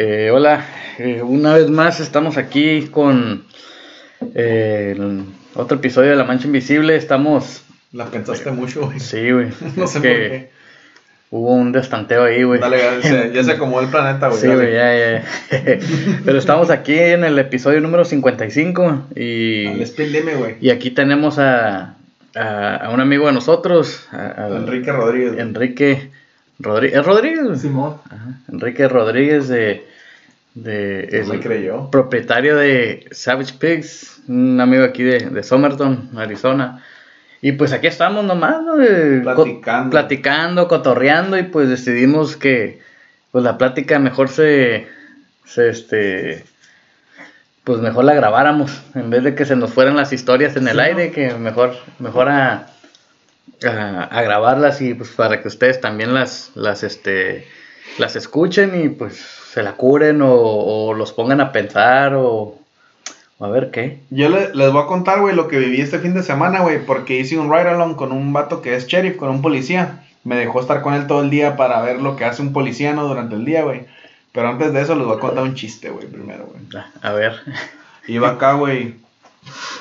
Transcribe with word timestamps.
Eh, 0.00 0.30
hola, 0.32 0.64
eh, 0.98 1.22
una 1.22 1.54
vez 1.54 1.68
más 1.70 1.98
estamos 1.98 2.36
aquí 2.36 2.86
con 2.92 3.42
eh, 4.34 4.96
otro 5.56 5.78
episodio 5.78 6.10
de 6.10 6.16
La 6.16 6.22
Mancha 6.24 6.46
Invisible. 6.46 6.94
Estamos. 6.94 7.64
La 7.92 8.06
pensaste 8.06 8.52
mucho, 8.52 8.82
güey. 8.86 9.00
Sí, 9.00 9.30
güey. 9.32 9.48
No 9.76 9.84
Es 9.84 9.90
sé 9.90 10.00
que 10.00 10.08
por 10.08 10.18
qué. 10.30 10.50
Hubo 11.30 11.54
un 11.56 11.72
destanteo 11.72 12.24
ahí, 12.24 12.42
güey. 12.44 12.60
Dale, 12.60 12.78
ya 12.78 13.02
se, 13.02 13.32
ya 13.34 13.42
se 13.44 13.52
acomodó 13.52 13.82
el 13.82 13.90
planeta, 13.90 14.28
güey. 14.28 14.40
Sí, 14.40 14.46
güey, 14.46 14.72
ya, 14.72 14.96
ya. 14.96 15.24
Pero 16.24 16.38
estamos 16.38 16.70
aquí 16.70 16.96
en 16.96 17.24
el 17.24 17.36
episodio 17.38 17.80
número 17.80 18.04
55 18.04 19.08
y, 19.16 19.64
Dale, 19.64 19.80
explíceme, 19.82 20.34
güey. 20.36 20.54
y 20.60 20.70
aquí 20.70 20.90
tenemos 20.92 21.38
a, 21.40 21.96
a, 22.36 22.76
a 22.76 22.90
un 22.90 23.00
amigo 23.00 23.26
de 23.26 23.32
nosotros, 23.32 24.06
a- 24.12 24.46
al- 24.46 24.56
Enrique 24.58 24.90
Rodríguez. 24.92 25.38
Enrique 25.38 26.10
Rodríguez. 26.58 26.98
¿Es 26.98 27.06
Rodríguez? 27.06 27.60
Simón. 27.60 27.96
Ajá, 28.06 28.32
Enrique 28.52 28.88
Rodríguez 28.88 29.48
de, 29.48 29.86
de 30.54 31.22
No 31.26 31.34
me 31.34 31.40
creyó. 31.40 31.90
propietario 31.90 32.56
de 32.56 33.06
Savage 33.12 33.54
Pigs, 33.58 34.20
un 34.28 34.60
amigo 34.60 34.84
aquí 34.84 35.02
de, 35.04 35.18
de 35.30 35.42
Somerton, 35.42 36.10
Arizona. 36.16 36.82
Y 37.40 37.52
pues 37.52 37.72
aquí 37.72 37.86
estamos 37.86 38.24
nomás, 38.24 38.60
¿no? 38.62 38.82
Eh, 38.82 39.22
co- 39.24 39.44
Platicando. 39.44 39.90
platicando, 39.90 40.68
cotorreando 40.68 41.38
y 41.38 41.44
pues 41.44 41.68
decidimos 41.68 42.36
que 42.36 42.80
pues 43.30 43.44
la 43.44 43.56
plática 43.58 43.98
mejor 44.00 44.28
se, 44.28 44.88
se 45.44 45.68
este 45.68 46.44
pues 47.62 47.80
mejor 47.80 48.04
la 48.04 48.14
grabáramos 48.14 48.82
en 48.94 49.10
vez 49.10 49.22
de 49.22 49.34
que 49.34 49.44
se 49.44 49.54
nos 49.54 49.72
fueran 49.72 49.94
las 49.94 50.12
historias 50.12 50.56
en 50.56 50.66
el 50.66 50.76
Sí, 50.76 50.80
aire, 50.80 51.12
que 51.12 51.34
mejor 51.34 51.74
mejor 51.98 52.28
a, 52.30 52.66
a, 53.66 54.04
a 54.04 54.22
grabarlas 54.22 54.80
y 54.80 54.94
pues 54.94 55.10
para 55.10 55.40
que 55.42 55.48
ustedes 55.48 55.80
también 55.80 56.14
las 56.14 56.50
las 56.54 56.82
este 56.82 57.46
las 57.98 58.16
escuchen 58.16 58.80
y 58.80 58.88
pues 58.88 59.16
se 59.52 59.62
la 59.62 59.72
curen 59.72 60.22
o, 60.22 60.32
o 60.32 60.94
los 60.94 61.12
pongan 61.12 61.40
a 61.40 61.52
pensar 61.52 62.14
o, 62.14 62.56
o 63.38 63.44
a 63.44 63.48
ver 63.48 63.70
qué. 63.70 63.98
Yo 64.10 64.28
le- 64.28 64.54
les 64.54 64.70
voy 64.72 64.82
a 64.82 64.86
contar, 64.86 65.20
güey, 65.20 65.34
lo 65.34 65.48
que 65.48 65.58
viví 65.58 65.80
este 65.80 65.98
fin 65.98 66.14
de 66.14 66.22
semana, 66.22 66.60
güey, 66.60 66.84
porque 66.84 67.18
hice 67.18 67.38
un 67.38 67.50
ride 67.52 67.70
along 67.70 67.94
con 67.96 68.12
un 68.12 68.32
vato 68.32 68.62
que 68.62 68.74
es 68.74 68.86
sheriff, 68.86 69.16
con 69.16 69.30
un 69.30 69.42
policía. 69.42 70.04
Me 70.24 70.36
dejó 70.36 70.60
estar 70.60 70.82
con 70.82 70.94
él 70.94 71.06
todo 71.06 71.22
el 71.22 71.30
día 71.30 71.56
para 71.56 71.80
ver 71.80 72.00
lo 72.02 72.14
que 72.16 72.24
hace 72.24 72.42
un 72.42 72.52
policía, 72.52 72.92
¿no? 72.92 73.06
Durante 73.08 73.34
el 73.36 73.44
día, 73.44 73.62
güey. 73.64 73.86
Pero 74.32 74.48
antes 74.48 74.72
de 74.72 74.82
eso 74.82 74.94
les 74.94 75.06
voy 75.06 75.16
a 75.16 75.20
contar 75.20 75.42
un 75.42 75.54
chiste, 75.54 75.88
güey, 75.90 76.06
primero, 76.06 76.46
güey. 76.46 76.60
A- 77.02 77.08
A 77.08 77.12
ver. 77.12 77.40
Iba 78.06 78.30
acá, 78.30 78.52
güey. 78.52 78.96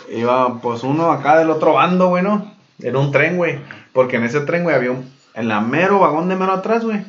Iba, 0.09 0.61
pues, 0.61 0.83
uno 0.83 1.11
acá 1.11 1.37
del 1.37 1.49
otro 1.49 1.73
bando, 1.73 2.07
güey, 2.09 2.23
¿no? 2.23 2.53
En 2.79 2.95
un 2.95 3.11
tren, 3.11 3.37
güey. 3.37 3.59
Porque 3.93 4.17
en 4.17 4.23
ese 4.23 4.41
tren, 4.41 4.63
güey, 4.63 4.75
había 4.75 4.91
un... 4.91 5.11
En 5.33 5.47
la 5.47 5.61
mero 5.61 5.99
vagón 5.99 6.29
de 6.29 6.35
mero 6.35 6.53
atrás, 6.53 6.83
güey. 6.83 7.01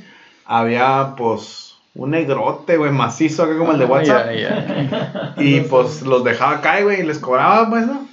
Había, 0.44 1.14
pues, 1.16 1.68
un 1.94 2.10
negrote, 2.10 2.76
güey, 2.76 2.92
macizo 2.92 3.42
acá 3.42 3.58
como 3.58 3.72
el 3.72 3.78
de 3.78 3.84
WhatsApp. 3.84 4.26
Ya, 4.32 4.34
ya. 4.34 5.34
Y 5.38 5.60
pues 5.62 6.02
los 6.02 6.24
dejaba 6.24 6.56
acá, 6.56 6.80
güey, 6.80 7.00
y 7.00 7.02
les 7.02 7.18
cobraba, 7.18 7.68
pues, 7.68 7.86
¿no? 7.86 8.08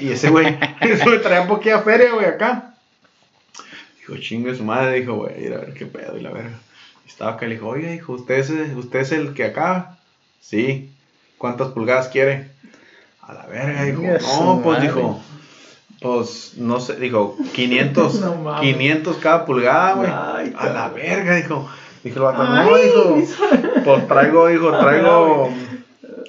Y 0.00 0.10
ese 0.10 0.30
güey, 0.30 0.58
ese 0.80 1.04
güey 1.04 1.22
traía 1.22 1.46
poquilla 1.46 1.80
feria, 1.80 2.12
güey, 2.12 2.26
acá. 2.26 2.74
Dijo, 3.98 4.16
chingue 4.18 4.54
su 4.54 4.64
madre, 4.64 5.00
dijo, 5.00 5.14
güey, 5.14 5.44
ir 5.44 5.54
a 5.54 5.58
ver 5.58 5.74
qué 5.74 5.86
pedo, 5.86 6.18
y 6.18 6.20
la 6.20 6.30
verga. 6.30 6.58
Y 7.06 7.08
estaba 7.08 7.32
acá, 7.32 7.46
le 7.46 7.54
dijo, 7.54 7.68
oye, 7.68 7.92
dijo, 7.92 8.12
¿usted 8.12 8.34
es, 8.34 8.50
¿usted 8.76 9.00
es 9.00 9.12
el 9.12 9.32
que 9.32 9.44
acá? 9.44 9.98
Sí. 10.40 10.92
¿Cuántas 11.38 11.68
pulgadas 11.68 12.08
quiere? 12.08 12.50
A 13.22 13.32
la 13.32 13.46
verga, 13.46 13.84
dijo. 13.84 14.02
No, 14.02 14.60
pues, 14.62 14.78
madre. 14.78 14.88
dijo, 14.88 15.22
pues, 16.02 16.54
no 16.56 16.80
sé, 16.80 16.96
dijo, 16.96 17.36
500, 17.52 18.14
No 18.20 18.34
mames. 18.36 18.60
500 18.60 19.16
cada 19.18 19.44
pulgada, 19.44 19.94
güey. 19.94 20.10
Ay, 20.10 20.54
A 20.56 20.66
la 20.70 20.88
verga, 20.88 21.36
dijo. 21.36 21.68
Dijo 22.04 22.16
el 22.18 22.22
vato, 22.24 22.42
no, 22.42 22.76
dijo, 22.76 23.16
pues 23.84 24.08
traigo, 24.08 24.48
dijo, 24.48 24.76
traigo, 24.76 25.50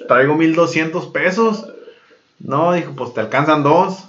traigo 0.06 0.34
1200 0.36 1.06
pesos. 1.06 1.66
No, 2.38 2.72
dijo, 2.74 2.92
pues 2.94 3.12
te 3.12 3.20
alcanzan 3.20 3.64
dos. 3.64 4.04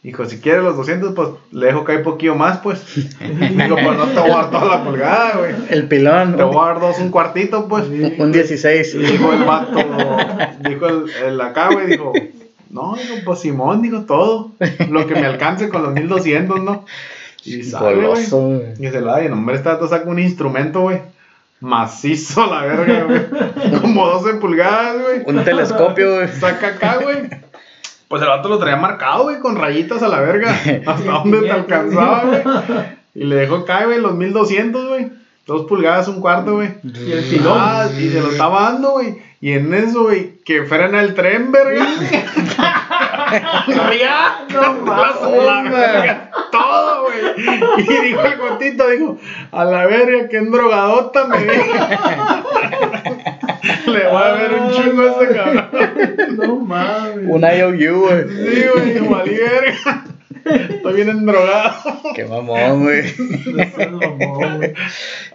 Dijo, 0.00 0.24
si 0.26 0.40
quieres 0.40 0.62
los 0.62 0.76
200, 0.76 1.14
pues 1.14 1.30
le 1.50 1.66
dejo 1.66 1.82
caer 1.82 2.04
poquillo 2.04 2.36
más, 2.36 2.58
pues. 2.58 2.80
Dijo, 2.94 3.74
pues 3.74 3.98
no 3.98 4.04
te 4.06 4.20
voy 4.20 4.30
a 4.30 4.34
dar 4.36 4.50
toda 4.50 4.64
la 4.66 4.84
pulgada, 4.84 5.38
güey. 5.38 5.54
El 5.70 5.88
pilón, 5.88 6.36
Te 6.36 6.44
voy 6.44 6.54
a 6.54 6.58
un, 6.58 6.66
dar 6.66 6.80
dos, 6.80 6.98
un 7.00 7.10
cuartito, 7.10 7.66
pues. 7.66 7.86
un 7.86 8.30
16. 8.30 8.98
Dijo 8.98 9.32
el 9.32 9.42
vato, 9.42 9.76
dijo 10.60 10.86
el, 10.86 11.10
el 11.26 11.40
acá, 11.40 11.70
güey, 11.72 11.88
dijo, 11.88 12.12
no, 12.70 12.96
dijo, 12.96 13.14
pues 13.24 13.40
Simón, 13.40 13.82
dijo 13.82 14.02
todo. 14.02 14.52
Lo 14.90 15.06
que 15.06 15.14
me 15.14 15.26
alcance 15.26 15.68
con 15.68 15.82
los 15.82 15.92
1200, 15.92 16.62
¿no? 16.62 16.84
Y 17.44 17.62
sale, 17.64 17.94
güey. 17.94 18.06
Goloso, 18.06 18.40
güey. 18.40 18.72
Y 18.78 18.90
se 18.90 19.00
lo 19.00 19.12
da, 19.12 19.22
y 19.22 19.26
el 19.26 19.32
hombre 19.32 19.56
está 19.56 19.78
saca 19.88 20.08
un 20.08 20.18
instrumento, 20.18 20.82
güey. 20.82 21.00
Macizo, 21.60 22.46
la 22.46 22.62
verga, 22.62 23.04
güey. 23.04 23.80
Como 23.80 24.06
12 24.06 24.34
pulgadas, 24.34 24.96
güey. 25.00 25.22
Un 25.26 25.44
telescopio, 25.44 26.16
güey. 26.16 26.28
Saca 26.28 26.68
acá, 26.68 26.98
güey. 27.02 27.28
Pues 28.06 28.22
el 28.22 28.28
vato 28.28 28.48
lo 28.48 28.58
traía 28.58 28.76
marcado, 28.76 29.24
güey, 29.24 29.38
con 29.38 29.56
rayitas 29.56 30.02
a 30.02 30.08
la 30.08 30.20
verga. 30.20 30.50
Hasta 30.86 31.10
donde 31.10 31.42
te 31.42 31.50
alcanzaba, 31.50 32.24
güey. 32.24 32.42
Y 33.14 33.24
le 33.24 33.36
dejó 33.36 33.56
acá, 33.56 33.84
güey, 33.86 34.00
los 34.00 34.14
1200, 34.14 34.88
güey. 34.88 35.10
Dos 35.46 35.66
pulgadas, 35.66 36.08
un 36.08 36.20
cuarto, 36.20 36.54
güey. 36.56 36.74
Y 36.84 37.12
el 37.12 37.24
pilón. 37.24 37.58
Ah, 37.58 37.88
y 37.98 38.10
se 38.10 38.20
lo 38.20 38.30
estaba 38.30 38.64
dando, 38.64 38.92
güey. 38.92 39.27
Y 39.40 39.52
en 39.52 39.72
eso, 39.72 40.02
güey, 40.04 40.38
que 40.44 40.64
frena 40.64 41.00
el 41.00 41.14
tren, 41.14 41.52
verga. 41.52 41.86
Ría, 43.88 44.46
No 44.52 44.72
mames, 44.84 46.16
todo, 46.50 47.04
güey. 47.04 47.20
Y 47.78 47.82
dijo 48.08 48.20
el 48.22 48.36
gotito, 48.36 48.88
dijo, 48.88 49.16
a 49.52 49.64
la 49.64 49.86
verga, 49.86 50.28
que 50.28 50.40
drogadota 50.40 51.26
me 51.28 51.38
dijo. 51.38 51.54
Le 53.86 54.08
voy 54.08 54.22
a 54.22 54.32
ver 54.32 54.54
un 54.54 54.70
chingo 54.72 55.02
a 55.02 55.22
ese 55.22 55.34
cabrón. 55.34 55.68
No 56.36 56.56
mames. 56.56 57.28
Un 57.28 57.42
IOU, 57.42 58.00
güey. 58.00 58.24
Sí, 58.28 58.64
güey, 58.74 58.92
dijo, 58.92 59.08
valí 59.10 59.36
verga. 59.36 60.04
Estoy 60.44 60.94
bien 60.94 61.08
endrogado. 61.10 61.74
Qué 62.14 62.24
mamón, 62.24 62.82
güey. 62.84 63.02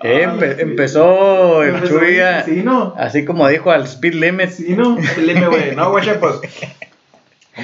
Eh, 0.04 0.28
empe- 0.28 0.60
empezó 0.60 1.64
el 1.64 1.82
Chuy 1.88 2.18
Sí, 2.46 2.62
no. 2.64 2.94
así 2.98 3.24
como 3.26 3.48
dijo 3.48 3.72
al 3.72 3.84
speed 3.84 4.14
limit. 4.16 4.50
Sí, 4.50 4.76
no. 4.76 4.98
Dime, 5.18 5.48
güey, 5.48 5.76
no, 5.76 5.92
güey, 5.92 6.20
pues. 6.20 6.36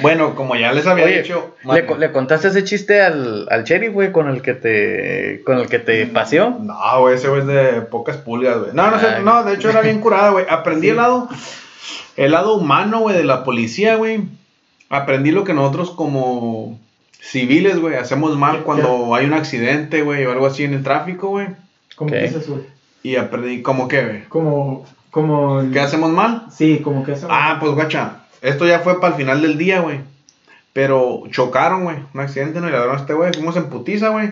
Bueno, 0.02 0.34
como 0.36 0.54
ya 0.56 0.72
les 0.72 0.86
había 0.86 1.04
Oye, 1.04 1.22
dicho. 1.22 1.56
¿le, 1.64 1.84
co- 1.84 1.96
le 1.96 2.12
contaste 2.12 2.48
ese 2.48 2.62
chiste 2.64 3.02
al, 3.02 3.46
al 3.50 3.64
sheriff, 3.64 3.92
güey, 3.92 4.12
con 4.12 4.28
el 4.28 4.40
que 4.40 4.54
te 4.54 5.42
con 5.44 5.58
el 5.58 5.66
que 5.68 5.80
te 5.80 6.06
paseó? 6.06 6.50
No, 6.60 7.00
güey, 7.00 7.16
ese 7.16 7.28
güey 7.28 7.40
es 7.40 7.46
de 7.48 7.80
pocas 7.82 8.16
pulgas, 8.16 8.56
güey. 8.58 8.70
No, 8.72 8.90
no 8.90 9.00
sé, 9.00 9.20
no, 9.22 9.42
de 9.44 9.54
hecho 9.54 9.68
era 9.68 9.80
bien 9.80 10.00
curada, 10.00 10.30
güey. 10.30 10.46
Aprendí 10.48 10.88
el 10.90 10.96
lado, 10.96 11.28
el 12.16 12.30
lado 12.30 12.54
humano, 12.54 13.00
güey, 13.00 13.16
de 13.16 13.24
la 13.24 13.42
policía, 13.44 13.96
güey. 13.96 14.22
Aprendí 14.90 15.32
lo 15.32 15.42
que 15.44 15.54
nosotros 15.54 15.90
como 15.90 16.78
civiles, 17.20 17.78
güey, 17.78 17.94
hacemos 17.96 18.36
mal 18.36 18.62
cuando 18.62 19.14
hay 19.14 19.26
un 19.26 19.34
accidente, 19.34 20.02
güey, 20.02 20.24
o 20.26 20.32
algo 20.32 20.46
así 20.46 20.64
en 20.64 20.74
el 20.74 20.82
tráfico, 20.82 21.28
güey. 21.28 21.48
¿Cómo 21.96 22.10
que 22.10 22.24
es 22.24 22.34
eso, 22.34 22.52
güey? 22.54 22.64
Y 23.02 23.16
aprendí, 23.16 23.62
¿cómo 23.62 23.88
qué, 23.88 24.04
güey? 24.04 24.24
Como, 24.24 24.84
como. 25.10 25.60
el- 25.60 25.72
¿Qué 25.72 25.80
hacemos 25.80 26.10
mal? 26.10 26.46
Sí, 26.50 26.80
como 26.82 27.04
que 27.04 27.12
eso. 27.12 27.28
Ah, 27.30 27.56
pues, 27.60 27.72
guacha, 27.72 28.18
esto 28.42 28.66
ya 28.66 28.80
fue 28.80 29.00
para 29.00 29.14
el 29.14 29.18
final 29.20 29.42
del 29.42 29.56
día, 29.58 29.80
güey. 29.80 30.00
Pero 30.72 31.22
chocaron, 31.30 31.84
güey. 31.84 31.96
Un 32.14 32.20
accidente, 32.20 32.60
¿no? 32.60 32.68
Y 32.68 32.70
le 32.70 32.76
dieron 32.76 32.94
a 32.96 33.00
este 33.00 33.12
güey. 33.14 33.32
Fuimos 33.32 33.56
en 33.56 33.64
putiza, 33.70 34.10
güey. 34.10 34.30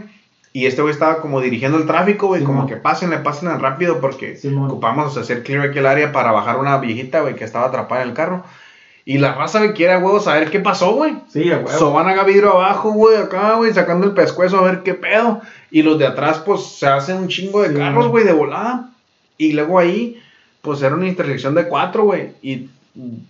Y 0.52 0.66
este 0.66 0.82
güey 0.82 0.92
estaba 0.92 1.20
como 1.20 1.40
dirigiendo 1.40 1.78
el 1.78 1.86
tráfico, 1.86 2.28
güey. 2.28 2.42
como 2.42 2.60
Simón. 2.62 2.68
que 2.68 2.76
pásenle, 2.76 3.18
pásenle 3.18 3.56
rápido 3.58 4.00
porque 4.00 4.38
ocupamos 4.66 5.16
hacer 5.16 5.42
clear 5.42 5.68
aquí 5.68 5.78
el 5.78 5.86
área 5.86 6.12
para 6.12 6.32
bajar 6.32 6.58
una 6.58 6.78
viejita, 6.78 7.20
güey, 7.20 7.34
que 7.36 7.44
estaba 7.44 7.66
atrapada 7.66 8.02
en 8.02 8.08
el 8.08 8.14
carro. 8.14 8.44
Y 9.08 9.16
la 9.16 9.32
raza, 9.32 9.60
güey, 9.60 9.72
quiere 9.72 9.94
a 9.94 9.98
huevo 10.00 10.20
saber 10.20 10.50
qué 10.50 10.60
pasó, 10.60 10.92
güey. 10.92 11.14
Sí, 11.32 11.50
a 11.50 11.56
huevo. 11.56 11.70
So 11.78 11.94
van 11.94 12.10
a 12.10 12.24
vidrio 12.24 12.52
abajo, 12.52 12.90
güey, 12.90 13.16
acá, 13.16 13.54
güey, 13.54 13.72
sacando 13.72 14.06
el 14.06 14.12
pescuezo 14.12 14.58
a 14.58 14.64
ver 14.64 14.82
qué 14.82 14.92
pedo. 14.92 15.40
Y 15.70 15.80
los 15.80 15.98
de 15.98 16.06
atrás, 16.06 16.42
pues, 16.44 16.62
se 16.76 16.86
hacen 16.86 17.16
un 17.16 17.28
chingo 17.28 17.62
de 17.62 17.70
Sí. 17.70 17.74
carros, 17.76 18.08
güey, 18.08 18.26
de 18.26 18.34
volada. 18.34 18.90
Y 19.38 19.54
luego 19.54 19.78
ahí, 19.78 20.20
pues, 20.60 20.82
era 20.82 20.94
una 20.94 21.08
intersección 21.08 21.54
de 21.54 21.68
cuatro, 21.68 22.02
güey. 22.04 22.32
Y 22.42 22.68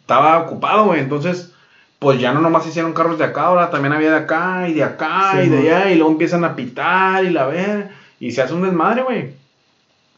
estaba 0.01 0.39
ocupado, 0.41 0.87
güey. 0.87 0.99
Entonces, 0.99 1.53
pues, 2.01 2.19
ya 2.19 2.33
no 2.33 2.41
nomás 2.41 2.67
hicieron 2.67 2.93
carros 2.93 3.17
de 3.17 3.27
acá, 3.27 3.43
ahora 3.43 3.71
también 3.71 3.93
había 3.93 4.11
de 4.11 4.17
acá 4.17 4.69
y 4.69 4.73
de 4.73 4.83
acá 4.83 5.35
Sí, 5.35 5.47
y 5.47 5.49
de 5.49 5.59
allá. 5.59 5.93
Y 5.93 5.95
luego 5.95 6.11
empiezan 6.11 6.43
a 6.43 6.57
pitar 6.57 7.25
y 7.25 7.31
la 7.31 7.47
ver. 7.47 7.91
Y 8.19 8.33
se 8.33 8.43
hace 8.43 8.53
un 8.53 8.63
desmadre, 8.63 9.03
güey. 9.03 9.31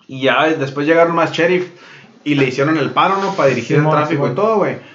Y 0.09 0.23
ya 0.23 0.47
después 0.49 0.87
llegaron 0.87 1.15
más 1.15 1.33
sheriff 1.33 1.69
y 2.25 2.35
le 2.35 2.47
hicieron 2.47 2.79
el 2.79 2.93
paro, 2.93 3.19
¿no? 3.19 3.35
Para 3.35 3.51
dirigir 3.51 3.77
el 3.77 3.91
tráfico 3.91 4.27
y 4.27 4.35
todo, 4.35 4.57
güey. 4.57 4.89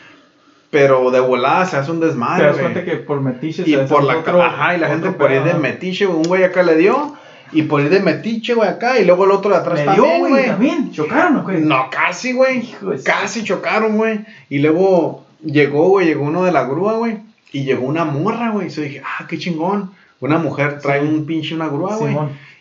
Pero 0.77 1.09
de 1.11 1.19
volada 1.21 1.65
se 1.65 1.77
hace 1.77 1.91
un 1.91 1.99
desmadre, 2.01 2.51
cuenta 2.51 2.83
que 2.83 2.97
por 2.97 3.21
metiches. 3.21 3.67
Y 3.67 3.71
se 3.71 3.77
por 3.85 3.99
hace 3.99 4.07
la 4.07 4.17
otro- 4.19 4.41
ajá, 4.43 4.75
y 4.75 4.79
la 4.79 4.87
gente 4.89 5.11
por 5.11 5.31
ir 5.31 5.43
de 5.43 5.53
metiche, 5.53 6.05
güey, 6.05 6.17
un 6.17 6.23
güey 6.23 6.43
acá 6.43 6.63
le 6.63 6.75
dio, 6.75 7.15
y 7.53 7.61
por 7.63 7.79
ir 7.81 7.89
de 7.89 8.01
metiche, 8.01 8.53
güey, 8.55 8.67
acá, 8.67 8.99
y 8.99 9.05
luego 9.05 9.23
el 9.25 9.31
otro 9.31 9.51
de 9.51 9.57
atrás 9.57 9.81
dio, 9.83 9.93
también, 9.93 10.19
güey, 10.19 10.31
güey. 10.31 10.45
también. 10.47 10.91
Chocaron, 10.91 11.43
güey. 11.43 11.61
No, 11.61 11.89
casi, 11.89 12.33
güey. 12.33 12.73
Casi 13.05 13.43
chocaron, 13.43 13.95
güey. 13.95 14.19
Y 14.49 14.59
luego 14.59 15.23
llegó, 15.43 15.87
güey, 15.89 16.07
llegó 16.07 16.25
uno 16.25 16.43
de 16.43 16.51
la 16.51 16.65
grúa, 16.65 16.93
güey. 16.93 17.19
Y 17.53 17.63
llegó 17.63 17.85
una 17.85 18.03
morra, 18.03 18.49
güey. 18.51 18.67
Y 18.67 18.69
yo 18.71 18.81
dije, 18.81 19.01
ah, 19.05 19.25
qué 19.29 19.37
chingón. 19.37 19.91
Una 20.19 20.37
mujer 20.39 20.79
trae 20.79 21.01
Sí. 21.01 21.07
un 21.07 21.25
pinche 21.25 21.55
una 21.55 21.67
grúa, 21.67 21.95
güey. 21.95 22.17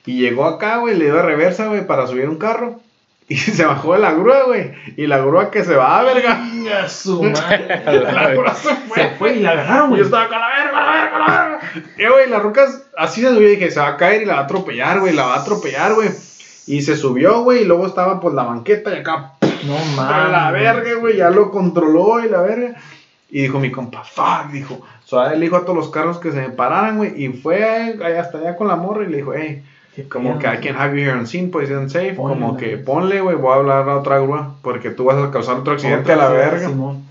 Y 0.07 0.21
llegó 0.21 0.45
acá, 0.45 0.77
güey, 0.77 0.97
le 0.97 1.07
dio 1.07 1.15
de 1.17 1.23
reversa, 1.23 1.67
güey, 1.67 1.85
para 1.87 2.07
subir 2.07 2.29
un 2.29 2.37
carro. 2.37 2.79
Y 3.27 3.37
se 3.37 3.65
bajó 3.65 3.95
de 3.95 4.01
la 4.01 4.13
grúa, 4.13 4.43
güey. 4.45 4.73
Y 4.97 5.07
la 5.07 5.19
grúa 5.19 5.51
que 5.51 5.65
se 5.65 5.75
va, 5.75 6.03
verga. 6.03 6.41
Venga, 6.53 6.89
su 6.91 7.23
madre. 7.23 7.83
La 8.13 8.29
grúa 8.31 8.55
se 8.55 8.75
fue. 8.75 8.97
Se 9.03 9.11
fue 9.17 9.37
y 9.37 9.41
la 9.41 9.53
agarraron, 9.53 9.89
güey. 9.89 10.01
yo 10.01 10.05
estaba 10.05 10.29
con 10.29 10.39
la 10.39 10.49
verga, 10.49 10.73
la 10.73 10.93
verga, 10.93 11.11
con 11.11 11.21
la 11.21 11.49
verga. 11.49 11.61
Y, 11.97 12.07
güey, 12.07 12.29
la 12.29 12.39
ruca 12.41 12.67
así 12.99 13.23
se 13.23 13.29
subió 13.29 13.49
y 13.49 13.53
dije, 13.53 13.71
se 13.71 13.81
va 13.81 13.89
a 13.89 13.97
caer 13.97 14.23
y 14.23 14.25
la 14.27 14.35
va 14.35 14.41
a 14.41 14.45
atropellar, 14.45 15.01
güey. 15.01 15.15
La 15.15 15.25
va 15.25 15.35
a 15.37 15.41
atropellar, 15.41 15.95
güey. 15.95 16.11
Y 16.67 16.83
se 16.83 16.97
subió, 16.97 17.41
güey. 17.43 17.63
Y 17.63 17.65
luego 17.65 17.87
estaba, 17.87 18.21
pues, 18.21 18.35
la 18.35 18.43
banqueta 18.43 18.95
y 18.95 18.99
acá, 18.99 19.33
No 19.65 19.75
a 19.79 19.85
mames. 19.97 20.31
la 20.33 20.51
verga, 20.51 20.95
güey. 21.01 21.17
Ya 21.17 21.31
lo 21.31 21.51
controló 21.51 22.23
y 22.23 22.29
la 22.29 22.43
verga. 22.43 22.75
Y 23.31 23.41
dijo 23.43 23.59
mi 23.59 23.71
compa, 23.73 24.05
fuck, 24.05 24.51
dijo. 24.53 24.81
So, 25.05 25.25
él 25.27 25.41
dijo 25.41 25.57
a 25.57 25.63
todos 25.63 25.77
los 25.77 25.89
carros 25.89 26.19
que 26.19 26.31
se 26.31 26.41
me 26.43 26.51
pararan, 26.51 26.99
güey. 26.99 27.25
Y 27.25 27.29
fue 27.31 27.65
allá 27.65 28.21
hasta 28.21 28.37
allá 28.39 28.55
con 28.55 28.69
la 28.69 28.77
morra 28.77 29.05
y 29.05 29.09
le 29.09 29.17
dijo, 29.17 29.33
hey, 29.35 29.63
como 30.03 30.39
que 30.39 30.47
I 30.47 30.59
can 30.59 30.77
have 30.77 30.99
you 30.99 31.05
here 31.05 31.19
on 31.19 31.27
scene, 31.27 31.51
pues, 31.51 31.71
and 31.71 31.89
safe. 31.89 32.15
Ponle, 32.15 32.35
como 32.35 32.57
que 32.57 32.77
ponle, 32.77 33.21
güey, 33.21 33.37
voy 33.37 33.53
a 33.53 33.57
hablar 33.57 33.89
a 33.89 33.97
otra 33.99 34.19
grúa. 34.19 34.57
Porque 34.63 34.91
tú 34.91 35.05
vas 35.05 35.17
a 35.17 35.31
causar 35.31 35.57
otro 35.57 35.75
accidente 35.75 36.13
a 36.13 36.17
la 36.17 36.29
verga. 36.29 36.69
Simón. 36.69 37.05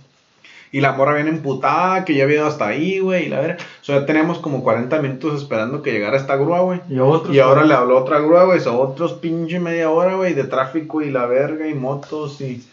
Y 0.73 0.81
la 0.81 0.93
morra 0.93 1.13
viene 1.13 1.29
emputada, 1.29 2.03
que 2.03 2.15
ya 2.15 2.23
había 2.23 2.37
ido 2.37 2.47
hasta 2.47 2.67
ahí, 2.67 2.97
güey, 2.97 3.27
y 3.27 3.29
la 3.29 3.39
verga. 3.39 3.57
O 3.81 3.85
sea, 3.85 3.99
ya 3.99 4.05
teníamos 4.07 4.39
como 4.39 4.63
40 4.63 5.01
minutos 5.03 5.39
esperando 5.39 5.83
que 5.83 5.91
llegara 5.91 6.17
esta 6.17 6.35
grúa, 6.35 6.61
güey. 6.61 6.81
Y 6.89 6.97
otros. 6.97 7.33
Y 7.33 7.39
ahora 7.39 7.63
le 7.63 7.75
habló 7.75 7.99
otra 7.99 8.19
grúa, 8.19 8.45
güey, 8.45 8.59
otros 8.67 9.13
pinche 9.13 9.59
media 9.59 9.91
hora, 9.91 10.15
güey, 10.15 10.33
de 10.33 10.45
tráfico 10.45 11.03
y 11.03 11.11
la 11.11 11.27
verga 11.27 11.67
y 11.67 11.75
motos 11.75 12.41
y... 12.41 12.63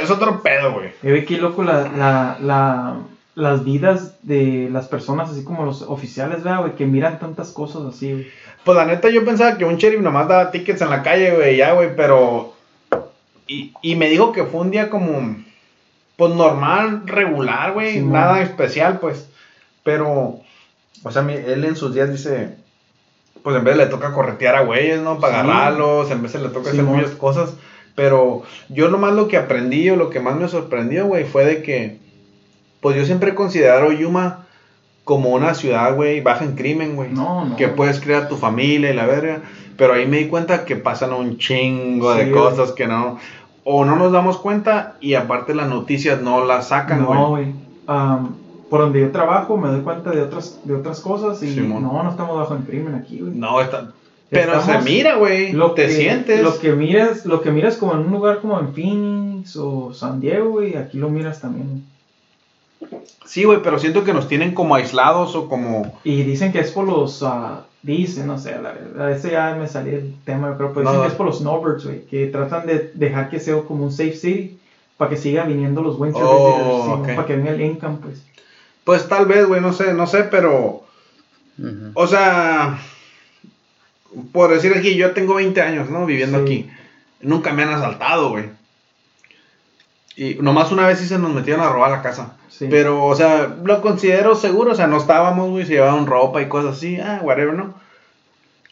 Es 0.00 0.10
otro 0.10 0.42
pedo, 0.42 0.74
güey. 0.74 0.90
Y 1.02 1.08
ve 1.08 1.24
qué 1.24 1.38
loco 1.38 1.64
la, 1.64 1.88
la, 1.88 2.38
la, 2.40 2.96
las 3.34 3.64
vidas 3.64 4.14
de 4.22 4.68
las 4.70 4.88
personas, 4.88 5.30
así 5.30 5.42
como 5.44 5.64
los 5.64 5.82
oficiales, 5.82 6.42
¿verdad, 6.42 6.60
güey? 6.60 6.74
Que 6.74 6.86
miran 6.86 7.18
tantas 7.18 7.50
cosas 7.50 7.82
así, 7.86 8.12
güey. 8.12 8.26
Pues 8.64 8.76
la 8.76 8.84
neta 8.84 9.08
yo 9.10 9.24
pensaba 9.24 9.56
que 9.58 9.64
un 9.64 9.76
sheriff 9.76 10.00
nomás 10.00 10.28
daba 10.28 10.50
tickets 10.50 10.82
en 10.82 10.90
la 10.90 11.02
calle, 11.02 11.34
güey, 11.34 11.56
ya, 11.56 11.72
güey, 11.72 11.96
pero... 11.96 12.52
Y, 13.46 13.72
y 13.82 13.96
me 13.96 14.08
dijo 14.08 14.32
que 14.32 14.44
fue 14.44 14.60
un 14.60 14.70
día 14.70 14.88
como... 14.90 15.36
Pues 16.16 16.34
normal, 16.34 17.02
regular, 17.06 17.72
güey, 17.72 17.94
Simón. 17.94 18.12
nada 18.12 18.42
especial, 18.42 18.98
pues. 19.00 19.28
Pero... 19.82 20.40
O 21.02 21.10
sea, 21.10 21.22
mi- 21.22 21.32
él 21.34 21.64
en 21.64 21.74
sus 21.76 21.94
días 21.94 22.10
dice... 22.10 22.56
Pues 23.42 23.56
en 23.56 23.64
vez 23.64 23.76
le 23.76 23.86
toca 23.86 24.12
corretear 24.12 24.54
a 24.54 24.60
güeyes, 24.60 25.00
¿no? 25.00 25.18
Para 25.18 25.42
Sí. 25.42 25.48
agarrarlos, 25.50 26.10
en 26.12 26.22
vez 26.22 26.34
le 26.36 26.48
toca 26.50 26.70
hacer 26.70 26.84
muchas 26.84 27.10
cosas. 27.12 27.54
Pero 27.96 28.42
yo 28.68 28.88
nomás 28.88 29.14
lo 29.14 29.26
que 29.26 29.36
aprendí 29.36 29.90
o 29.90 29.96
lo 29.96 30.10
que 30.10 30.20
más 30.20 30.36
me 30.36 30.48
sorprendió, 30.48 31.06
güey, 31.06 31.24
fue 31.24 31.44
de 31.44 31.62
que... 31.62 31.98
Pues 32.82 32.96
yo 32.96 33.06
siempre 33.06 33.30
he 33.30 33.34
considerado 33.34 33.90
Yuma 33.92 34.44
como 35.04 35.30
una 35.30 35.54
ciudad, 35.54 35.94
güey, 35.96 36.20
baja 36.20 36.44
en 36.44 36.54
crimen, 36.56 36.94
güey 36.96 37.10
No, 37.12 37.44
no. 37.46 37.56
que 37.56 37.68
puedes 37.68 38.00
crear 38.00 38.28
tu 38.28 38.36
familia 38.36 38.90
y 38.90 38.94
la 38.94 39.06
verga. 39.06 39.40
Pero 39.78 39.94
ahí 39.94 40.06
me 40.06 40.18
di 40.18 40.26
cuenta 40.26 40.64
que 40.66 40.76
pasan 40.76 41.14
un 41.14 41.38
chingo 41.38 42.12
de 42.14 42.30
cosas 42.30 42.72
que 42.72 42.86
no. 42.86 43.18
O 43.64 43.84
no 43.86 43.96
nos 43.96 44.12
damos 44.12 44.36
cuenta 44.38 44.96
y 45.00 45.14
aparte 45.14 45.54
las 45.54 45.68
noticias 45.68 46.20
no 46.20 46.44
las 46.44 46.68
sacan, 46.68 47.04
güey. 47.06 47.18
No, 47.18 47.28
güey. 47.30 47.46
Am, 47.86 48.34
por 48.68 48.80
donde 48.80 49.00
yo 49.00 49.10
trabajo 49.10 49.56
me 49.56 49.68
doy 49.68 49.80
cuenta 49.82 50.10
de 50.10 50.20
otras, 50.22 50.60
de 50.64 50.74
otras 50.74 51.00
cosas 51.00 51.42
y 51.42 51.54
Simón. 51.54 51.82
no, 51.82 52.02
no 52.02 52.10
estamos 52.10 52.36
bajo 52.38 52.54
el 52.54 52.64
crimen 52.64 52.94
aquí, 52.94 53.20
güey. 53.20 53.32
No, 53.34 53.60
está. 53.60 53.92
Pero 54.30 54.54
Estamos- 54.58 54.84
se 54.84 54.90
mira, 54.90 55.16
güey. 55.16 55.52
Lo 55.52 55.72
Te 55.72 55.86
que, 55.86 55.92
sientes. 55.92 56.42
Lo 56.42 56.58
que 56.58 56.72
miras, 56.72 57.26
lo 57.26 57.40
que 57.42 57.50
miras 57.50 57.76
como 57.76 57.92
en 57.92 58.00
un 58.00 58.12
lugar 58.12 58.40
como 58.40 58.58
en 58.58 58.72
Phoenix 58.72 59.56
o 59.56 59.92
San 59.92 60.20
Diego, 60.20 60.50
güey, 60.50 60.76
aquí 60.76 60.96
lo 60.98 61.10
miras 61.10 61.40
también. 61.40 61.84
Sí, 63.24 63.44
güey, 63.44 63.60
pero 63.62 63.78
siento 63.78 64.04
que 64.04 64.12
nos 64.12 64.28
tienen 64.28 64.54
como 64.54 64.74
aislados 64.74 65.34
o 65.36 65.48
como. 65.48 65.98
Y 66.04 66.22
dicen 66.22 66.52
que 66.52 66.60
es 66.60 66.70
por 66.72 66.86
los, 66.86 67.22
ah, 67.22 67.64
dicen, 67.82 68.26
no 68.26 68.38
sé, 68.38 68.52
la 68.52 68.72
verdad, 68.72 69.10
ese 69.12 69.30
ya 69.30 69.54
me 69.58 69.68
salió 69.68 69.94
el 69.98 70.14
tema, 70.24 70.48
yo 70.50 70.56
creo, 70.56 70.68
pero 70.74 70.80
dicen 70.82 70.96
No. 70.96 71.02
que 71.02 71.08
es 71.08 71.14
por 71.14 71.26
los 71.26 71.38
snowbirds, 71.38 71.84
güey, 71.84 72.04
que 72.06 72.26
tratan 72.26 72.66
de 72.66 72.90
dejar 72.94 73.30
que 73.30 73.40
sea 73.40 73.60
como 73.62 73.84
un 73.84 73.92
safe 73.92 74.14
city 74.14 74.58
para 74.96 75.10
que 75.10 75.16
siga 75.16 75.44
viniendo 75.44 75.82
los 75.82 75.98
winter 75.98 76.22
Oh, 76.24 76.46
visitors, 76.46 76.84
sí, 76.84 76.90
ok. 77.10 77.16
para 77.16 77.26
que 77.26 77.36
venga 77.36 77.50
el 77.52 77.60
income, 77.60 77.98
pues. 78.02 78.22
Pues 78.84 79.08
tal 79.08 79.26
vez, 79.26 79.46
güey, 79.46 79.60
no 79.60 79.72
sé, 79.72 79.94
no 79.94 80.06
sé, 80.06 80.24
pero. 80.24 80.82
O 81.94 82.06
sea. 82.06 82.78
Por 84.32 84.50
decir 84.52 84.74
aquí, 84.76 84.94
yo 84.96 85.12
tengo 85.12 85.34
20 85.34 85.60
años, 85.62 85.88
¿no? 85.88 86.04
Viviendo 86.04 86.38
Sí. 86.38 86.42
aquí. 86.44 86.70
Nunca 87.22 87.52
me 87.52 87.62
han 87.62 87.70
asaltado, 87.70 88.30
güey. 88.30 88.44
Y 90.16 90.34
nomás 90.40 90.72
una 90.72 90.86
vez 90.86 90.98
sí 90.98 91.06
se 91.06 91.18
nos 91.18 91.32
metieron 91.32 91.64
a 91.64 91.70
robar 91.70 91.90
la 91.90 92.02
casa. 92.02 92.36
Sí. 92.48 92.66
Pero, 92.70 93.04
o 93.04 93.14
sea, 93.14 93.56
lo 93.64 93.80
considero 93.80 94.34
seguro. 94.34 94.72
O 94.72 94.74
sea, 94.74 94.86
no 94.86 94.98
estábamos, 94.98 95.50
güey, 95.50 95.64
se 95.64 95.74
llevaban 95.74 96.06
ropa 96.06 96.42
y 96.42 96.48
cosas 96.48 96.76
así. 96.76 97.00
Ah, 97.00 97.20
whatever, 97.22 97.54
¿no? 97.54 97.74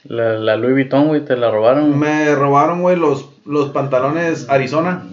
La, 0.04 0.34
la 0.34 0.56
Louis 0.56 0.74
Vuitton, 0.74 1.08
güey, 1.08 1.24
te 1.24 1.36
la 1.36 1.50
robaron. 1.50 1.98
Me 1.98 2.34
robaron, 2.34 2.82
güey, 2.82 2.96
los, 2.96 3.29
los 3.44 3.70
pantalones 3.70 4.46
Arizona. 4.48 5.04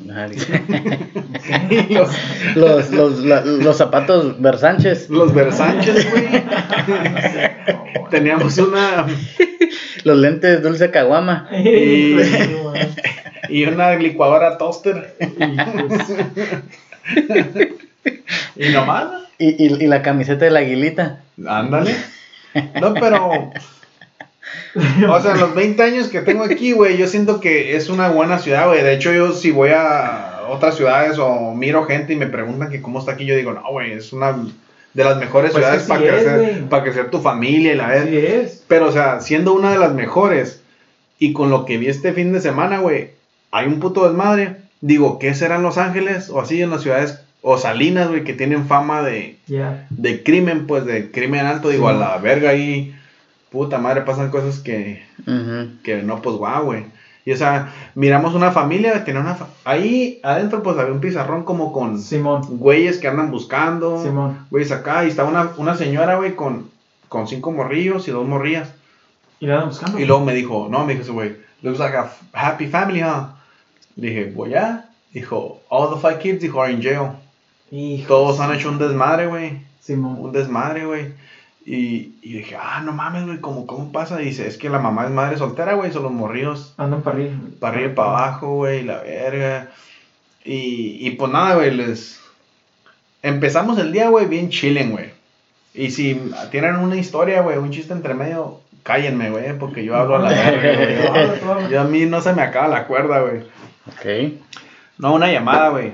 Los, 1.89 2.11
los, 2.55 2.89
los, 2.91 3.19
la- 3.23 3.41
los 3.41 3.77
zapatos 3.77 4.39
Versánchez. 4.41 5.09
los 5.09 5.33
Versánchez, 5.33 6.09
güey. 6.11 6.27
Teníamos 8.09 8.57
una... 8.57 9.05
Los 10.03 10.17
lentes 10.17 10.61
Dulce 10.63 10.91
Caguama. 10.91 11.49
Y-. 11.51 12.17
Y 13.49 13.63
una 13.65 13.95
licuadora 13.95 14.57
toaster. 14.57 15.15
y 18.55 18.69
nomás, 18.69 19.07
Y, 19.37 19.65
y, 19.65 19.83
y 19.83 19.87
la 19.87 20.01
camiseta 20.01 20.45
de 20.45 20.51
la 20.51 20.59
aguilita. 20.59 21.19
ándale. 21.47 21.95
No, 22.81 22.93
pero... 22.93 23.51
O 25.09 25.19
sea, 25.21 25.35
los 25.35 25.53
20 25.55 25.81
años 25.83 26.07
que 26.07 26.21
tengo 26.21 26.43
aquí, 26.43 26.71
güey, 26.71 26.97
yo 26.97 27.07
siento 27.07 27.39
que 27.39 27.75
es 27.75 27.89
una 27.89 28.09
buena 28.09 28.39
ciudad, 28.39 28.67
güey. 28.67 28.83
De 28.83 28.93
hecho, 28.93 29.11
yo 29.13 29.33
si 29.33 29.51
voy 29.51 29.69
a 29.75 30.41
otras 30.49 30.75
ciudades 30.75 31.17
o 31.19 31.53
miro 31.53 31.83
gente 31.85 32.13
y 32.13 32.15
me 32.15 32.27
preguntan 32.27 32.69
que 32.69 32.81
cómo 32.81 32.99
está 32.99 33.13
aquí, 33.13 33.25
yo 33.25 33.35
digo, 33.35 33.51
no, 33.53 33.61
güey, 33.71 33.91
es 33.93 34.13
una 34.13 34.35
de 34.93 35.03
las 35.03 35.17
mejores 35.17 35.51
Pues 35.51 35.63
ciudades 35.63 35.83
que 35.83 35.87
para 35.89 35.99
sí 36.01 36.07
es, 36.07 36.13
crecer, 36.23 36.63
para 36.69 36.83
crecer 36.83 37.09
tu 37.11 37.19
familia 37.19 37.73
y 37.73 37.75
la 37.75 37.87
vez. 37.87 38.03
Así 38.03 38.17
es. 38.17 38.63
Pero, 38.67 38.87
o 38.87 38.91
sea, 38.91 39.19
siendo 39.21 39.53
una 39.53 39.71
de 39.71 39.79
las 39.79 39.93
mejores 39.93 40.61
y 41.19 41.33
con 41.33 41.49
lo 41.49 41.65
que 41.65 41.77
vi 41.77 41.87
este 41.87 42.13
fin 42.13 42.31
de 42.33 42.41
semana, 42.41 42.79
güey, 42.79 43.11
hay 43.51 43.67
un 43.67 43.79
puto 43.79 44.07
desmadre. 44.07 44.55
Digo, 44.81 45.17
¿qué 45.19 45.33
serán 45.33 45.63
Los 45.63 45.77
Ángeles 45.77 46.29
o 46.29 46.39
así 46.39 46.61
en 46.61 46.69
las 46.69 46.81
ciudades 46.83 47.19
o 47.41 47.57
Salinas, 47.57 48.09
güey, 48.09 48.23
que 48.23 48.33
tienen 48.33 48.67
fama 48.67 49.01
de, 49.03 49.37
de 49.89 50.23
crimen, 50.23 50.67
pues 50.67 50.85
de 50.85 51.11
crimen 51.11 51.45
alto? 51.45 51.69
Digo, 51.69 51.89
Sí. 51.89 51.95
a 51.95 51.97
la 51.97 52.17
verga 52.17 52.51
ahí, 52.51 52.95
puta 53.51 53.77
madre, 53.77 54.01
pasan 54.01 54.29
cosas 54.29 54.59
que, 54.59 55.03
que 55.83 56.03
no, 56.03 56.21
pues 56.21 56.35
guau, 56.35 56.65
güey. 56.65 56.85
Y 57.25 57.33
o 57.33 57.37
sea, 57.37 57.73
miramos 57.95 58.35
una 58.35 58.51
familia, 58.51 59.03
tenía 59.03 59.19
una 59.19 59.35
fa- 59.35 59.47
ahí 59.65 60.19
adentro 60.23 60.63
pues 60.63 60.77
había 60.77 60.93
un 60.93 61.01
pizarrón 61.01 61.43
como 61.43 61.73
con 61.73 61.99
Simón. 61.99 62.41
güeyes 62.57 62.99
que 62.99 63.09
andan 63.09 63.31
buscando, 63.31 64.01
Simón. 64.01 64.45
güeyes 64.49 64.71
acá, 64.71 65.03
y 65.03 65.09
estaba 65.09 65.29
una, 65.29 65.51
una 65.57 65.75
señora, 65.75 66.15
güey, 66.15 66.35
con, 66.35 66.69
con 67.09 67.27
cinco 67.27 67.51
morrillos 67.51 68.07
y 68.07 68.11
dos 68.11 68.25
morrillas. 68.25 68.69
Y 69.41 69.47
la 69.47 69.55
andan 69.55 69.69
buscando. 69.69 69.99
Y 69.99 70.05
luego 70.05 70.23
me 70.23 70.33
dijo, 70.33 70.67
no, 70.71 70.85
me 70.85 70.93
dijo 70.93 71.03
ese 71.03 71.11
güey, 71.11 71.35
looks 71.63 71.79
like 71.79 71.97
a 71.97 72.09
happy 72.33 72.67
family, 72.67 73.01
huh? 73.01 73.27
Dije, 73.97 74.31
pues 74.33 74.51
ya. 74.51 74.89
Dijo, 75.11 75.61
all 75.69 75.89
the 75.93 75.99
five 75.99 76.19
kids, 76.19 76.41
dijo, 76.41 76.61
are 76.61 76.71
in 76.71 76.81
jail. 76.81 77.09
Hijo, 77.71 78.07
Todos 78.07 78.39
han 78.39 78.53
hecho 78.53 78.69
un 78.69 78.77
desmadre, 78.79 79.27
güey. 79.27 79.61
Simón. 79.81 80.15
Un 80.19 80.31
desmadre, 80.31 80.85
güey. 80.85 81.13
Y, 81.69 82.15
y 82.21 82.31
dije, 82.31 82.55
ah, 82.57 82.81
no 82.81 82.93
mames, 82.93 83.25
güey, 83.25 83.41
¿cómo, 83.41 83.67
¿cómo 83.67 83.91
pasa? 83.91 84.15
Dice, 84.15 84.47
es 84.47 84.57
que 84.57 84.69
la 84.69 84.79
mamá 84.79 85.03
es 85.03 85.11
madre 85.11 85.35
soltera, 85.37 85.73
güey, 85.73 85.91
son 85.91 86.03
los 86.03 86.13
morrillos 86.13 86.73
Andan 86.77 87.01
para 87.01 87.17
arriba. 87.17 87.35
para 87.59 87.73
arriba 87.73 87.91
y 87.91 87.93
para 87.93 88.09
abajo, 88.09 88.55
güey, 88.55 88.83
la 88.83 89.01
verga. 89.01 89.69
Y, 90.45 91.05
y 91.05 91.11
pues 91.11 91.29
nada, 91.29 91.55
güey, 91.55 91.71
les... 91.71 92.21
Empezamos 93.21 93.77
el 93.79 93.91
día, 93.91 94.07
güey, 94.07 94.27
bien 94.27 94.49
chilling, 94.49 94.91
güey. 94.91 95.09
Y 95.73 95.91
si 95.91 96.31
tienen 96.51 96.77
una 96.77 96.95
historia, 96.95 97.41
güey, 97.41 97.57
un 97.57 97.71
chiste 97.71 97.91
entre 97.91 98.13
medio, 98.13 98.61
cállenme, 98.83 99.29
güey, 99.29 99.59
porque 99.59 99.83
yo 99.83 99.97
hablo 99.97 100.15
a 100.15 100.19
la 100.19 100.29
verga, 100.29 101.09
güey. 101.53 101.69
Yo 101.69 101.81
a 101.81 101.83
mí 101.83 102.05
no 102.05 102.21
se 102.21 102.31
me 102.31 102.43
acaba 102.43 102.69
la 102.69 102.87
cuerda, 102.87 103.19
güey. 103.19 103.41
Ok. 103.87 104.39
No, 104.99 105.13
una 105.13 105.29
llamada, 105.29 105.67
güey. 105.67 105.91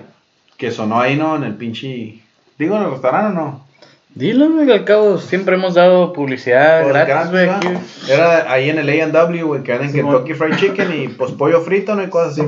Que 0.55 0.69
sonó 0.69 1.01
ahí, 1.01 1.15
¿no? 1.15 1.35
En 1.35 1.45
el 1.45 1.55
pinche... 1.55 2.19
Digo, 2.59 2.77
en 2.77 2.83
el 2.83 2.91
restaurante, 2.91 3.31
¿o 3.31 3.41
no? 3.41 3.72
Dilo, 4.15 4.49
güey, 4.51 4.71
al 4.71 4.85
cabo 4.85 5.17
siempre 5.17 5.55
hemos 5.55 5.73
dado 5.73 6.13
publicidad 6.13 6.83
Pues, 6.83 6.93
gratis, 6.93 7.31
güey. 7.31 7.45
¿verdad? 7.47 7.57
aquí. 7.57 8.11
Era 8.11 8.51
ahí 8.51 8.69
en 8.69 8.77
el 8.77 8.89
A&W, 9.01 9.43
güey, 9.43 9.63
que 9.63 9.71
era 9.71 9.83
en 9.83 9.91
Simón. 9.91 10.13
Kentucky 10.23 10.33
Fried 10.35 10.55
Chicken 10.57 10.93
y 11.01 11.07
pues 11.07 11.31
pollo 11.31 11.61
frito, 11.61 11.95
¿no? 11.95 12.03
Y 12.03 12.09
cosas 12.09 12.33
así. 12.33 12.43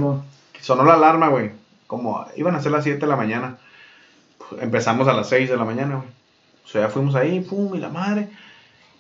Sonó 0.62 0.84
la 0.84 0.94
alarma, 0.94 1.30
güey. 1.30 1.52
Como 1.88 2.26
iban 2.36 2.56
a 2.56 2.62
ser 2.62 2.72
las 2.72 2.84
7 2.84 3.00
de 3.00 3.08
la 3.08 3.16
mañana. 3.16 3.58
Pues, 4.38 4.62
empezamos 4.62 5.08
a 5.08 5.14
las 5.14 5.28
6 5.30 5.50
de 5.50 5.58
la 5.58 5.66
mañana, 5.66 5.96
güey. 5.96 6.08
O 6.64 6.68
sea, 6.68 6.82
ya 6.82 6.90
fuimos 6.90 7.16
ahí, 7.16 7.40
pum, 7.42 7.76
y 7.76 7.80
la 7.80 7.90
madre. 7.90 8.28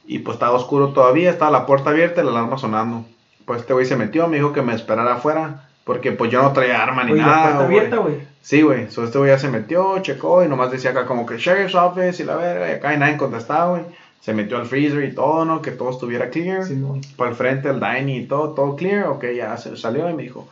Y 0.07 0.19
pues 0.19 0.35
estaba 0.35 0.55
oscuro 0.55 0.89
todavía, 0.89 1.29
estaba 1.31 1.51
la 1.51 1.65
puerta 1.65 1.89
abierta 1.91 2.21
y 2.21 2.25
la 2.25 2.31
alarma 2.31 2.57
sonando. 2.57 3.05
Pues 3.45 3.61
este 3.61 3.73
güey 3.73 3.85
se 3.85 3.95
metió, 3.95 4.27
me 4.27 4.37
dijo 4.37 4.53
que 4.53 4.61
me 4.61 4.73
esperara 4.73 5.15
afuera. 5.15 5.61
Porque 5.83 6.11
pues 6.11 6.31
yo 6.31 6.41
no 6.41 6.51
traía 6.51 6.81
arma 6.81 7.03
ni 7.03 7.11
Oye, 7.13 7.21
la 7.21 7.27
nada. 7.27 7.41
puerta 7.43 7.57
güey. 7.65 7.77
abierta, 7.77 7.97
güey. 7.97 8.15
Sí, 8.45 8.61
güey. 8.61 8.91
So, 8.91 9.03
este 9.03 9.17
güey 9.17 9.31
ya 9.31 9.39
se 9.39 9.49
metió, 9.49 9.97
checó 10.03 10.43
y 10.43 10.47
nomás 10.47 10.69
decía 10.69 10.91
acá 10.91 11.07
como 11.07 11.25
que 11.25 11.39
Sheriff's 11.39 11.73
Office 11.73 12.21
y 12.21 12.27
la 12.27 12.35
verga. 12.35 12.69
Y 12.69 12.73
acá 12.73 12.93
y 12.93 12.97
nadie 12.99 13.17
contestaba, 13.17 13.71
güey. 13.71 13.81
Se 14.21 14.35
metió 14.35 14.57
al 14.57 14.67
freezer 14.67 15.03
y 15.03 15.15
todo, 15.15 15.45
¿no? 15.45 15.63
Que 15.63 15.71
todo 15.71 15.89
estuviera 15.89 16.29
clear. 16.29 16.63
Simón. 16.63 17.01
Para 17.17 17.31
el 17.31 17.35
frente, 17.35 17.69
el 17.69 17.79
dining 17.79 18.21
y 18.21 18.25
todo, 18.27 18.51
todo 18.51 18.75
clear. 18.75 19.07
Ok, 19.07 19.25
ya 19.35 19.57
se 19.57 19.75
salió 19.77 20.07
y 20.07 20.13
me 20.13 20.21
dijo, 20.21 20.47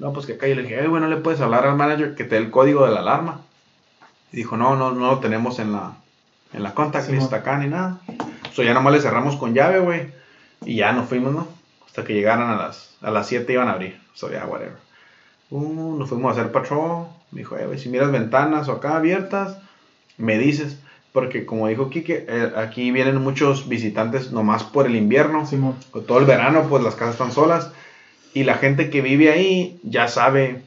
No, 0.00 0.12
pues 0.12 0.26
que 0.26 0.32
acá. 0.32 0.48
Y 0.48 0.56
le 0.56 0.62
dije, 0.62 0.80
"Ey, 0.80 0.88
güey, 0.88 1.00
no 1.00 1.06
le 1.06 1.16
puedes 1.18 1.40
hablar 1.40 1.64
al 1.64 1.76
manager 1.76 2.16
que 2.16 2.24
te 2.24 2.34
dé 2.34 2.38
el 2.38 2.50
código 2.50 2.84
de 2.86 2.90
la 2.92 2.98
alarma. 2.98 3.42
Y 4.32 4.38
dijo, 4.38 4.56
no, 4.56 4.74
no, 4.74 4.90
no 4.90 5.12
lo 5.12 5.18
tenemos 5.20 5.60
en 5.60 5.70
la, 5.70 5.92
en 6.52 6.64
la 6.64 6.74
contact 6.74 7.08
list 7.08 7.32
acá 7.32 7.56
ni 7.56 7.68
nada. 7.68 8.00
So 8.52 8.64
ya 8.64 8.74
nomás 8.74 8.94
le 8.94 9.00
cerramos 9.00 9.36
con 9.36 9.54
llave, 9.54 9.78
güey. 9.78 10.10
Y 10.64 10.74
ya 10.74 10.92
nos 10.92 11.08
fuimos, 11.08 11.32
¿no? 11.32 11.46
Hasta 11.86 12.02
que 12.02 12.14
llegaran 12.14 12.50
a 12.50 12.56
las, 12.56 12.96
a 13.00 13.12
las 13.12 13.28
7 13.28 13.52
iban 13.52 13.68
a 13.68 13.74
abrir. 13.74 14.00
So 14.14 14.28
ya, 14.28 14.44
whatever. 14.46 14.76
Uh, 15.52 15.96
nos 15.98 16.08
fuimos 16.08 16.30
a 16.30 16.40
hacer 16.40 16.52
patrol. 16.52 17.06
Me 17.30 17.40
dijo, 17.40 17.56
"Eh, 17.56 17.78
si 17.78 17.88
miras 17.90 18.10
ventanas 18.10 18.68
o 18.68 18.72
acá 18.72 18.96
abiertas, 18.96 19.58
me 20.16 20.38
dices. 20.38 20.78
Porque 21.12 21.44
como 21.44 21.68
dijo 21.68 21.90
Kike, 21.90 22.24
eh, 22.26 22.52
aquí 22.56 22.90
vienen 22.90 23.18
muchos 23.18 23.68
visitantes 23.68 24.32
nomás 24.32 24.64
por 24.64 24.86
el 24.86 24.96
invierno. 24.96 25.44
O 25.92 26.00
todo 26.00 26.18
el 26.18 26.24
verano, 26.24 26.66
pues 26.70 26.82
las 26.82 26.94
casas 26.94 27.14
están 27.16 27.32
solas. 27.32 27.70
Y 28.32 28.44
la 28.44 28.54
gente 28.54 28.88
que 28.88 29.02
vive 29.02 29.30
ahí 29.30 29.78
ya 29.82 30.08
sabe 30.08 30.62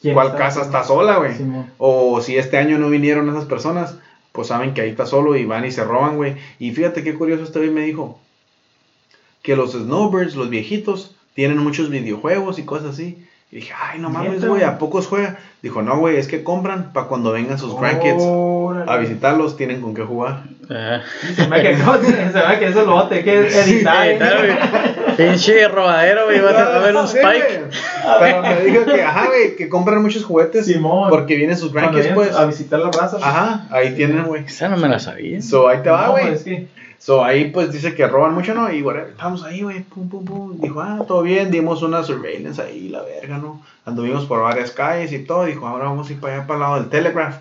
¿Quién 0.00 0.14
cuál 0.14 0.28
está? 0.28 0.38
casa 0.38 0.62
está 0.62 0.82
sola, 0.82 1.18
güey. 1.18 1.32
O 1.76 2.22
si 2.22 2.38
este 2.38 2.56
año 2.56 2.78
no 2.78 2.88
vinieron 2.88 3.28
esas 3.28 3.44
personas, 3.44 3.96
pues 4.32 4.48
saben 4.48 4.72
que 4.72 4.80
ahí 4.80 4.88
está 4.88 5.04
solo 5.04 5.36
y 5.36 5.44
van 5.44 5.66
y 5.66 5.72
se 5.72 5.84
roban, 5.84 6.16
güey. 6.16 6.36
Y 6.58 6.70
fíjate 6.70 7.04
qué 7.04 7.12
curioso 7.14 7.42
este 7.44 7.58
güey 7.58 7.70
me 7.70 7.82
dijo. 7.82 8.18
Que 9.42 9.56
los 9.56 9.72
snowbirds, 9.72 10.36
los 10.36 10.48
viejitos, 10.48 11.14
tienen 11.34 11.58
muchos 11.58 11.90
videojuegos 11.90 12.58
y 12.58 12.62
cosas 12.62 12.94
así. 12.94 13.25
Y 13.50 13.56
dije, 13.56 13.72
ay, 13.80 14.00
no 14.00 14.10
mames, 14.10 14.32
¿Neta, 14.32 14.48
güey? 14.48 14.62
¿a 14.64 14.76
pocos 14.76 15.06
juega? 15.06 15.36
Dijo, 15.62 15.80
no, 15.80 15.96
güey, 15.98 16.16
es 16.16 16.26
que 16.26 16.42
compran 16.42 16.92
para 16.92 17.06
cuando 17.06 17.30
vengan 17.32 17.58
sus 17.58 17.78
grandkids 17.78 18.16
Órale. 18.18 18.90
a 18.90 18.96
visitarlos, 18.96 19.56
tienen 19.56 19.80
con 19.80 19.94
qué 19.94 20.02
jugar. 20.02 20.42
Ah. 20.68 21.00
Se 21.34 21.46
me 21.46 21.62
que, 21.62 21.74
no, 21.76 21.94
se 22.02 22.08
me 22.48 22.58
que 22.58 22.66
eso 22.66 22.84
lo 22.84 22.96
va 22.96 23.02
a 23.02 23.08
tener 23.08 23.24
que 23.24 23.46
editar. 23.60 25.16
Pinche 25.16 25.68
robadero, 25.68 26.24
güey. 26.26 26.40
Vas 26.40 26.54
a 26.56 26.78
ver 26.80 26.88
un 26.96 27.02
No 27.02 27.06
sé, 27.06 27.20
spike. 27.20 27.70
Pero 28.20 28.42
me 28.42 28.60
dijo 28.64 28.84
que, 28.84 29.02
ajá, 29.02 29.26
güey, 29.26 29.56
que 29.56 29.68
compran 29.68 30.02
muchos 30.02 30.24
juguetes 30.24 30.66
Simón. 30.66 31.08
porque 31.08 31.36
vienen 31.36 31.56
sus 31.56 31.72
vayan 31.72 32.14
pues. 32.14 32.34
A 32.34 32.46
visitar 32.46 32.80
las 32.80 32.94
razas. 32.96 33.22
Ajá, 33.22 33.66
ahí 33.70 33.94
tienen, 33.94 34.24
güey. 34.24 34.44
Esa 34.44 34.68
no 34.68 34.76
me 34.76 34.88
la 34.88 34.98
sabía. 34.98 35.40
So, 35.40 35.68
ahí 35.68 35.78
te 35.82 35.90
va, 35.90 36.06
No, 36.06 36.12
güey. 36.12 36.32
es 36.32 36.42
que- 36.42 36.66
So, 36.98 37.24
ahí 37.24 37.50
pues 37.50 37.70
dice 37.72 37.94
que 37.94 38.06
roban 38.06 38.34
mucho, 38.34 38.54
¿no? 38.54 38.72
Y 38.72 38.82
bueno, 38.82 39.00
estamos 39.00 39.44
ahí, 39.44 39.62
güey, 39.62 39.82
pum, 39.82 40.08
pum, 40.08 40.24
pum. 40.24 40.56
Dijo, 40.60 40.80
ah, 40.80 41.04
todo 41.06 41.22
bien, 41.22 41.50
dimos 41.50 41.82
una 41.82 42.02
surveillance 42.02 42.60
ahí, 42.60 42.88
la 42.88 43.02
verga, 43.02 43.38
¿no? 43.38 43.62
Anduvimos 43.84 44.24
por 44.26 44.42
varias 44.42 44.70
calles 44.72 45.12
y 45.12 45.20
todo. 45.20 45.44
Dijo, 45.44 45.66
ahora 45.66 45.84
vamos 45.84 46.08
a 46.08 46.12
ir 46.12 46.20
para 46.20 46.34
allá, 46.36 46.46
para 46.46 46.56
el 46.56 46.60
lado 46.62 46.74
del 46.80 46.88
Telegraph. 46.88 47.36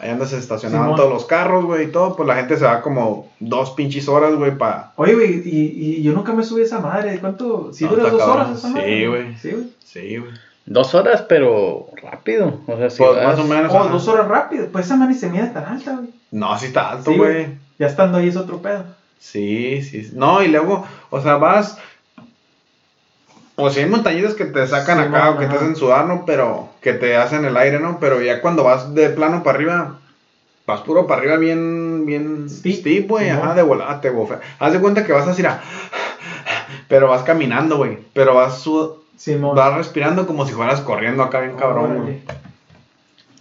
Ahí 0.00 0.10
andas 0.10 0.30
se 0.30 0.38
estacionaban 0.38 0.86
Simón. 0.88 0.96
todos 0.98 1.12
los 1.12 1.24
carros, 1.24 1.64
güey, 1.64 1.84
y 1.84 1.90
todo. 1.90 2.14
Pues 2.14 2.26
la 2.26 2.36
gente 2.36 2.56
se 2.56 2.64
va 2.64 2.82
como 2.82 3.28
dos 3.40 3.70
pinches 3.72 4.06
horas, 4.08 4.34
güey, 4.34 4.56
para. 4.56 4.92
Oye, 4.96 5.14
güey, 5.14 5.42
y, 5.48 5.96
y 5.98 6.02
yo 6.02 6.12
nunca 6.12 6.32
me 6.34 6.44
subí 6.44 6.60
a 6.60 6.64
esa 6.64 6.80
madre. 6.80 7.18
¿Cuánto? 7.20 7.72
¿Sí 7.72 7.84
No, 7.84 7.90
duras 7.90 8.12
dos 8.12 8.20
cabrón. 8.20 8.46
horas 8.46 8.58
esa 8.58 8.68
Sí, 8.68 8.74
madre? 8.74 9.08
güey. 9.08 9.36
Sí, 9.38 9.50
güey. 9.50 9.64
Sí, 9.84 10.16
güey. 10.18 10.30
Dos 10.66 10.94
horas, 10.94 11.22
pero 11.28 11.86
rápido. 12.02 12.60
O 12.66 12.76
sea, 12.76 12.90
si 12.90 13.02
Pues, 13.02 13.16
vas- 13.16 13.24
más 13.24 13.38
o 13.38 13.44
menos. 13.48 13.72
Oh, 13.72 13.78
ajá. 13.80 13.88
dos 13.92 14.08
horas 14.08 14.28
rápido. 14.28 14.66
Pues 14.70 14.86
esa 14.86 14.96
madre 14.96 15.14
se 15.14 15.30
mide 15.30 15.46
tan 15.48 15.64
alta, 15.64 15.92
güey. 15.96 16.08
No, 16.30 16.58
sí 16.58 16.66
está 16.66 16.90
alto, 16.92 17.10
Sí, 17.10 17.16
güey. 17.16 17.46
Ya 17.78 17.86
estando 17.86 18.18
ahí 18.18 18.28
es 18.28 18.36
otro 18.36 18.58
pedo. 18.62 18.84
Sí, 19.18 19.82
sí. 19.82 20.10
No, 20.14 20.42
y 20.42 20.48
luego, 20.48 20.86
o 21.10 21.20
sea, 21.20 21.36
vas. 21.36 21.78
O 23.56 23.70
si 23.70 23.80
hay 23.80 23.86
montañitas 23.86 24.34
que 24.34 24.44
te 24.46 24.66
sacan 24.66 24.98
Sí, 24.98 25.04
acá 25.04 25.30
o 25.30 25.38
que 25.38 25.46
te 25.46 25.54
hacen 25.56 25.76
sudar, 25.76 26.06
¿no? 26.06 26.24
Pero 26.26 26.68
que 26.80 26.92
te 26.92 27.16
hacen 27.16 27.44
el 27.44 27.56
aire, 27.56 27.78
¿no? 27.78 27.98
Pero 28.00 28.20
ya 28.20 28.40
cuando 28.40 28.64
vas 28.64 28.94
de 28.94 29.10
plano 29.10 29.42
para 29.44 29.56
arriba, 29.56 29.98
vas 30.66 30.80
puro 30.80 31.06
para 31.06 31.20
arriba 31.20 31.36
bien, 31.36 32.04
bien 32.04 32.48
Steep. 32.50 33.08
güey. 33.08 33.30
Ajá, 33.30 33.54
de 33.54 33.62
volada 33.62 34.00
te 34.00 34.10
bofea. 34.10 34.40
Haz 34.58 34.72
de 34.72 34.80
cuenta 34.80 35.04
que 35.04 35.12
vas 35.12 35.26
así, 35.28 35.44
a... 35.46 35.60
pero 36.88 37.08
vas 37.08 37.22
caminando, 37.22 37.76
güey. 37.76 37.98
Pero 38.12 38.34
vas, 38.34 38.58
sud- 38.58 38.96
Simón. 39.16 39.54
vas 39.54 39.74
respirando 39.76 40.26
como 40.26 40.46
si 40.46 40.52
fueras 40.52 40.80
corriendo 40.80 41.22
acá 41.22 41.40
bien 41.40 41.56
cabrón, 41.56 42.02
güey. 42.02 42.22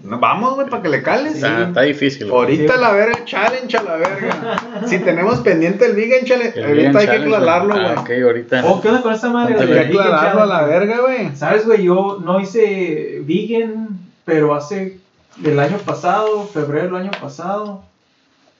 Vamos, 0.05 0.55
güey, 0.55 0.69
para 0.69 0.83
que 0.83 0.89
le 0.89 1.01
cales. 1.01 1.35
Está, 1.35 1.63
está 1.67 1.81
difícil. 1.81 2.29
güey. 2.29 2.41
Ahorita 2.41 2.75
la 2.77 2.91
verga, 2.91 3.23
challenge 3.23 3.77
a 3.77 3.83
la 3.83 3.95
verga. 3.95 4.81
si 4.85 4.99
tenemos 4.99 5.39
pendiente 5.39 5.85
el 5.85 5.95
vegan 5.95 6.25
challenge, 6.25 6.59
El 6.59 6.65
ahorita 6.65 6.89
vegan 6.89 6.97
hay 6.97 7.05
que 7.07 7.23
aclararlo, 7.23 7.73
güey. 7.73 7.85
Ah, 7.85 8.01
ok, 8.01 8.09
ahorita. 8.23 8.65
Oh, 8.65 8.81
¿qué 8.81 8.89
onda 8.89 9.01
con 9.01 9.13
esta 9.13 9.29
madre? 9.29 9.57
Hay 9.57 9.67
que 9.67 9.79
aclararlo 9.79 10.41
a 10.43 10.45
la 10.45 10.63
verga, 10.63 10.99
güey. 10.99 11.35
¿Sabes, 11.35 11.65
güey? 11.65 11.83
Yo 11.85 12.19
no 12.23 12.39
hice 12.41 13.21
vegan, 13.25 13.97
pero 14.25 14.53
hace 14.53 14.99
el 15.43 15.59
año 15.59 15.77
pasado, 15.77 16.45
febrero 16.47 16.87
del 16.97 17.07
año 17.07 17.11
pasado, 17.19 17.83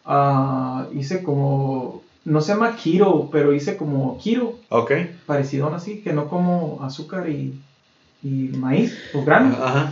ah, 0.05 0.87
hice 0.93 1.23
como, 1.23 2.03
no 2.25 2.41
se 2.41 2.53
llama 2.53 2.75
keto, 2.81 3.29
pero 3.31 3.53
hice 3.53 3.75
como 3.77 4.17
keto, 4.23 4.57
Ok. 4.69 4.91
parecido 5.25 5.73
así, 5.75 6.01
que 6.01 6.13
no 6.13 6.29
como 6.29 6.79
azúcar 6.83 7.29
y, 7.29 7.59
y 8.23 8.49
maíz 8.57 8.97
o 9.13 9.23
granos. 9.23 9.57
Ajá. 9.61 9.91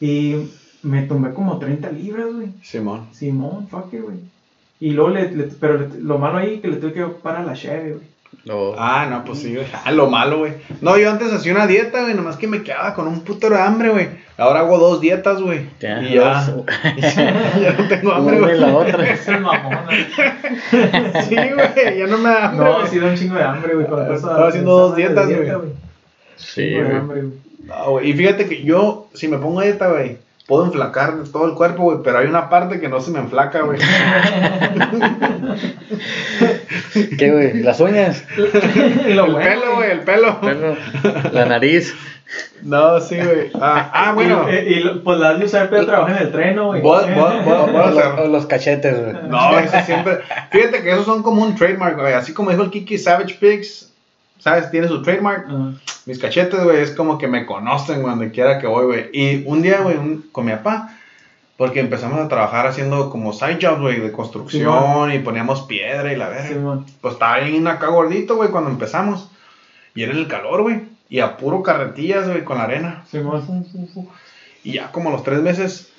Y 0.00 0.50
me 0.84 1.02
tomé 1.02 1.32
como 1.32 1.58
30 1.58 1.90
libras, 1.90 2.26
güey. 2.32 2.48
Simón. 2.62 3.06
Simón, 3.12 3.66
fuck 3.68 3.92
it, 3.92 4.02
güey. 4.02 4.16
Y 4.80 4.90
luego, 4.90 5.10
le, 5.10 5.30
le- 5.32 5.44
pero 5.60 5.78
le- 5.78 5.88
lo 6.00 6.18
malo 6.18 6.38
ahí 6.38 6.58
que 6.60 6.68
le 6.68 6.76
tuve 6.76 6.92
que 6.92 7.04
parar 7.04 7.44
la 7.44 7.54
cheve, 7.54 7.92
güey. 7.92 8.14
No. 8.44 8.74
Ah, 8.76 9.06
no, 9.08 9.24
pues 9.24 9.38
sí, 9.38 9.54
güey. 9.54 9.66
Ah, 9.84 9.92
lo 9.92 10.10
malo, 10.10 10.38
güey. 10.40 10.52
No, 10.82 10.98
yo 10.98 11.08
antes 11.10 11.32
hacía 11.32 11.52
una 11.54 11.66
dieta, 11.66 12.02
güey, 12.02 12.14
nomás 12.14 12.36
que 12.36 12.46
me 12.48 12.62
quedaba 12.62 12.92
con 12.92 13.06
un 13.08 13.20
putero 13.20 13.54
de 13.56 13.62
hambre, 13.62 13.88
güey. 13.90 14.08
Ahora 14.36 14.60
hago 14.60 14.76
dos 14.78 15.00
dietas, 15.00 15.40
güey. 15.40 15.66
Ya, 15.80 16.02
y 16.02 16.14
ya. 16.14 16.44
dos. 16.44 16.64
ya 17.14 17.76
no 17.78 17.88
tengo 17.88 18.12
hambre, 18.12 18.40
güey. 18.40 18.58
la 18.58 18.74
otra. 18.76 19.08
Es 19.12 19.26
el 19.28 19.40
mamón, 19.40 19.78
güey. 19.86 20.04
Sí, 21.28 21.36
güey, 21.36 21.98
ya 21.98 22.06
no 22.06 22.18
me 22.18 22.28
da 22.28 22.48
hambre. 22.48 22.66
No, 22.66 22.74
güey. 22.80 22.88
sí 22.88 22.98
da 22.98 23.06
un 23.06 23.16
chingo 23.16 23.34
de 23.36 23.42
hambre, 23.44 23.74
güey. 23.74 23.86
con 23.86 24.00
Ah, 24.00 24.14
estaba 24.14 24.48
haciendo 24.48 24.72
dos 24.78 24.96
dietas, 24.96 25.28
dieta, 25.28 25.54
güey. 25.54 25.70
Sí, 26.36 26.72
güey. 26.74 26.90
hambre, 26.96 27.22
güey. 27.22 27.32
No, 27.64 27.90
güey. 27.92 28.10
Y 28.10 28.12
fíjate 28.12 28.46
que 28.48 28.62
yo, 28.64 29.08
si 29.14 29.28
me 29.28 29.38
pongo 29.38 29.60
a 29.60 29.64
dieta, 29.64 29.88
güey, 29.88 30.18
puedo 30.46 30.66
enflacar 30.66 31.14
todo 31.32 31.46
el 31.46 31.54
cuerpo, 31.54 31.84
güey, 31.84 31.98
pero 32.04 32.18
hay 32.18 32.26
una 32.26 32.48
parte 32.50 32.78
que 32.80 32.88
no 32.88 33.00
se 33.00 33.10
me 33.10 33.18
enflaca, 33.18 33.62
güey. 33.62 33.78
¿Qué, 37.18 37.30
güey? 37.32 37.62
Las 37.62 37.80
uñas. 37.80 38.24
El 38.36 39.20
bueno, 39.20 39.38
pelo, 39.38 39.76
güey, 39.76 39.90
el 39.90 40.00
pelo. 40.00 40.40
Pelo, 40.40 40.76
La 41.32 41.44
nariz. 41.46 41.94
No, 42.62 43.00
sí, 43.00 43.16
güey. 43.16 43.50
Ah, 43.60 43.90
ah, 43.92 44.12
bueno. 44.12 44.46
Y, 44.50 44.54
y- 44.54 44.78
y, 44.78 45.00
pues 45.04 45.18
la 45.18 45.30
has 45.30 45.38
de 45.38 45.44
usar 45.44 45.70
para 45.70 45.84
trabajar 45.84 46.16
en 46.16 46.22
el 46.26 46.32
tren, 46.32 46.56
¿no, 46.56 46.66
güey. 46.68 46.82
Los 48.28 48.46
cachetes, 48.46 48.98
güey. 49.00 49.14
No, 49.28 49.58
eso 49.58 49.76
siempre. 49.84 50.20
Fíjate 50.50 50.82
que 50.82 50.90
esos 50.92 51.04
son 51.04 51.22
como 51.22 51.42
un 51.42 51.54
trademark, 51.54 51.98
güey. 52.00 52.14
Así 52.14 52.32
como 52.32 52.50
dijo 52.50 52.62
el 52.62 52.70
Kiki 52.70 52.98
Savage 52.98 53.34
Pigs, 53.34 53.92
¿sabes? 54.44 54.70
Tiene 54.70 54.88
su 54.88 55.00
trademark. 55.00 55.46
Ah, 55.48 55.72
Mis 56.04 56.18
cachetes, 56.18 56.62
güey, 56.62 56.82
es 56.82 56.90
como 56.90 57.16
que 57.16 57.26
me 57.26 57.46
conocen 57.46 58.02
donde 58.02 58.30
quiera 58.30 58.58
que 58.58 58.66
voy, 58.66 58.84
güey. 58.84 59.08
Y 59.10 59.42
un 59.46 59.62
día, 59.62 59.80
güey, 59.80 59.96
con 60.32 60.44
mi 60.44 60.52
papá, 60.52 60.98
porque 61.56 61.80
empezamos 61.80 62.20
a 62.20 62.28
trabajar 62.28 62.66
haciendo 62.66 63.08
como 63.08 63.32
side 63.32 63.58
jobs, 63.58 63.80
güey, 63.80 64.00
de 64.00 64.12
construcción 64.12 65.12
y 65.14 65.18
poníamos 65.20 65.62
piedra 65.62 66.12
y 66.12 66.16
la 66.16 66.28
verga. 66.28 66.48
Simón. 66.48 66.84
Pues 67.00 67.14
estaba 67.14 67.38
bien 67.38 67.66
acá 67.66 67.86
gordito, 67.86 68.36
güey, 68.36 68.50
cuando 68.50 68.68
empezamos. 68.68 69.30
Y 69.94 70.02
era 70.02 70.12
el 70.12 70.28
calor, 70.28 70.60
güey. 70.60 70.82
Y 71.08 71.20
a 71.20 71.38
puro 71.38 71.62
carretillas, 71.62 72.28
güey, 72.28 72.44
con 72.44 72.58
la 72.58 72.64
arena. 72.64 73.04
Simón. 73.10 73.64
Y 74.62 74.72
ya 74.72 74.92
como 74.92 75.08
a 75.08 75.12
los 75.12 75.22
tres 75.22 75.40
meses, 75.40 75.90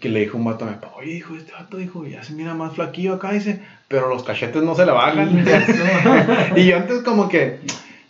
que 0.00 0.08
le 0.08 0.20
dijo 0.20 0.36
un 0.36 0.44
vato 0.44 0.64
a 0.64 0.68
mi 0.68 0.74
papá, 0.74 0.92
oye, 0.96 1.12
dijo, 1.12 1.34
este 1.36 1.52
vato, 1.52 1.76
dijo, 1.76 2.06
ya 2.06 2.22
se 2.22 2.32
mira 2.34 2.54
más 2.54 2.74
flaquillo 2.74 3.14
acá, 3.14 3.32
dice, 3.32 3.62
pero 3.88 4.08
los 4.08 4.24
cachetes 4.24 4.62
no 4.62 4.74
se 4.74 4.84
le 4.84 4.92
bajan. 4.92 5.44
y 6.56 6.66
yo 6.66 6.76
antes 6.76 7.02
como 7.02 7.28
que, 7.28 7.60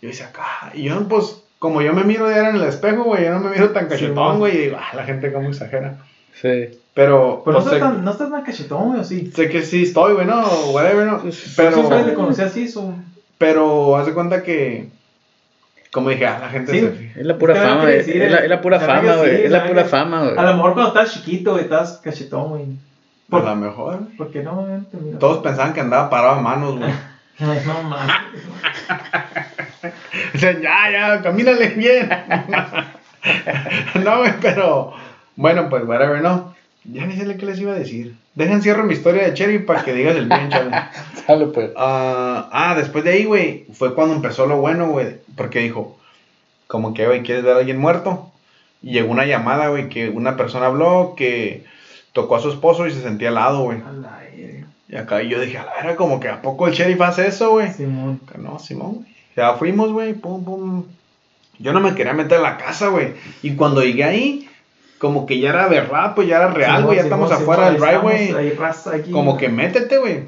yo 0.01 0.09
decía, 0.09 0.27
acá, 0.27 0.71
y 0.73 0.83
yo 0.83 1.07
pues, 1.07 1.43
como 1.59 1.81
yo 1.81 1.93
me 1.93 2.03
miro 2.03 2.29
ya 2.29 2.49
en 2.49 2.55
el 2.55 2.63
espejo, 2.63 3.03
güey, 3.03 3.25
yo 3.25 3.31
no 3.31 3.39
me 3.39 3.51
miro 3.51 3.71
tan 3.71 3.87
cachetón, 3.87 4.39
güey, 4.39 4.55
y 4.55 4.61
digo, 4.65 4.77
ah, 4.79 4.95
la 4.95 5.05
gente 5.05 5.31
como 5.31 5.49
exagera. 5.49 5.97
Sí. 6.41 6.79
Pero, 6.93 7.43
Pero 7.45 7.59
no 7.59 7.63
pues, 7.63 7.65
estás, 7.65 7.73
sé, 7.73 7.79
tan, 7.79 8.03
no 8.03 8.11
estás 8.11 8.31
tan 8.31 8.43
cachetón, 8.43 8.87
güey, 8.89 8.99
o 8.99 9.03
sí. 9.03 9.31
sé 9.33 9.49
que 9.49 9.61
sí 9.61 9.83
estoy, 9.83 10.13
güey, 10.13 10.25
no, 10.25 10.45
whatever, 10.71 11.05
no, 11.05 11.21
Pero 11.55 11.75
siempre 11.75 12.03
te 12.03 12.13
conocí 12.13 12.41
así, 12.41 12.73
pero, 13.37 13.95
haz 13.95 14.07
de 14.07 14.13
cuenta 14.13 14.41
que, 14.41 14.89
como 15.91 16.09
dije, 16.09 16.25
ah, 16.27 16.37
la 16.41 16.49
gente 16.49 16.71
Sí. 16.71 16.79
se 16.81 16.91
fija. 16.91 17.19
Es 17.19 17.25
la 17.25 17.37
pura 17.37 17.55
fama, 17.55 17.81
güey. 17.83 17.99
Es 17.99 18.31
la, 18.31 18.37
es 18.39 18.49
la 18.49 18.61
pura 18.61 18.79
fama, 18.79 19.15
güey. 19.15 19.45
Es 19.45 19.51
la 19.51 19.65
pura 19.67 19.85
fama, 19.85 20.23
güey. 20.23 20.37
A 20.37 20.43
lo 20.43 20.53
mejor 20.55 20.73
cuando 20.73 20.87
estás 20.89 21.13
chiquito, 21.13 21.51
güey, 21.51 21.63
estás 21.63 21.99
cachetón, 22.03 22.49
güey. 22.49 22.65
Por- 23.29 23.43
lo 23.43 23.55
mejor. 23.55 23.99
Porque 24.17 24.41
no, 24.43 24.55
güey. 24.65 25.17
Todos 25.19 25.39
pensaban 25.39 25.73
que 25.73 25.81
andaba 25.81 26.09
parado 26.09 26.35
a 26.35 26.41
manos, 26.41 26.77
güey. 26.77 26.91
No 27.39 27.83
mames. 27.83 28.15
Dicen, 30.33 30.61
ya, 30.61 30.89
ya, 30.91 31.21
camínale 31.21 31.69
bien. 31.69 32.09
no, 34.03 34.17
güey, 34.19 34.33
pero. 34.41 34.93
Bueno, 35.35 35.69
pues, 35.69 35.83
whatever, 35.85 36.21
no. 36.21 36.55
Ya 36.83 37.05
ni 37.05 37.15
sé 37.15 37.37
qué 37.37 37.45
les 37.45 37.59
iba 37.59 37.73
a 37.73 37.79
decir. 37.79 38.15
Dejen 38.37 38.61
cierro 38.61 38.83
mi 38.83 38.93
historia 38.93 39.23
de 39.23 39.33
Cherry 39.33 39.57
para 39.57 39.83
que 39.83 39.93
digas 39.93 40.15
el 40.15 40.27
bien, 40.27 40.47
chale. 40.51 40.69
Sale, 41.25 41.47
pues. 41.47 41.71
Ah, 41.75 42.47
ah, 42.51 42.75
después 42.75 43.03
de 43.03 43.13
ahí, 43.13 43.25
güey, 43.25 43.65
fue 43.73 43.95
cuando 43.95 44.13
empezó 44.13 44.45
lo 44.45 44.57
bueno, 44.57 44.89
güey. 44.89 45.15
Porque 45.35 45.57
dijo, 45.57 45.97
como 46.67 46.93
que, 46.93 47.07
güey, 47.07 47.23
¿quieres 47.23 47.43
ver 47.43 47.55
a 47.55 47.59
alguien 47.59 47.79
muerto? 47.79 48.31
Y 48.83 48.91
llegó 48.91 49.09
una 49.09 49.25
llamada, 49.25 49.69
güey, 49.69 49.89
que 49.89 50.09
una 50.09 50.37
persona 50.37 50.67
habló 50.67 51.15
que 51.17 51.65
tocó 52.13 52.35
a 52.35 52.39
su 52.39 52.51
esposo 52.51 52.85
y 52.85 52.91
se 52.91 53.01
sentía 53.01 53.29
al 53.29 53.35
lado, 53.35 53.63
güey. 53.63 53.79
A 53.79 53.91
la 53.91 54.19
verga. 54.19 54.67
Y 54.87 54.95
acá 54.95 55.23
yo 55.23 55.41
dije, 55.41 55.57
a 55.57 55.65
la 55.65 55.73
verga, 55.73 55.95
como 55.95 56.19
que 56.19 56.29
a 56.29 56.43
poco 56.43 56.67
el 56.67 56.75
sheriff 56.75 57.01
hace 57.01 57.25
eso, 57.25 57.49
güey. 57.53 57.73
Simón. 57.73 58.21
No, 58.37 58.59
Simón, 58.59 58.97
güey. 58.97 59.07
Ya 59.35 59.53
fuimos, 59.53 59.91
güey, 59.91 60.13
pum, 60.13 60.45
pum. 60.45 60.83
Yo 61.57 61.73
no 61.73 61.79
me 61.79 61.95
quería 61.95 62.13
meter 62.13 62.37
a 62.37 62.41
la 62.41 62.57
casa, 62.57 62.89
güey. 62.89 63.15
Y 63.41 63.55
cuando 63.55 63.81
llegué 63.81 64.03
ahí, 64.03 64.49
como 64.97 65.25
que 65.25 65.39
ya 65.39 65.49
era 65.49 65.67
verdad, 65.67 66.15
pues 66.15 66.27
ya 66.27 66.37
era 66.37 66.49
real, 66.49 66.83
güey. 66.83 66.97
Ya 66.97 67.03
estamos 67.03 67.31
afuera 67.31 67.69
del 67.69 67.79
driveway. 67.79 68.55
Como 69.11 69.37
que 69.37 69.49
métete, 69.49 69.97
güey. 69.97 70.23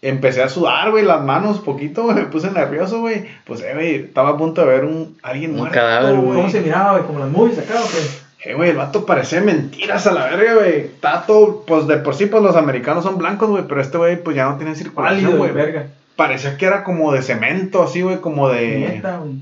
Empecé 0.00 0.42
a 0.42 0.48
sudar, 0.48 0.90
güey, 0.90 1.04
las 1.04 1.22
manos 1.22 1.60
poquito, 1.60 2.04
güey. 2.04 2.16
Me 2.16 2.24
puse 2.24 2.50
nervioso, 2.50 3.00
güey. 3.00 3.24
Pues, 3.44 3.60
eh, 3.60 3.70
güey, 3.74 3.94
estaba 3.96 4.30
a 4.30 4.36
punto 4.36 4.62
de 4.62 4.66
ver 4.66 4.84
un, 4.84 5.16
alguien 5.22 5.52
Un 5.52 5.58
muerto, 5.58 5.74
cadáver, 5.74 6.16
güey. 6.16 6.36
¿Cómo 6.36 6.50
se 6.50 6.60
miraba, 6.60 6.92
güey? 6.92 7.04
Como 7.04 7.18
las 7.20 7.30
movies 7.30 7.58
acá, 7.58 7.74
¿o 7.80 7.86
qué? 7.86 8.50
Eh, 8.50 8.54
güey, 8.54 8.70
el 8.70 8.76
vato 8.76 9.06
parecía 9.06 9.40
mentiras 9.40 10.06
a 10.08 10.12
la 10.12 10.26
verga, 10.26 10.54
güey. 10.54 10.80
Está 10.80 11.24
todo, 11.24 11.64
pues 11.64 11.86
de 11.86 11.98
por 11.98 12.16
sí, 12.16 12.26
pues 12.26 12.42
los 12.42 12.56
americanos 12.56 13.04
son 13.04 13.16
blancos, 13.16 13.48
güey. 13.48 13.64
Pero 13.68 13.80
este 13.80 13.98
güey, 13.98 14.20
pues 14.20 14.34
ya 14.34 14.46
no 14.46 14.56
tiene 14.56 14.74
circulación, 14.74 15.36
güey. 15.36 15.52
güey, 15.52 15.52
verga. 15.52 15.86
Parecía 16.16 16.56
que 16.56 16.66
era 16.66 16.82
como 16.82 17.12
de 17.12 17.22
cemento, 17.22 17.84
así, 17.84 18.02
güey, 18.02 18.20
como 18.20 18.48
de. 18.48 18.80
Neta, 18.80 19.18
güey. 19.18 19.34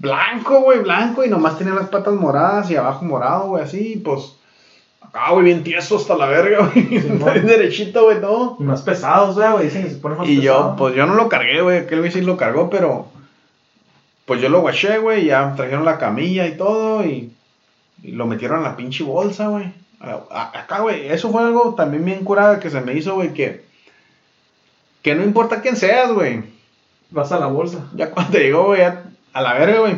Blanco, 0.00 0.60
güey, 0.62 0.80
blanco. 0.80 1.24
Y 1.24 1.28
nomás 1.28 1.58
tenía 1.58 1.74
las 1.74 1.88
patas 1.88 2.14
moradas 2.14 2.70
y 2.70 2.76
abajo 2.76 3.04
morado, 3.04 3.48
güey, 3.48 3.64
así, 3.64 4.00
pues. 4.04 4.34
Acá, 5.00 5.30
güey, 5.32 5.44
bien 5.46 5.64
tieso 5.64 5.96
hasta 5.96 6.16
la 6.16 6.26
verga, 6.26 6.66
güey. 6.72 6.86
Simón. 7.00 7.32
bien 7.32 7.46
derechito, 7.46 8.04
güey, 8.04 8.20
todo. 8.20 8.56
Y 8.60 8.62
más 8.62 8.82
pesados, 8.82 9.36
güey. 9.36 9.64
Dicen 9.64 9.84
que 9.84 9.90
se 9.90 9.96
ponen 9.96 10.18
más 10.18 10.28
Y 10.28 10.40
yo, 10.40 10.74
pues 10.76 10.94
yo 10.94 11.06
no 11.06 11.14
lo 11.14 11.28
cargué, 11.28 11.62
güey. 11.62 11.78
Aquel 11.78 12.00
güey 12.00 12.12
sí 12.12 12.20
lo 12.20 12.36
cargó, 12.36 12.68
pero. 12.70 13.06
Pues 14.26 14.40
yo 14.42 14.48
lo 14.50 14.60
guaché, 14.60 14.98
güey. 14.98 15.24
Ya 15.24 15.54
trajeron 15.56 15.84
la 15.86 15.98
camilla 15.98 16.46
y 16.46 16.56
todo. 16.56 17.04
Y, 17.04 17.32
y 18.02 18.12
lo 18.12 18.26
metieron 18.26 18.58
en 18.58 18.64
la 18.64 18.76
pinche 18.76 19.02
bolsa, 19.02 19.48
güey. 19.48 19.72
A- 20.00 20.20
a- 20.30 20.60
Acá, 20.60 20.80
güey. 20.80 21.08
Eso 21.08 21.30
fue 21.30 21.42
algo 21.42 21.74
también 21.74 22.04
bien 22.04 22.22
curada 22.24 22.60
que 22.60 22.68
se 22.70 22.80
me 22.82 22.92
hizo, 22.92 23.14
güey. 23.14 23.32
Que. 23.32 23.64
Que 25.02 25.14
no 25.14 25.24
importa 25.24 25.62
quién 25.62 25.76
seas, 25.76 26.12
güey. 26.12 26.42
Vas 27.10 27.32
a 27.32 27.38
la 27.38 27.46
bolsa. 27.46 27.86
Ya 27.94 28.10
cuando 28.10 28.36
llegó, 28.38 28.66
güey, 28.66 28.80
ya 28.80 29.04
a 29.32 29.42
la 29.42 29.54
verga, 29.54 29.80
güey. 29.80 29.96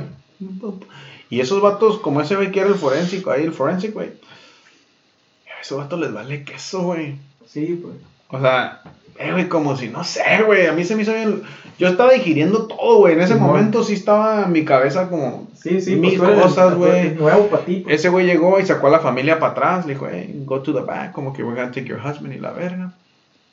Y 1.28 1.40
esos 1.40 1.60
vatos, 1.62 1.98
como 1.98 2.20
ese 2.20 2.36
güey 2.36 2.50
que 2.50 2.60
era 2.60 2.68
el 2.68 2.74
forénsico, 2.74 3.30
ahí 3.30 3.44
el 3.44 3.52
forensic, 3.52 3.92
güey. 3.92 4.08
A 4.08 5.60
esos 5.60 5.78
vatos 5.78 6.00
les 6.00 6.12
vale 6.12 6.44
queso, 6.44 6.82
güey. 6.82 7.16
Sí, 7.46 7.80
pues. 7.82 7.94
O 8.28 8.40
sea, 8.40 8.82
eh, 9.18 9.32
güey, 9.32 9.48
como 9.48 9.76
si, 9.76 9.88
no 9.88 10.02
sé, 10.04 10.42
güey, 10.44 10.66
a 10.66 10.72
mí 10.72 10.84
se 10.84 10.96
me 10.96 11.02
hizo 11.02 11.12
bien. 11.12 11.42
Yo 11.78 11.88
estaba 11.88 12.12
digiriendo 12.12 12.66
todo, 12.66 12.98
güey. 12.98 13.14
En 13.14 13.20
ese 13.20 13.34
momento 13.36 13.82
sí 13.84 13.94
estaba 13.94 14.44
en 14.44 14.52
mi 14.52 14.64
cabeza 14.64 15.08
como 15.08 15.48
Sí, 15.54 15.80
sí, 15.80 15.96
mil 15.96 16.18
pues 16.18 16.40
cosas, 16.40 16.74
güey. 16.74 17.14
Nuevo 17.14 17.48
para 17.48 17.64
ti. 17.64 17.80
pues. 17.84 17.96
Ese 17.96 18.08
güey 18.08 18.24
llegó 18.26 18.58
y 18.58 18.66
sacó 18.66 18.86
a 18.86 18.90
la 18.90 19.00
familia 19.00 19.38
para 19.38 19.52
atrás. 19.52 19.86
Le 19.86 19.92
dijo, 19.92 20.06
hey, 20.10 20.42
go 20.46 20.60
to 20.62 20.72
the 20.72 20.80
back, 20.80 21.12
como 21.12 21.32
que 21.34 21.42
we're 21.42 21.54
gonna 21.54 21.70
take 21.72 21.86
your 21.86 22.00
husband 22.00 22.32
y 22.32 22.38
la 22.38 22.52
verga. 22.52 22.92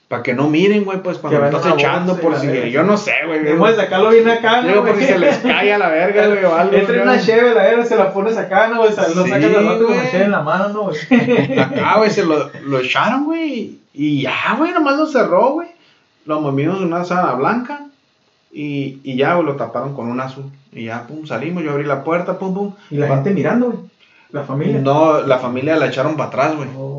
Para 0.07 0.23
que 0.23 0.33
no 0.33 0.49
miren, 0.49 0.85
güey, 0.85 1.01
pues 1.03 1.17
cuando 1.17 1.43
estás 1.45 1.65
la 1.65 1.73
echando 1.73 2.15
por 2.17 2.31
la 2.31 2.39
si. 2.39 2.47
verga. 2.47 2.67
Yo 2.67 2.83
no 2.83 2.95
sé, 2.95 3.11
güey. 3.25 3.39
Debemos 3.43 3.69
de 3.71 3.75
sacarlo 3.75 4.09
bien 4.09 4.29
acá, 4.29 4.61
Digo, 4.63 4.79
por 4.85 4.91
si 4.91 4.95
güey? 4.99 5.07
se 5.07 5.19
les 5.19 5.37
cae 5.39 5.73
a 5.73 5.77
la 5.77 5.89
verga, 5.89 6.27
güey, 6.27 6.45
o 6.45 6.55
algo. 6.55 6.73
Entra 6.77 7.03
una 7.03 7.19
cheve, 7.19 7.53
la 7.53 7.63
verga, 7.63 7.85
se 7.85 7.97
la 7.97 8.13
pones 8.13 8.37
acá, 8.37 8.69
¿no? 8.69 8.83
O 8.83 8.89
sea, 8.91 9.07
lo 9.09 9.23
Sí, 9.25 9.29
sacas 9.29 9.53
al 9.55 9.65
rato 9.65 9.85
con 9.85 9.95
la 9.95 10.01
güey. 10.01 10.11
cheve 10.11 10.23
en 10.25 10.31
la 10.31 10.41
mano, 10.41 10.69
¿no? 10.69 10.83
güey? 10.83 11.59
Acá, 11.59 11.97
güey, 11.97 12.09
se 12.09 12.23
lo, 12.23 12.49
lo 12.65 12.79
echaron, 12.79 13.25
güey. 13.25 13.79
Y 13.93 14.21
ya, 14.21 14.55
güey, 14.57 14.71
nomás 14.71 14.95
lo 14.97 15.07
cerró, 15.07 15.51
güey. 15.51 15.67
Lo 16.25 16.39
movimos 16.39 16.77
en 16.77 16.85
una 16.85 17.03
sábana 17.03 17.33
blanca. 17.33 17.81
Y, 18.53 18.99
y 19.03 19.17
ya, 19.17 19.33
güey, 19.33 19.45
lo 19.45 19.55
taparon 19.57 19.93
con 19.93 20.07
un 20.09 20.21
azul. 20.21 20.45
Y 20.71 20.85
ya, 20.85 21.05
pum, 21.05 21.25
salimos. 21.27 21.63
Yo 21.63 21.71
abrí 21.71 21.83
la 21.83 22.03
puerta, 22.05 22.39
pum, 22.39 22.53
pum. 22.53 22.73
Y 22.89 22.95
la 22.95 23.07
Va- 23.07 23.15
gente 23.15 23.31
mirando, 23.31 23.65
güey. 23.67 23.79
La 24.31 24.43
familia. 24.43 24.79
No, 24.79 25.21
la 25.21 25.37
familia 25.37 25.75
la 25.77 25.87
echaron 25.87 26.15
para 26.15 26.27
atrás, 26.29 26.55
güey. 26.55 26.69
Oh, 26.77 26.96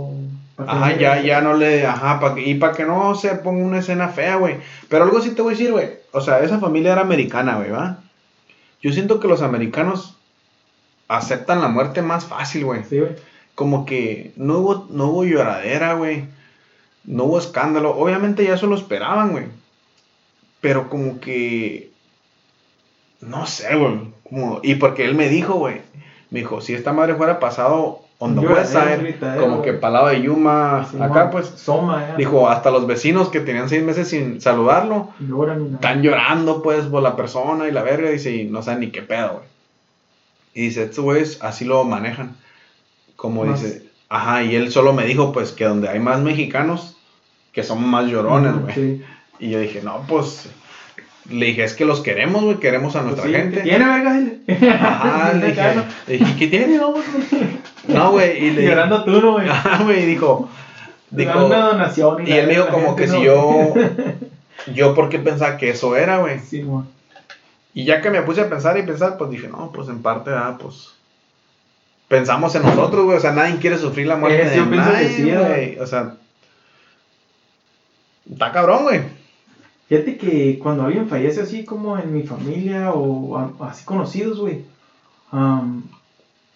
Ajá, 0.59 0.97
ya, 0.97 1.23
ya 1.23 1.41
no 1.41 1.55
le. 1.55 1.87
Ajá, 1.87 2.19
pa 2.19 2.35
que, 2.35 2.43
y 2.43 2.55
para 2.57 2.73
que 2.73 2.85
no 2.85 3.15
se 3.15 3.35
ponga 3.37 3.65
una 3.65 3.79
escena 3.79 4.09
fea, 4.09 4.37
güey. 4.37 4.57
Pero 4.89 5.05
algo 5.05 5.21
sí 5.21 5.31
te 5.31 5.43
voy 5.43 5.55
a 5.55 5.57
decir, 5.57 5.71
güey. 5.71 5.91
O 6.13 6.21
sea, 6.21 6.41
esa 6.41 6.59
familia 6.59 6.93
era 6.93 7.03
americana, 7.03 7.57
güey, 7.57 7.71
¿va? 7.71 8.01
Yo 8.83 8.93
siento 8.93 9.21
que 9.21 9.29
los 9.29 9.43
americanos 9.43 10.17
aceptan 11.07 11.61
la 11.61 11.69
muerte 11.69 12.03
más 12.03 12.27
fácil, 12.27 12.65
güey. 12.65 12.83
Sí, 12.85 12.99
güey. 12.99 13.13
como 13.55 13.87
que 13.87 14.33
no 14.37 14.59
hubo, 14.59 14.87
no 14.91 15.07
hubo 15.07 15.25
lloradera, 15.25 15.95
güey. 15.95 16.25
No 17.05 17.25
hubo 17.25 17.39
escándalo. 17.39 17.97
Obviamente 17.97 18.45
ya 18.45 18.55
eso 18.55 18.67
lo 18.67 18.77
esperaban, 18.77 19.31
güey. 19.33 19.47
Pero 20.61 20.89
como 20.91 21.21
que... 21.21 21.91
No 23.21 23.47
sé, 23.47 23.77
güey. 23.77 24.13
Como, 24.29 24.61
y 24.63 24.75
porque 24.77 25.05
él 25.05 25.15
me 25.15 25.29
dijo, 25.29 25.55
güey. 25.55 25.81
Me 26.31 26.41
dijo, 26.41 26.61
si 26.61 26.75
esta 26.75 26.93
madre 26.93 27.15
fuera 27.15 27.41
pasado 27.41 28.08
on 28.21 28.35
the 28.35 28.47
west 28.47 28.73
side, 28.73 29.17
como 29.39 29.63
que 29.63 29.73
palado 29.75 30.09
de 30.09 30.23
Yuma, 30.23 30.89
Sí, 30.91 30.97
acá 30.97 31.15
man. 31.25 31.31
pues... 31.31 31.47
Soma. 31.57 32.15
Dijo, 32.17 32.49
hasta 32.49 32.71
los 32.73 32.87
vecinos 32.87 33.29
que 33.29 33.41
tenían 33.41 33.69
seis 33.69 33.83
meses 33.85 34.09
sin 34.09 34.41
saludarlo, 34.41 35.11
Lloran 35.21 35.75
están 35.75 36.03
llorando, 36.03 36.63
pues, 36.63 36.85
por 36.87 37.03
la 37.03 37.15
persona 37.15 37.69
y 37.69 37.73
la 37.73 37.83
verga. 37.83 38.11
Dice, 38.11 38.35
y 38.35 38.45
no 38.45 38.63
saben 38.63 38.81
ni 38.81 38.91
qué 38.91 39.03
pedo, 39.03 39.35
güey. 39.35 39.45
Y 40.55 40.63
dice, 40.63 40.85
estos 40.85 41.05
güeyes 41.05 41.39
así 41.43 41.65
lo 41.65 41.85
manejan. 41.85 42.35
Como 43.15 43.45
Más- 43.45 43.63
dice, 43.63 43.85
ajá, 44.09 44.43
y 44.43 44.57
él 44.57 44.73
solo 44.73 44.93
me 44.93 45.05
dijo, 45.05 45.33
pues, 45.33 45.53
que 45.53 45.65
donde 45.67 45.89
hay 45.89 46.01
más 46.01 46.21
mexicanos, 46.21 46.97
que 47.53 47.63
somos 47.63 47.87
más 47.89 48.07
llorones, 48.07 48.55
güey. 48.61 48.75
Sí. 48.75 49.03
Y 49.39 49.51
yo 49.51 49.61
dije, 49.61 49.81
no, 49.83 50.03
pues, 50.09 50.49
le 51.31 51.47
dije, 51.47 51.63
es 51.63 51.75
que 51.75 51.85
los 51.85 52.01
queremos, 52.01 52.43
güey, 52.43 52.57
queremos 52.59 52.97
a 52.97 53.03
nuestra 53.03 53.23
Pues 53.23 53.37
sí, 53.37 53.41
gente. 53.43 53.57
¿qué 53.59 53.63
Tiene, 53.63 53.85
verga. 53.85 54.81
Ajá, 54.81 55.33
le 55.35 55.47
dije, 55.51 55.63
le 56.09 56.19
dije, 56.19 56.37
¿qué 56.37 56.47
tiene? 56.49 56.77
No? 56.79 56.95
No, 57.89 58.13
güey, 58.13 58.45
y 58.45 58.51
le 58.51 58.67
Llorando 58.67 59.05
tú, 59.05 59.21
¿no, 59.21 59.33
güey? 59.33 59.49
ajá, 59.51 59.83
güey, 59.85 60.03
y 60.03 60.07
dijo, 60.07 60.49
Dijo, 61.11 61.47
una 61.47 61.59
donación. 61.69 62.27
y 62.27 62.33
él 62.33 62.49
dijo 62.49 62.69
como 62.69 62.95
que 62.95 63.09
si 63.09 63.23
yo, 63.23 63.75
yo, 64.75 64.95
¿por 64.95 65.09
qué 65.09 65.19
pensaba 65.19 65.57
que 65.57 65.71
eso 65.71 65.97
era, 65.97 66.19
güey? 66.19 66.39
Sí, 66.41 66.63
güey. 66.63 66.85
Y 67.75 67.85
ya 67.85 68.01
que 68.01 68.11
me 68.11 68.23
puse 68.23 68.43
a 68.43 68.49
pensar 68.49 68.77
y 68.77 68.83
pensar, 68.83 69.17
pues 69.17 69.31
dije, 69.31 69.49
no, 69.49 69.71
pues 69.73 69.89
en 69.89 70.03
parte, 70.03 70.31
ah, 70.33 70.59
pues 70.61 70.93
pensamos 72.09 72.55
en 72.55 72.63
nosotros, 72.63 73.05
güey. 73.05 73.17
O 73.17 73.21
sea, 73.21 73.33
nadie 73.33 73.57
quiere 73.59 73.79
sufrir 73.79 74.07
la 74.07 74.17
muerte 74.17 74.43
Eh, 74.43 74.51
de 74.51 74.57
yo 74.57 74.67
nadie, 74.67 75.09
sí, 75.11 75.31
güey. 75.31 75.79
O 75.79 75.87
sea, 75.87 76.15
está 78.31 78.53
cabrón, 78.53 78.83
güey. 78.85 79.01
Fíjate 79.89 80.19
que 80.19 80.59
cuando 80.59 80.85
alguien 80.85 81.09
fallece 81.09 81.41
así 81.41 81.65
como 81.65 81.97
en 81.99 82.13
mi 82.13 82.23
familia 82.23 82.93
o 82.93 83.39
así 83.61 83.85
conocidos, 83.85 84.39
güey, 84.39 84.65
am, 85.31 85.85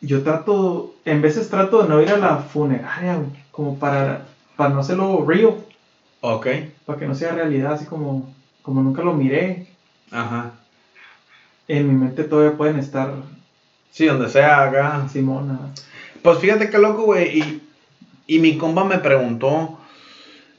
yo 0.03 0.23
trato, 0.23 0.95
en 1.05 1.23
veces 1.23 1.49
trato 1.49 1.83
de 1.83 1.89
no 1.89 2.03
ir 2.03 2.11
a 2.11 2.19
la 2.19 2.37
funeraria, 2.37 3.15
güey, 3.17 3.31
como 3.51 3.79
para, 3.79 4.27
para 4.57 4.71
no 4.71 4.81
hacerlo 4.81 5.25
real, 5.27 5.55
Ok. 6.21 6.47
para 6.85 6.99
que 6.99 7.07
no 7.07 7.15
sea 7.15 7.33
realidad, 7.35 7.73
así 7.73 7.87
como, 7.87 8.31
como 8.63 8.83
nunca 8.83 9.03
lo 9.03 9.15
miré, 9.15 9.67
Ajá. 10.11 10.53
en 11.69 11.89
mi 11.89 11.95
mente 11.95 12.25
todavía 12.25 12.57
pueden 12.57 12.77
estar 12.79 13.13
Sí, 13.91 14.07
donde 14.07 14.29
sea 14.29 14.65
acá. 14.65 15.07
Simona. 15.13 15.59
Pues 16.23 16.39
fíjate 16.39 16.71
qué 16.71 16.79
loco, 16.79 17.03
güey. 17.03 17.39
Y, 17.39 17.63
y 18.27 18.39
mi 18.39 18.57
compa 18.57 18.85
me 18.85 18.99
preguntó, 18.99 19.79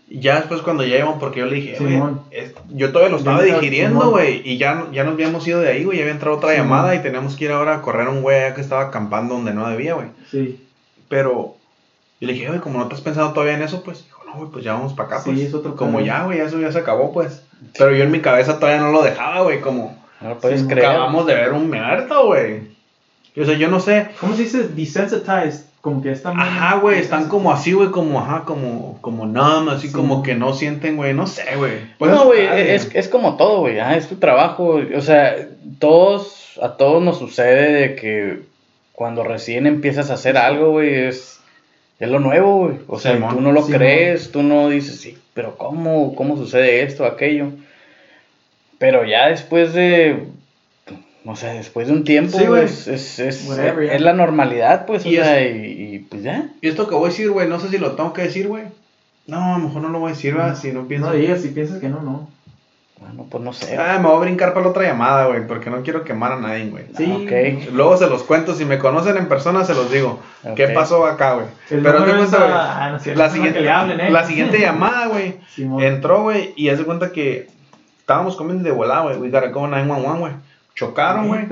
ya 0.09 0.35
después 0.37 0.61
cuando 0.61 0.83
ya 0.85 0.97
íbamos, 0.97 1.17
porque 1.19 1.39
yo 1.39 1.45
le 1.47 1.55
dije, 1.55 1.77
es- 2.31 2.53
yo 2.69 2.91
todavía 2.91 3.11
lo 3.11 3.17
estaba 3.17 3.45
Ya 3.45 3.55
digiriendo, 3.55 4.09
güey. 4.11 4.41
Y 4.47 4.57
ya, 4.57 4.87
ya 4.91 5.03
nos 5.03 5.13
habíamos 5.13 5.47
ido 5.47 5.59
de 5.61 5.69
ahí, 5.69 5.83
güey. 5.83 5.97
Ya 5.97 6.03
había 6.03 6.13
entrado 6.13 6.37
otra 6.37 6.53
llamada 6.53 6.93
y 6.95 6.99
teníamos 7.01 7.35
que 7.35 7.45
ir 7.45 7.51
ahora 7.51 7.75
a 7.75 7.81
correr 7.81 8.07
a 8.07 8.11
un 8.11 8.21
güey 8.21 8.37
allá 8.43 8.53
que 8.55 8.61
estaba 8.61 8.83
acampando 8.83 9.35
donde 9.35 9.53
no 9.53 9.67
debía, 9.69 9.93
güey. 9.95 10.07
Sí, 10.29 10.59
Pero 11.09 11.55
yo 12.19 12.27
le 12.27 12.33
dije, 12.33 12.47
güey, 12.47 12.59
como 12.59 12.79
no 12.79 12.87
te 12.87 12.95
has 12.95 13.01
pensado 13.01 13.33
todavía 13.33 13.55
en 13.55 13.61
eso, 13.63 13.83
pues, 13.83 14.03
dijo, 14.05 14.23
no, 14.25 14.35
güey, 14.35 14.49
pues 14.51 14.63
ya 14.63 14.73
vamos 14.73 14.93
para 14.93 15.07
acá, 15.07 15.19
Sí, 15.21 15.31
pues. 15.31 15.41
es 15.41 15.53
otro 15.53 15.75
como 15.75 15.99
ya, 15.99 16.23
güey, 16.23 16.39
eso 16.39 16.59
ya 16.59 16.71
se 16.71 16.79
acabó, 16.79 17.11
pues. 17.13 17.43
Pero 17.77 17.95
yo 17.95 18.03
en 18.03 18.11
mi 18.11 18.19
cabeza 18.19 18.59
todavía 18.59 18.81
no 18.81 18.91
lo 18.91 19.03
dejaba, 19.03 19.41
güey, 19.41 19.61
como 19.61 20.01
No 20.21 20.37
puedes 20.37 20.61
Sí, 20.61 20.67
creer. 20.67 20.85
acabamos 20.87 21.25
de 21.27 21.33
ver 21.35 21.51
un 21.51 21.67
muerto, 21.69 22.27
güey. 22.27 22.71
O 23.35 23.43
sea, 23.45 23.55
yo 23.57 23.67
no 23.67 23.79
sé. 23.79 24.07
¿cómo 24.21 24.35
se 24.35 24.43
dice? 24.43 24.67
Desensitized, 24.69 25.65
como 25.83 26.01
que 26.01 26.13
están 26.13 26.39
Ajá, 26.39 26.77
güey, 26.79 26.97
están 26.99 27.27
como 27.27 27.51
así, 27.51 27.73
güey, 27.73 27.91
como, 27.91 28.21
ajá, 28.21 28.45
como, 28.45 28.97
como 29.01 29.25
numb, 29.25 29.67
así 29.67 29.89
Sí. 29.89 29.93
como 29.93 30.23
que 30.23 30.33
no 30.33 30.53
sienten, 30.53 30.95
güey, 30.95 31.13
no 31.13 31.27
sé, 31.27 31.43
güey. 31.57 31.73
Pues 31.97 32.09
no, 32.09 32.23
güey, 32.23 32.47
padre. 32.47 32.73
es, 32.75 32.89
es 32.93 33.09
como 33.09 33.35
todo, 33.35 33.59
güey. 33.59 33.79
ah, 33.79 33.97
es 33.97 34.07
tu 34.07 34.15
trabajo. 34.15 34.79
O 34.95 35.01
sea, 35.01 35.35
todos, 35.79 36.57
a 36.61 36.77
todos 36.77 37.03
nos 37.03 37.19
sucede 37.19 37.73
de 37.73 37.95
que 37.95 38.39
cuando 38.93 39.25
recién 39.25 39.67
empiezas 39.67 40.09
a 40.09 40.13
hacer 40.13 40.37
algo, 40.37 40.71
güey, 40.71 40.95
es, 40.95 41.41
es 41.99 42.07
lo 42.09 42.19
nuevo, 42.21 42.59
güey. 42.59 42.77
O 42.87 42.97
sea, 42.97 43.15
Simón, 43.15 43.35
tú 43.35 43.41
no 43.41 43.51
lo 43.51 43.63
Simón. 43.63 43.79
crees, 43.79 44.31
tú 44.31 44.41
no 44.41 44.69
dices, 44.69 45.01
sí, 45.01 45.17
pero 45.33 45.57
¿cómo? 45.57 46.15
¿Cómo 46.15 46.37
sucede 46.37 46.83
esto, 46.83 47.05
aquello? 47.05 47.49
Pero 48.79 49.03
ya 49.05 49.27
después 49.27 49.73
de, 49.73 50.23
o 51.25 51.35
sea, 51.35 51.53
después 51.53 51.87
de 51.87 51.93
un 51.93 52.03
tiempo, 52.03 52.37
Sí, 52.37 52.45
es, 52.61 52.87
es, 52.87 53.19
es, 53.19 53.45
Whatever, 53.49 53.83
es 53.93 54.01
la 54.01 54.13
normalidad, 54.13 54.85
pues, 54.85 55.05
o 55.05 55.09
Y 55.09 55.17
es- 55.17 55.25
sea, 55.25 55.41
y, 55.41 55.95
y, 55.95 55.99
pues 55.99 56.23
ya. 56.23 56.49
Y 56.61 56.67
esto 56.67 56.87
que 56.87 56.95
voy 56.95 57.05
a 57.05 57.09
decir, 57.09 57.29
güey, 57.31 57.47
no 57.47 57.59
sé 57.59 57.69
si 57.69 57.77
lo 57.77 57.93
tengo 57.93 58.13
que 58.13 58.23
decir, 58.23 58.47
güey. 58.47 58.63
No, 59.27 59.55
a 59.55 59.57
lo 59.57 59.67
mejor 59.67 59.81
no 59.83 59.89
lo 59.89 59.99
voy 59.99 60.11
a 60.11 60.15
decir, 60.15 60.37
va, 60.37 60.53
si 60.55 60.71
no 60.73 60.85
pienso. 60.87 61.07
No 61.07 61.13
digas, 61.13 61.41
si 61.41 61.49
piensas 61.49 61.79
que 61.79 61.87
no, 61.87 62.01
no. 62.01 62.27
Bueno, 62.99 63.25
pues 63.29 63.43
no 63.43 63.51
sé. 63.51 63.77
Ah, 63.77 63.97
me 64.01 64.07
voy 64.07 64.15
a 64.17 64.19
brincar 64.19 64.53
para 64.53 64.65
la 64.65 64.71
otra 64.71 64.83
llamada, 64.83 65.25
güey, 65.27 65.45
porque 65.45 65.69
no 65.69 65.81
quiero 65.83 66.03
quemar 66.05 66.33
a 66.33 66.39
nadie, 66.39 66.67
güey. 66.69 66.85
Sí. 66.95 67.11
ok. 67.11 67.71
Luego 67.73 67.97
se 67.97 68.07
los 68.07 68.23
cuento, 68.23 68.53
si 68.55 68.63
me 68.65 68.79
conocen 68.79 69.17
en 69.17 69.27
persona 69.27 69.65
se 69.65 69.73
los 69.73 69.91
digo. 69.91 70.19
¿Qué 70.55 70.65
Ok. 70.67 70.73
pasó 70.73 71.05
acá, 71.05 71.33
güey? 71.35 71.47
Pero 71.69 72.05
es 72.05 72.13
cuenta, 72.15 72.37
güey, 72.37 72.51
a- 72.51 72.85
ah, 72.85 72.89
no 73.05 73.15
la 73.15 73.29
siguiente, 73.29 73.59
que 73.59 73.65
le 73.65 73.71
hablen, 73.71 73.99
¿eh? 73.99 74.09
la 74.09 74.25
siguiente 74.25 74.59
llamada, 74.59 75.07
güey, 75.07 75.35
entró, 75.85 76.23
güey, 76.23 76.53
y 76.55 76.69
haz 76.69 76.77
de 76.77 76.85
cuenta 76.85 77.11
que 77.11 77.47
estábamos 77.99 78.35
comiendo 78.37 78.63
de 78.63 78.71
volada, 78.71 79.01
güey, 79.03 79.17
we 79.17 79.29
gotta 79.29 79.47
go 79.49 79.67
911, 79.67 80.19
güey. 80.19 80.33
Chocaron, 80.75 81.27
güey. 81.27 81.45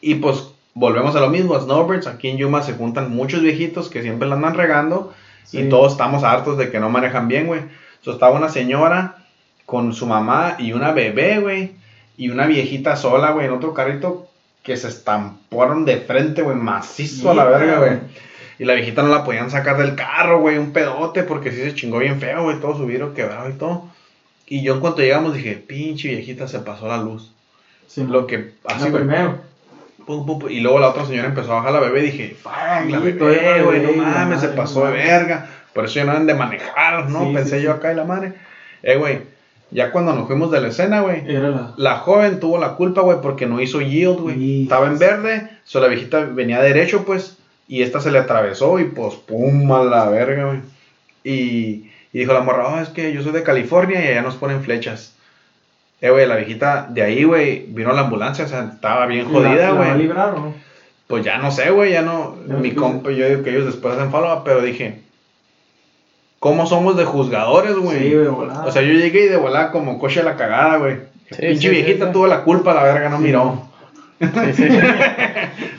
Y 0.00 0.16
pues, 0.16 0.48
volvemos 0.74 1.16
a 1.16 1.20
lo 1.20 1.28
mismo, 1.30 1.58
Snowbirds, 1.58 2.06
aquí 2.06 2.28
en 2.28 2.36
Yuma 2.38 2.62
se 2.62 2.74
juntan 2.74 3.10
muchos 3.10 3.42
viejitos 3.42 3.88
que 3.88 4.02
siempre 4.02 4.28
la 4.28 4.36
andan 4.36 4.54
regando 4.54 5.12
Sí. 5.44 5.60
y 5.60 5.68
todos 5.70 5.92
estamos 5.92 6.24
hartos 6.24 6.58
de 6.58 6.70
que 6.70 6.78
no 6.78 6.90
manejan 6.90 7.26
bien, 7.26 7.46
güey. 7.46 7.62
So, 8.02 8.12
estaba 8.12 8.36
una 8.36 8.50
señora 8.50 9.16
con 9.64 9.94
su 9.94 10.06
mamá 10.06 10.56
y 10.58 10.72
una 10.72 10.92
bebé, 10.92 11.40
güey, 11.40 11.72
y 12.18 12.28
una 12.28 12.46
viejita 12.46 12.96
sola, 12.96 13.30
güey, 13.30 13.46
en 13.46 13.52
otro 13.52 13.72
carrito 13.72 14.28
que 14.62 14.76
se 14.76 14.88
estamparon 14.88 15.84
de 15.86 15.96
frente, 15.98 16.42
güey, 16.42 16.56
macizo 16.56 17.30
a 17.30 17.34
la 17.34 17.44
verga, 17.44 17.78
güey. 17.78 17.88
güey. 17.90 18.00
Y 18.58 18.64
la 18.66 18.74
viejita 18.74 19.02
no 19.02 19.08
la 19.08 19.24
podían 19.24 19.50
sacar 19.50 19.78
del 19.78 19.94
carro, 19.94 20.40
güey, 20.40 20.58
un 20.58 20.72
pedote, 20.72 21.22
porque 21.22 21.50
sí 21.50 21.62
se 21.62 21.74
chingó 21.74 21.98
bien 21.98 22.20
feo, 22.20 22.42
güey, 22.42 22.60
todo 22.60 22.76
su 22.76 22.84
vidrio 22.86 23.14
quebrado 23.14 23.48
y 23.48 23.54
todo. 23.54 23.84
Y 24.46 24.62
yo 24.62 24.74
en 24.74 24.80
cuanto 24.80 25.00
llegamos 25.00 25.32
dije, 25.34 25.52
pinche 25.54 26.08
viejita, 26.08 26.46
se 26.48 26.58
pasó 26.58 26.88
la 26.88 26.98
luz. 26.98 27.32
Sí, 27.88 28.04
Lo 28.06 28.26
que 28.26 28.52
así, 28.64 28.90
güey. 28.90 29.02
primero. 29.02 29.38
Pum, 30.06 30.24
pum, 30.24 30.38
pum, 30.38 30.50
y 30.50 30.60
luego 30.60 30.78
la 30.78 30.90
otra 30.90 31.04
señora 31.04 31.28
empezó 31.28 31.52
a 31.52 31.56
bajar 31.56 31.72
la 31.72 31.80
bebé 31.80 32.00
y 32.00 32.10
dije, 32.10 32.36
fuck, 32.40 32.52
la 32.88 32.98
bebé, 33.00 33.62
güey, 33.62 33.82
no 33.82 33.92
mames, 33.92 34.40
se 34.40 34.48
pasó 34.48 34.86
de 34.86 34.92
verga. 34.92 35.50
Por 35.74 35.84
eso 35.84 35.94
ya 35.96 36.04
no 36.04 36.12
deben 36.12 36.26
de 36.26 36.34
manejar, 36.34 37.10
¿no? 37.10 37.26
Sí, 37.26 37.34
Pensé 37.34 37.58
sí, 37.58 37.64
yo 37.64 37.72
acá 37.72 37.92
y 37.92 37.96
la 37.96 38.04
madre. 38.04 38.34
Eh, 38.82 38.96
güey, 38.96 39.22
ya 39.70 39.90
cuando 39.90 40.14
nos 40.14 40.26
fuimos 40.26 40.50
de 40.50 40.60
la 40.60 40.68
escena, 40.68 41.00
güey, 41.00 41.22
la. 41.26 41.74
la 41.76 41.96
joven 41.98 42.40
tuvo 42.40 42.58
la 42.58 42.74
culpa, 42.74 43.02
güey, 43.02 43.18
porque 43.20 43.46
no 43.46 43.60
hizo 43.60 43.80
yield, 43.80 44.20
güey. 44.20 44.62
Estaba 44.62 44.86
en 44.86 44.98
verde, 44.98 45.50
so 45.64 45.80
la 45.80 45.88
viejita 45.88 46.20
venía 46.20 46.60
derecho, 46.60 47.04
pues, 47.04 47.38
y 47.66 47.82
esta 47.82 48.00
se 48.00 48.10
le 48.10 48.18
atravesó 48.18 48.78
y 48.78 48.84
pues, 48.84 49.14
pum, 49.14 49.70
a 49.72 49.84
la 49.84 50.08
verga, 50.08 50.46
güey. 50.46 50.60
Y, 51.22 51.90
y 52.12 52.18
dijo 52.20 52.32
la 52.32 52.40
morra, 52.40 52.68
oh, 52.68 52.80
es 52.80 52.88
que 52.88 53.12
yo 53.12 53.22
soy 53.22 53.32
de 53.32 53.42
California 53.42 54.02
y 54.02 54.08
allá 54.08 54.22
nos 54.22 54.36
ponen 54.36 54.62
flechas. 54.62 55.14
Eh, 56.00 56.10
güey, 56.10 56.26
la 56.26 56.36
viejita 56.36 56.86
de 56.90 57.02
ahí, 57.02 57.24
güey, 57.24 57.66
vino 57.68 57.92
la 57.92 58.02
ambulancia, 58.02 58.44
o 58.44 58.48
sea, 58.48 58.70
estaba 58.72 59.06
bien 59.06 59.24
la- 59.24 59.30
jodida, 59.30 59.54
la 59.68 59.72
va 59.72 59.84
a 59.84 59.88
güey. 59.88 59.98
librar, 60.02 60.34
¿o 60.34 60.40
no? 60.40 60.54
Pues 61.08 61.24
ya 61.24 61.38
no 61.38 61.50
sé, 61.50 61.70
güey, 61.70 61.92
ya 61.92 62.02
no. 62.02 62.36
Ya 62.46 62.54
mi 62.54 62.72
compa, 62.72 63.10
yo 63.10 63.28
digo 63.28 63.42
que 63.42 63.50
ellos 63.50 63.66
después 63.66 63.94
hacen 63.96 64.10
follow 64.10 64.42
pero 64.44 64.60
dije, 64.60 65.00
¿cómo 66.38 66.66
somos 66.66 66.96
de 66.96 67.04
juzgadores, 67.04 67.74
güey? 67.76 67.98
Sí, 67.98 68.14
güey, 68.14 68.26
volada. 68.28 68.64
o 68.66 68.70
sea, 68.72 68.82
yo 68.82 68.92
llegué 68.92 69.24
y 69.24 69.28
de 69.28 69.36
volada 69.36 69.70
como 69.72 69.98
coche 69.98 70.20
a 70.20 70.24
la 70.24 70.36
cagada, 70.36 70.76
güey. 70.78 70.96
Sí, 71.30 71.36
Pinche 71.42 71.68
sí, 71.68 71.68
viejita 71.70 72.04
sí, 72.04 72.06
sí. 72.06 72.12
tuvo 72.12 72.26
la 72.26 72.42
culpa, 72.42 72.72
la 72.74 72.82
verga, 72.84 73.08
no 73.08 73.18
miró. 73.18 73.67
Sí, 74.20 74.26
sí, 74.54 74.68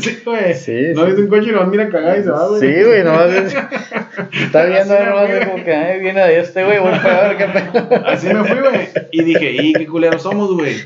sí. 0.00 0.18
Güey. 0.24 0.54
sí, 0.54 0.72
no 0.94 1.04
viste 1.06 1.22
un 1.22 1.28
coche 1.28 1.50
y 1.50 1.52
no 1.52 1.64
mira 1.66 1.88
cagada 1.88 2.18
y 2.18 2.22
se 2.22 2.30
va, 2.30 2.46
güey. 2.48 2.60
Sí, 2.60 2.82
güey, 2.84 3.04
nomás 3.04 3.30
es- 3.30 3.54
Está 4.44 4.64
viendo 4.64 4.94
nomás 5.04 5.46
como 5.46 5.64
que 5.64 5.74
ay, 5.74 6.00
viene 6.00 6.20
de 6.20 6.40
este, 6.40 6.64
güey, 6.64 6.78
voy 6.78 6.92
a 6.92 7.32
ver 7.32 7.36
qué 7.36 7.46
pedo. 7.46 8.06
Así 8.06 8.26
me 8.28 8.44
fui, 8.44 8.58
güey. 8.60 8.88
Y 9.12 9.22
dije, 9.24 9.52
¿y 9.52 9.72
qué 9.72 9.86
culeros 9.86 10.22
somos, 10.22 10.52
güey? 10.54 10.76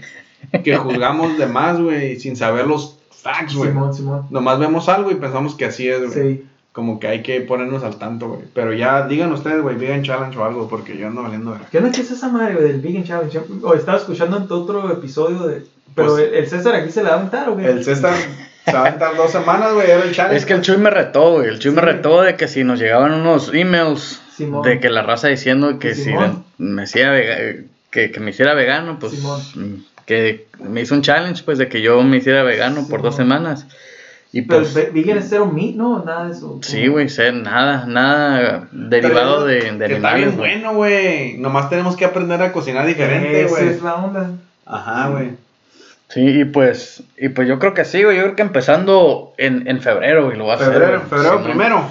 Que 0.62 0.76
juzgamos 0.76 1.38
de 1.38 1.46
más, 1.46 1.80
güey, 1.80 2.16
sin 2.18 2.36
saber 2.36 2.66
los 2.66 2.98
facts, 3.10 3.54
güey. 3.54 3.70
Simón, 3.70 3.94
Simón. 3.94 4.26
Nomás 4.30 4.58
vemos 4.58 4.88
algo 4.88 5.10
y 5.10 5.16
pensamos 5.16 5.54
que 5.56 5.64
así 5.66 5.88
es, 5.88 6.00
güey. 6.00 6.12
Sí. 6.12 6.44
Como 6.74 6.98
que 6.98 7.06
hay 7.06 7.22
que 7.22 7.40
ponernos 7.40 7.84
al 7.84 7.98
tanto, 7.98 8.28
güey. 8.30 8.40
Pero 8.52 8.72
ya 8.74 9.06
digan 9.06 9.32
ustedes, 9.32 9.62
güey, 9.62 9.76
vegan 9.76 10.02
challenge 10.02 10.36
o 10.36 10.44
algo, 10.44 10.68
porque 10.68 10.98
yo 10.98 11.06
ando 11.06 11.22
valiendo 11.22 11.52
verga. 11.52 11.68
¿Qué 11.70 11.78
onda 11.78 11.92
que 11.92 12.00
es 12.02 12.10
esa 12.10 12.28
madre, 12.28 12.54
güey, 12.56 12.66
del 12.66 12.80
Vegan 12.80 13.04
Challenge? 13.04 13.40
O 13.62 13.74
estaba 13.74 13.96
escuchando 13.98 14.36
en 14.36 14.48
tu 14.48 14.54
otro 14.56 14.92
episodio 14.92 15.46
de. 15.46 15.62
Pero 15.94 16.08
Pues- 16.16 16.30
el, 16.32 16.46
César 16.48 16.74
aquí 16.74 16.90
se 16.90 17.04
la 17.04 17.10
va 17.10 17.14
a 17.14 17.18
aventar, 17.20 17.48
¿o 17.48 17.56
qué? 17.56 17.66
El 17.66 17.84
César 17.84 18.12
se 18.64 18.72
va 18.72 18.78
a 18.80 18.86
aventar 18.88 19.16
dos 19.16 19.30
semanas, 19.30 19.72
güey, 19.72 19.88
era 19.88 20.02
el 20.02 20.10
challenge. 20.12 20.36
Es 20.36 20.46
que 20.46 20.54
el 20.54 20.62
Chuy 20.62 20.76
me 20.78 20.90
retó, 20.90 21.34
güey. 21.34 21.46
El 21.46 21.60
Chuy 21.60 21.70
me 21.70 21.80
retó 21.80 22.22
de 22.22 22.34
que 22.34 22.48
si 22.48 22.64
nos 22.64 22.80
llegaban 22.80 23.12
unos 23.12 23.54
emails 23.54 24.20
Simón. 24.36 24.62
de 24.62 24.80
que 24.80 24.90
la 24.90 25.02
raza 25.02 25.28
diciendo 25.28 25.78
que 25.78 25.94
si 25.94 26.12
me 26.58 26.82
hacía 26.82 27.12
vega- 27.12 27.62
que, 27.90 28.10
que 28.10 28.18
me 28.18 28.30
hiciera 28.30 28.52
vegano, 28.54 28.98
pues 28.98 29.12
Simón. 29.12 29.84
que 30.06 30.48
me 30.58 30.80
hizo 30.80 30.96
un 30.96 31.02
challenge 31.02 31.44
pues 31.44 31.58
de 31.58 31.68
que 31.68 31.80
yo 31.82 32.02
me 32.02 32.16
hiciera 32.16 32.42
vegano 32.42 32.88
por 32.88 33.00
dos 33.00 33.14
Simón. 33.14 33.28
semanas. 33.28 33.66
Y 34.36 34.42
Pero 34.42 34.62
pues 34.62 34.92
Vegan 34.92 35.18
es 35.18 35.26
cero 35.30 35.46
meat, 35.46 35.76
¿no? 35.76 36.02
Nada 36.04 36.26
de 36.26 36.32
eso. 36.32 36.58
sí, 36.62 36.88
güey, 36.88 37.06
nada, 37.42 37.86
nada 37.86 38.66
derivado 38.72 39.44
de, 39.46 39.54
de 39.72 39.86
Que 39.86 39.94
está 39.94 40.10
animales. 40.10 40.16
bien 40.24 40.36
güey. 40.36 40.54
bueno, 40.56 40.74
güey. 40.74 41.38
Nomás 41.38 41.70
tenemos 41.70 41.96
que 41.96 42.04
aprender 42.04 42.42
a 42.42 42.50
cocinar 42.52 42.84
diferente, 42.84 43.42
Esa 43.44 43.54
güey. 43.54 43.68
es 43.68 43.80
la 43.82 43.94
onda. 43.94 44.30
Ajá, 44.66 45.08
güey. 45.10 45.30
Sí, 46.08 46.20
y 46.40 46.44
pues, 46.46 47.04
y 47.16 47.28
pues 47.28 47.46
yo 47.46 47.60
creo 47.60 47.74
que 47.74 47.84
sí, 47.84 48.02
güey. 48.02 48.16
Yo 48.16 48.24
creo 48.24 48.34
que 48.36 48.42
empezando 48.42 49.34
en, 49.38 49.68
en 49.68 49.80
febrero, 49.80 50.24
güey, 50.26 50.36
lo 50.36 50.44
voy 50.44 50.52
a 50.52 50.56
hacer. 50.56 50.72
Febrero, 50.72 50.98
güey. 50.98 51.08
febrero 51.10 51.30
Simón. 51.30 51.44
primero. 51.44 51.84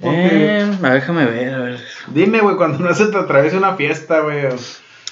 Porque- 0.00 0.58
Eh, 0.60 0.66
déjame 0.80 1.24
ver, 1.26 1.54
a 1.54 1.58
ver. 1.60 1.80
Dime, 2.14 2.40
güey, 2.40 2.56
cuando 2.56 2.78
no 2.78 2.94
se 2.94 3.06
te 3.06 3.16
atraviese 3.18 3.56
una 3.56 3.74
fiesta, 3.74 4.20
güey. 4.20 4.46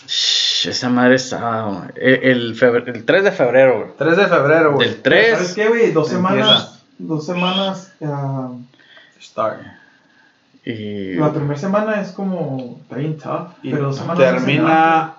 Shh, 0.07 0.69
esa 0.69 0.88
madre 0.88 1.16
está. 1.16 1.62
güey. 1.64 1.81
El, 1.97 2.23
el, 2.25 2.55
febre- 2.57 2.85
el 2.95 3.05
3 3.05 3.25
de 3.25 3.33
febrero, 3.33 3.79
güey. 3.79 3.90
3 3.99 4.16
de 4.16 4.27
febrero, 4.27 4.73
güey. 4.75 4.88
Del 4.88 5.03
3. 5.03 5.31
¿Sabes 5.33 5.55
qué, 5.55 5.69
güey? 5.69 5.92
Dos 5.92 6.12
Empieza. 6.12 6.35
semanas. 6.37 6.85
Dos 6.99 7.27
semanas. 7.27 7.92
ah, 8.05 8.51
Start. 9.21 9.61
Y. 10.64 11.14
la 11.14 11.33
primera 11.33 11.59
semana 11.59 12.01
es 12.01 12.11
como. 12.12 12.79
Está 12.83 12.97
bien 12.97 13.16
tough. 13.19 13.49
Y 13.62 13.71
pero 13.71 13.85
dos 13.87 13.97
semanas. 13.99 14.19
no 14.19 14.25
termina 14.25 15.14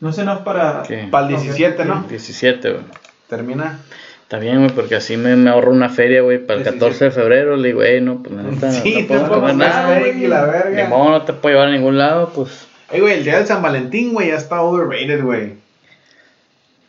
No 0.00 0.10
es 0.10 0.18
enough 0.18 0.42
para. 0.44 0.82
¿Qué? 0.86 1.08
para 1.10 1.24
el 1.26 1.36
17, 1.36 1.84
¿no? 1.84 2.04
17, 2.08 2.70
güey. 2.72 2.84
Termina. 3.28 3.78
Está 4.22 4.38
bien, 4.38 4.58
güey, 4.58 4.70
porque 4.74 4.94
así 4.96 5.16
me, 5.16 5.36
me 5.36 5.48
ahorro 5.50 5.70
una 5.72 5.88
feria, 5.88 6.20
güey, 6.20 6.38
para 6.38 6.58
el 6.58 6.64
17. 6.64 6.78
14 6.78 7.04
de 7.06 7.10
febrero. 7.10 7.56
Le 7.56 7.68
digo, 7.68 7.80
hey, 7.82 8.00
no, 8.02 8.22
pues 8.22 8.34
la 8.34 8.42
neta, 8.42 8.70
Sí, 8.72 8.92
no 8.92 8.98
te 9.00 9.04
puedo 9.06 9.28
comer 9.40 9.54
nada, 9.56 10.00
Ni 10.00 10.82
modo, 10.84 11.10
no 11.10 11.22
te 11.22 11.32
puedo 11.32 11.54
llevar 11.54 11.68
a 11.68 11.72
ningún 11.72 11.96
lado, 11.98 12.30
pues. 12.34 12.67
Ey, 12.90 13.00
güey, 13.00 13.14
el 13.14 13.24
día 13.24 13.36
del 13.38 13.46
San 13.46 13.62
Valentín, 13.62 14.12
güey, 14.14 14.28
ya 14.28 14.36
está 14.36 14.62
overrated, 14.62 15.22
güey. 15.22 15.54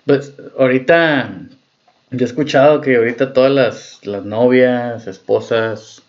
Pues 0.05 0.33
ahorita. 0.57 1.29
Yo 2.11 2.25
he 2.25 2.27
escuchado 2.27 2.81
que 2.81 2.95
ahorita 2.95 3.33
todas 3.33 3.51
las, 3.51 3.99
las 4.03 4.25
novias, 4.25 5.05
esposas, 5.05 6.01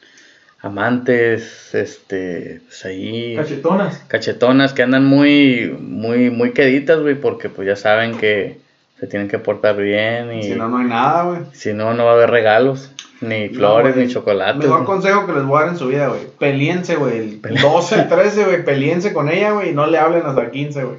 amantes, 0.62 1.74
este, 1.74 2.62
pues 2.66 2.84
ahí. 2.86 3.36
Cachetonas. 3.36 3.98
cachetonas 4.08 4.72
que 4.72 4.82
andan 4.82 5.04
muy, 5.04 5.76
muy, 5.78 6.30
muy 6.30 6.52
queditas, 6.52 7.00
güey, 7.00 7.16
porque 7.16 7.50
pues 7.50 7.68
ya 7.68 7.76
saben 7.76 8.16
que 8.16 8.58
se 8.98 9.06
tienen 9.08 9.28
que 9.28 9.38
portar 9.38 9.76
bien 9.76 10.32
y 10.32 10.42
Si 10.44 10.54
no, 10.54 10.68
no 10.70 10.78
hay 10.78 10.86
nada, 10.86 11.24
güey. 11.24 11.40
si 11.52 11.74
no, 11.74 11.92
no 11.92 12.06
va 12.06 12.12
a 12.12 12.14
haber 12.14 12.30
regalos, 12.30 12.90
ni 13.20 13.48
No, 13.48 13.54
flores, 13.54 13.94
güey. 13.94 14.06
ni 14.06 14.12
chocolates. 14.12 14.56
Mejor 14.64 14.84
consejo 14.84 15.26
que 15.26 15.32
les 15.32 15.44
voy 15.44 15.58
a 15.58 15.60
dar 15.60 15.68
en 15.70 15.78
su 15.78 15.88
vida, 15.88 16.08
güey. 16.08 16.20
Pelíense, 16.38 16.96
güey. 16.96 17.18
El 17.18 17.40
Pelea- 17.40 17.62
12, 17.62 17.94
el 17.96 18.08
13, 18.08 18.44
güey. 18.44 18.64
Pelíense 18.64 19.12
con 19.12 19.28
ella, 19.28 19.52
güey. 19.52 19.70
Y 19.70 19.72
no 19.74 19.86
le 19.86 19.98
hablen 19.98 20.24
hasta 20.24 20.40
el 20.42 20.50
15, 20.50 20.84
güey. 20.84 20.96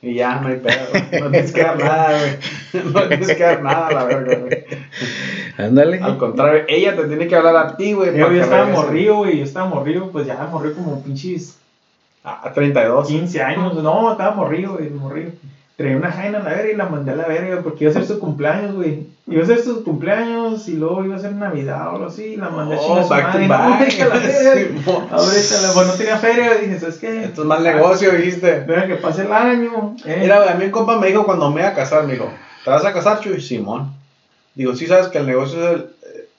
Y 0.00 0.14
ya, 0.14 0.36
no 0.36 0.48
hay 0.48 0.56
pedo, 0.56 0.78
güey. 0.92 1.20
No 1.22 1.30
tienes 1.30 1.52
que 1.52 1.62
dar 1.62 1.78
nada, 1.84 2.18
güey. 2.18 2.84
No 2.92 3.02
tienes 3.08 3.34
que 3.36 3.42
dar 3.42 3.62
nada 3.62 3.90
la 3.90 4.04
verga, 4.04 4.36
güey. 4.36 4.64
Ándale. 5.58 5.98
Al 6.00 6.16
contrario, 6.18 6.62
ella 6.68 6.94
te 6.96 7.04
tiene 7.04 7.26
que 7.26 7.34
hablar 7.36 7.56
a 7.56 7.76
ti, 7.76 7.92
güey. 7.92 8.16
Yo, 8.16 8.30
yo 8.32 8.42
estaba 8.42 8.66
morrido, 8.66 9.16
güey. 9.16 9.38
Yo 9.38 9.44
estaba 9.44 9.68
morrido, 9.68 10.10
pues 10.10 10.26
ya 10.26 10.36
morrido 10.50 10.76
como 10.76 11.02
pinches 11.02 11.58
A 12.22 12.52
32. 12.54 13.08
15 13.08 13.42
años. 13.42 13.74
No, 13.82 14.12
estaba 14.12 14.34
morrido, 14.36 14.74
güey. 14.74 14.88
Morrido. 14.90 15.32
Traía 15.78 15.96
una 15.96 16.10
jaina 16.10 16.38
a 16.38 16.42
la 16.42 16.50
verga 16.50 16.72
y 16.72 16.76
la 16.76 16.88
mandé 16.88 17.12
a 17.12 17.16
la 17.16 17.28
verga 17.28 17.60
porque 17.62 17.84
iba 17.84 17.92
a 17.92 17.94
ser 17.94 18.04
su 18.04 18.18
cumpleaños, 18.18 18.74
güey. 18.74 19.06
Iba 19.28 19.44
a 19.44 19.46
ser 19.46 19.60
su 19.62 19.84
cumpleaños 19.84 20.66
y 20.66 20.72
luego 20.72 21.04
iba 21.04 21.14
a 21.14 21.20
ser 21.20 21.32
Navidad 21.34 21.86
o 21.86 21.90
algo 21.92 22.06
así. 22.06 22.24
y 22.24 22.36
La 22.36 22.48
mandé 22.48 22.74
a 22.74 22.78
Oh, 22.80 23.00
su 23.04 23.08
back 23.08 23.22
madre. 23.28 23.46
to 23.46 23.46
No, 23.46 23.58
back. 23.58 23.78
deja 23.86 24.06
la 24.08 24.14
verga. 24.18 25.06
Ahorita, 25.12 25.60
la- 25.62 25.72
pues 25.74 25.86
no 25.86 25.92
tenía 25.94 26.18
feria. 26.18 26.54
Dije, 26.56 26.80
¿sabes 26.80 26.96
qué? 26.98 27.24
Esto 27.24 27.42
es 27.42 27.46
mal 27.46 27.62
negocio, 27.62 28.10
dijiste. 28.10 28.62
Deja 28.62 28.86
que 28.88 28.96
pase 28.96 29.22
el 29.22 29.32
año. 29.32 29.94
eh. 30.04 30.16
Mira, 30.20 30.38
güey, 30.38 30.48
a 30.50 30.54
mí 30.56 30.64
un 30.64 30.70
compa 30.72 30.98
me 30.98 31.06
dijo 31.06 31.24
cuando 31.24 31.48
me 31.52 31.60
iba 31.60 31.70
a 31.70 31.74
casar, 31.74 32.04
me 32.08 32.14
dijo, 32.14 32.28
¿te 32.64 32.70
vas 32.70 32.84
a 32.84 32.92
casar, 32.92 33.20
Chuy? 33.20 33.40
Simón. 33.40 33.92
Digo, 34.56 34.74
¿sí 34.74 34.88
sabes 34.88 35.06
que 35.06 35.18
el 35.18 35.26
negocio 35.28 35.62
es 35.70 35.80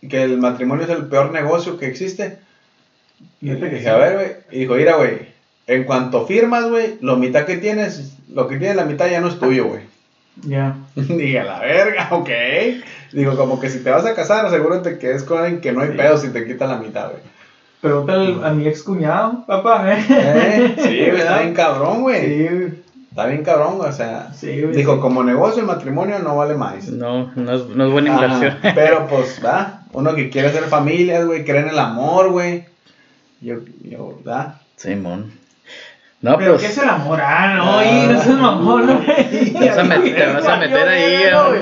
el, 0.01 0.09
que 0.09 0.21
el 0.23 0.37
matrimonio 0.37 0.83
es 0.83 0.89
el 0.91 1.05
peor 1.07 1.31
negocio 1.31 1.77
que 1.77 1.85
existe? 1.87 2.39
Y 3.41 3.51
le 3.51 3.69
dije, 3.69 3.87
a 3.89 3.95
ver, 3.95 4.13
güey. 4.15 4.31
Y 4.51 4.59
dijo, 4.61 4.73
mira, 4.75 4.95
güey, 4.97 5.29
en 5.69 5.83
cuanto 5.83 6.25
firmas, 6.25 6.67
güey, 6.67 6.97
lo 7.01 7.15
mitad 7.15 7.45
que 7.45 7.57
tienes, 7.57 8.17
lo 8.33 8.47
que 8.47 8.57
tienes 8.57 8.75
la 8.75 8.85
mitad 8.85 9.07
ya 9.07 9.21
no 9.21 9.27
es 9.27 9.39
tuyo, 9.39 9.67
güey. 9.67 9.81
Ya. 10.41 10.75
Dije, 10.95 11.39
a 11.39 11.43
la 11.43 11.59
verga, 11.59 12.07
ok. 12.11 12.29
Digo, 13.13 13.35
como 13.35 13.59
que 13.59 13.69
si 13.69 13.83
te 13.83 13.91
vas 13.91 14.05
a 14.05 14.15
casar, 14.15 14.45
asegúrate 14.45 14.97
que 14.97 15.11
es 15.11 15.23
con 15.23 15.37
alguien 15.37 15.61
que 15.61 15.71
no 15.71 15.81
hay 15.81 15.89
Sí. 15.91 15.97
pedo 15.97 16.17
si 16.17 16.29
te 16.29 16.45
quitan 16.45 16.69
la 16.69 16.77
mitad, 16.77 17.11
güey. 17.11 17.21
Pregúntale 17.81 18.35
a 18.45 18.49
mi 18.51 18.67
ex 18.67 18.83
cuñado, 18.83 19.45
papá, 19.47 19.93
¿eh? 19.93 20.05
¿Eh? 20.09 20.75
Sí, 20.77 20.97
güey, 21.09 21.21
está 21.21 21.39
bien 21.39 21.53
cabrón, 21.53 22.01
güey. 22.01 22.25
Sí, 22.25 22.47
güey. 22.47 22.73
Está 23.09 23.25
bien 23.27 23.43
cabrón, 23.43 23.77
güey, 23.77 23.89
o 23.89 23.93
sea. 23.93 24.33
Sí, 24.33 24.61
güey. 24.61 24.75
Dijo, 24.75 24.95
sí. 24.95 24.99
como 24.99 25.23
negocio 25.23 25.61
el 25.61 25.67
matrimonio 25.67 26.19
no 26.19 26.35
vale 26.35 26.55
más. 26.55 26.87
No, 26.89 27.31
no 27.35 27.53
es, 27.53 27.67
no 27.67 27.85
es 27.85 27.91
buena 27.91 28.09
inversión. 28.13 28.57
Pero 28.75 29.07
pues, 29.07 29.39
va, 29.45 29.83
uno 29.93 30.13
que 30.15 30.29
quiere 30.29 30.49
hacer 30.49 30.63
familias, 30.63 31.25
güey, 31.25 31.45
cree 31.45 31.61
en 31.61 31.69
el 31.69 31.79
amor, 31.79 32.31
güey. 32.31 32.65
Yo, 33.39 33.55
yo, 33.83 34.17
¿verdad? 34.17 34.55
Simón. 34.75 35.31
No, 36.21 36.37
Pero 36.37 36.51
pues. 36.51 36.63
¿qué 36.63 36.67
es 36.67 36.77
el 36.79 36.89
amor? 36.89 37.17
Ah, 37.21 37.53
no, 37.55 37.81
y 37.81 38.07
no 38.07 38.19
es 38.19 38.27
el 38.27 38.35
mamón, 38.37 38.85
no, 38.87 38.95
güey. 39.01 39.53
Vas 39.53 39.77
a 39.77 39.83
met- 39.85 40.15
te 40.15 40.33
vas 40.33 40.45
a 40.47 40.57
meter 40.57 40.87
ahí, 40.87 41.23
No. 41.31 41.51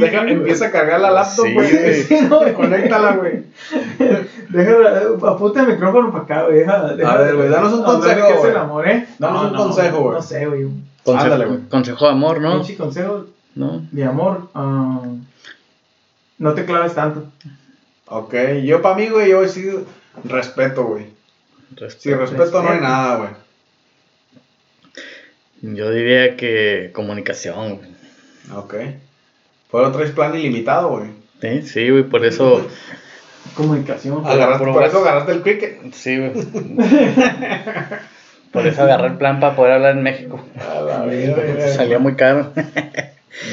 Deja, 0.00 0.22
empieza 0.28 0.66
a 0.66 0.70
cargar 0.70 1.00
la 1.00 1.10
laptop, 1.10 1.46
Sí, 1.46 1.54
güey. 1.54 1.94
Sí, 2.04 2.16
no, 2.28 2.38
güey. 2.40 2.54
Conéctala, 2.54 3.12
güey. 3.16 3.44
Déjala, 4.48 5.02
apunta 5.28 5.60
el 5.60 5.68
micrófono 5.68 6.10
para 6.10 6.24
acá, 6.24 6.42
güey. 6.44 6.58
Deja, 6.60 6.94
deja- 6.94 7.12
A 7.12 7.16
ver, 7.18 7.36
güey, 7.36 7.48
danos 7.48 7.72
un 7.74 7.84
consejo, 7.84 8.26
¿Qué 8.28 8.34
es 8.34 8.44
el 8.44 8.56
amor, 8.56 8.88
eh? 8.88 9.06
Danos 9.18 9.50
un 9.52 9.56
consejo, 9.56 10.00
güey. 10.02 10.14
No 10.16 10.22
sé, 10.22 10.46
güey. 10.46 10.66
Consejo, 11.04 11.24
Ándale, 11.24 11.46
güey. 11.46 11.60
consejo 11.68 12.04
de 12.06 12.10
amor, 12.10 12.40
¿no? 12.40 12.52
Pinche 12.56 12.76
consejo 12.76 13.26
No. 13.54 13.82
de 13.90 14.04
amor. 14.04 14.48
ah, 14.54 15.00
no 16.38 16.54
te 16.54 16.64
claves 16.64 16.94
tanto. 16.94 17.24
Ok, 18.06 18.34
yo 18.64 18.82
para 18.82 18.96
mí, 18.96 19.08
güey, 19.08 19.30
yo 19.30 19.46
sí 19.46 19.70
respeto, 20.24 20.84
güey. 20.84 21.06
Sin 21.98 22.18
respeto 22.18 22.62
no 22.62 22.70
hay 22.70 22.80
nada, 22.80 23.16
güey. 23.16 23.30
Yo 25.62 25.90
diría 25.90 26.36
que 26.36 26.90
comunicación, 26.92 27.76
güey. 27.76 27.90
Ok. 28.54 28.74
Por 29.70 29.84
otro 29.84 29.98
traes 29.98 30.12
plan 30.12 30.34
ilimitado, 30.34 30.88
güey. 30.90 31.10
Sí, 31.40 31.62
sí, 31.62 31.90
güey, 31.90 32.04
por 32.04 32.24
eso. 32.24 32.66
Comunicación. 33.54 34.26
Agarraste, 34.26 34.64
por 34.64 34.84
eso 34.84 34.98
agarraste 34.98 35.32
el 35.32 35.42
cricket. 35.42 35.92
Sí, 35.92 36.18
güey. 36.18 36.32
Por 38.52 38.66
eso 38.66 38.82
agarré 38.82 39.06
el 39.06 39.16
plan 39.16 39.38
para 39.38 39.54
poder 39.54 39.74
hablar 39.74 39.96
en 39.96 40.02
México. 40.02 40.44
A 40.58 40.80
la 40.80 41.68
salía 41.76 42.00
muy 42.00 42.16
caro. 42.16 42.52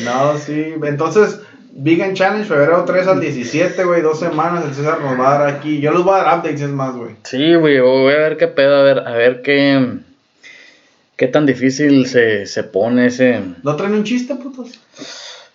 No, 0.03 0.37
sí. 0.37 0.73
Entonces, 0.83 1.39
Vegan 1.79 2.15
Challenge, 2.15 2.43
febrero 2.47 2.83
3 2.85 3.07
al 3.07 3.19
17, 3.19 3.83
güey. 3.83 4.01
Dos 4.01 4.19
semanas. 4.19 4.65
El 4.65 4.73
César 4.73 4.99
nos 4.99 5.19
va 5.19 5.35
a 5.35 5.39
dar 5.39 5.55
aquí. 5.55 5.79
Yo 5.79 5.91
les 5.91 6.01
voy 6.01 6.15
a 6.19 6.23
dar 6.23 6.39
updates, 6.39 6.61
es 6.61 6.69
más, 6.69 6.95
güey. 6.95 7.15
Sí, 7.23 7.53
güey, 7.53 7.79
voy 7.79 8.13
a 8.13 8.17
ver 8.17 8.37
qué 8.37 8.47
pedo, 8.47 8.77
a 8.77 8.83
ver, 8.83 8.99
a 8.99 9.11
ver 9.11 9.43
qué. 9.43 9.99
Qué 11.15 11.27
tan 11.27 11.45
difícil 11.45 12.07
se, 12.07 12.45
se 12.45 12.63
pone 12.63 13.07
ese 13.07 13.41
¿No 13.63 13.75
traen 13.75 13.93
un 13.93 14.03
chiste, 14.03 14.35
putos? 14.35 14.79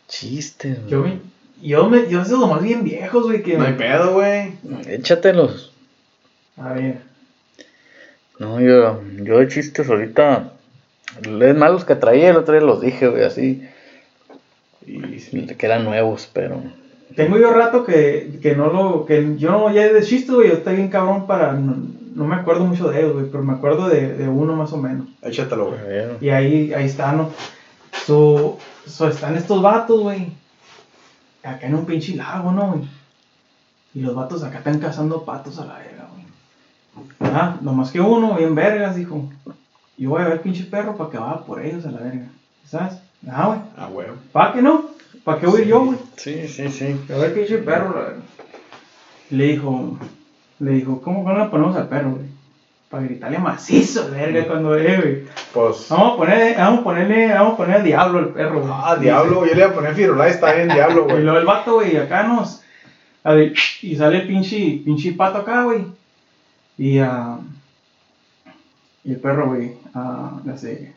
chiste, 0.09 0.75
güey. 0.75 0.91
Yo 0.91 1.03
me. 1.03 1.19
Yo 1.61 1.89
me. 1.89 2.09
Yo 2.09 2.25
sé 2.25 2.33
lo 2.33 2.47
más 2.47 2.63
bien 2.63 2.85
viejos, 2.85 3.25
güey, 3.25 3.43
que. 3.43 3.57
No 3.59 3.65
hay 3.65 3.73
pedo, 3.75 4.13
güey. 4.13 4.53
Échatelos. 4.87 5.73
A 6.57 6.73
ver. 6.73 6.99
No, 8.39 8.61
yo, 8.61 9.03
yo 9.23 9.39
de 9.39 9.49
chistes 9.49 9.89
ahorita. 9.89 10.53
Es 11.25 11.57
más 11.57 11.71
los 11.73 11.85
que 11.85 11.97
traía, 11.97 12.31
el 12.31 12.37
otro 12.37 12.55
día 12.55 12.63
los 12.63 12.81
dije, 12.81 13.09
güey, 13.09 13.25
así. 13.25 13.69
Y 14.87 15.47
que 15.47 15.67
eran 15.67 15.85
nuevos, 15.85 16.29
pero. 16.33 16.63
Tengo 17.15 17.39
yo 17.39 17.53
rato 17.53 17.85
que, 17.85 18.39
que 18.43 18.57
no 18.57 18.69
lo. 18.69 19.05
que 19.05 19.37
yo 19.37 19.51
no 19.51 19.73
ya 19.73 19.93
de 19.93 20.03
chiste, 20.03 20.33
güey. 20.33 20.49
Yo 20.49 20.55
estoy 20.55 20.77
bien 20.77 20.89
cabrón 20.89 21.27
para. 21.27 21.53
No, 21.53 21.77
no 22.15 22.25
me 22.25 22.37
acuerdo 22.37 22.65
mucho 22.65 22.91
de 22.91 23.01
ellos, 23.01 23.15
güey. 23.15 23.27
Pero 23.27 23.43
me 23.43 23.53
acuerdo 23.53 23.89
de, 23.89 24.15
de 24.15 24.29
uno 24.29 24.55
más 24.55 24.73
o 24.73 24.79
menos. 24.79 25.09
Échatelo, 25.23 25.67
güey. 25.67 25.81
Y 26.21 26.31
ahí, 26.31 26.73
ahí 26.73 26.87
está, 26.87 27.13
¿no? 27.13 27.31
So, 28.07 28.59
so 28.87 29.09
están 29.09 29.37
estos 29.37 29.63
vatos, 29.63 30.01
güey. 30.01 30.33
Acá 31.43 31.67
en 31.67 31.75
un 31.75 31.85
pinche 31.85 32.15
lago, 32.15 32.53
¿no, 32.53 32.69
güey? 32.73 32.89
Y 33.95 34.01
los 34.01 34.15
vatos 34.15 34.43
acá 34.43 34.59
están 34.59 34.79
cazando 34.79 35.25
patos 35.25 35.59
a 35.59 35.67
la 35.67 35.79
verga, 35.79 36.09
güey. 36.13 36.27
Ah, 37.21 37.59
nomás 37.61 37.91
que 37.91 38.01
uno, 38.01 38.37
bien 38.37 38.55
vergas, 38.55 38.97
dijo. 38.97 39.29
Yo 39.99 40.11
voy 40.11 40.23
a 40.23 40.29
ver 40.29 40.43
pinche 40.43 40.65
perro 40.65 40.97
para 40.97 41.11
que 41.11 41.19
vaya 41.19 41.45
por 41.45 41.61
ellos 41.61 41.85
a 41.85 41.91
la 41.91 42.01
verga. 42.01 42.29
¿Sabes? 42.65 42.95
Ah, 43.31 43.47
güey. 43.47 43.59
Ah, 43.77 43.87
güey. 43.91 44.07
¿Para 44.33 44.53
qué 44.53 44.63
no? 44.63 44.91
¿Para 45.25 45.41
qué 45.41 45.47
voy 45.47 45.61
a 45.61 45.63
ir 45.65 45.69
yo, 45.69 45.85
güey? 45.85 45.99
Sí, 46.17 46.49
sí, 46.49 46.69
sí. 46.69 46.97
A 47.13 47.19
ver 47.19 47.35
pinche 47.35 47.59
perro, 47.59 47.95
la. 47.95 48.15
Le 49.31 49.45
dijo, 49.45 49.99
le 50.59 50.71
dijo, 50.73 51.01
¿cómo 51.01 51.23
no 51.31 51.39
le 51.39 51.49
ponemos 51.51 51.77
al 51.77 51.89
perro, 51.89 52.11
güey? 52.13 52.27
Para 52.91 53.05
gritarle 53.05 53.39
macizo, 53.39 54.11
verga, 54.11 54.47
cuando 54.47 54.71
ve, 54.71 54.97
güey. 54.97 55.23
Pues. 55.55 55.87
Vamos 55.89 56.15
a 56.15 56.17
ponerle, 56.17 56.55
vamos 56.59 56.81
a 56.81 56.85
ponerle, 56.85 57.29
vamos 57.33 57.55
a 57.55 57.57
poner 57.57 57.77
el 57.77 57.85
diablo 57.85 58.19
al 58.19 58.29
perro, 58.31 58.61
güey. 58.61 58.73
Ah, 58.75 58.97
diablo. 59.01 59.47
Yo 59.47 59.55
le 59.55 59.61
iba 59.61 59.71
a 59.71 59.75
poner 59.75 59.95
Firulais, 59.95 60.35
está 60.35 60.53
bien, 60.53 60.69
diablo, 60.69 61.03
Y 61.09 61.13
güey. 61.13 61.23
luego 61.23 61.39
el 61.39 61.47
vato, 61.47 61.75
güey, 61.75 61.97
acá 61.97 62.25
nos. 62.25 62.63
a 63.25 63.33
ver, 63.33 63.55
Y 63.83 63.97
sale 63.97 64.19
el 64.23 64.27
pinche, 64.27 64.83
pinche 64.85 65.13
pato 65.13 65.39
acá, 65.39 65.63
güey. 65.65 65.87
Y, 66.77 66.99
ah, 66.99 67.39
y 69.05 69.13
el 69.13 69.21
perro, 69.21 69.47
güey, 69.49 69.73
ah, 69.95 70.41
le 70.45 70.53
hace. 70.53 70.93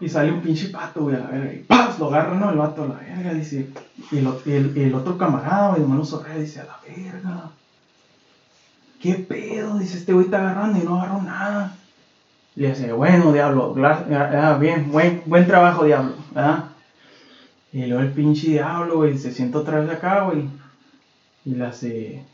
Y 0.00 0.08
sale 0.08 0.32
un 0.32 0.40
pinche 0.40 0.68
pato, 0.68 1.02
güey, 1.02 1.16
a 1.16 1.20
la 1.20 1.26
verga. 1.26 1.52
Y 1.52 1.58
¡paz! 1.58 1.98
Lo 1.98 2.06
agarra, 2.06 2.34
¿no? 2.34 2.50
El 2.50 2.58
vato 2.58 2.84
a 2.84 2.88
la 2.88 2.94
verga, 2.94 3.34
dice. 3.34 3.68
Y, 4.12 4.18
el, 4.18 4.72
y 4.76 4.82
el 4.82 4.94
otro 4.94 5.18
camarada, 5.18 5.70
güey, 5.70 5.82
hermano 5.82 6.04
Sorrea, 6.04 6.36
dice, 6.36 6.60
a 6.60 6.64
la 6.64 6.78
verga. 6.86 7.50
¿Qué 9.00 9.14
pedo? 9.14 9.78
Dice, 9.78 9.98
este 9.98 10.12
güey 10.12 10.26
está 10.26 10.38
agarrando 10.38 10.78
y 10.78 10.82
no 10.82 11.00
agarró 11.00 11.22
nada. 11.22 11.76
Le 12.56 12.70
dice, 12.70 12.92
bueno, 12.92 13.32
diablo, 13.32 13.74
ah, 13.84 14.56
bien, 14.60 14.90
buen, 14.90 15.22
buen 15.26 15.46
trabajo, 15.46 15.84
diablo, 15.84 16.14
¿verdad? 16.34 16.64
Y 17.72 17.86
luego 17.86 18.02
el 18.02 18.12
pinche 18.12 18.48
diablo, 18.48 18.96
güey, 18.96 19.16
se 19.16 19.30
sienta 19.30 19.58
otra 19.58 19.80
vez 19.80 19.90
acá, 19.90 20.22
güey. 20.22 20.48
Y 21.44 21.54
le 21.54 21.66
hace. 21.66 22.24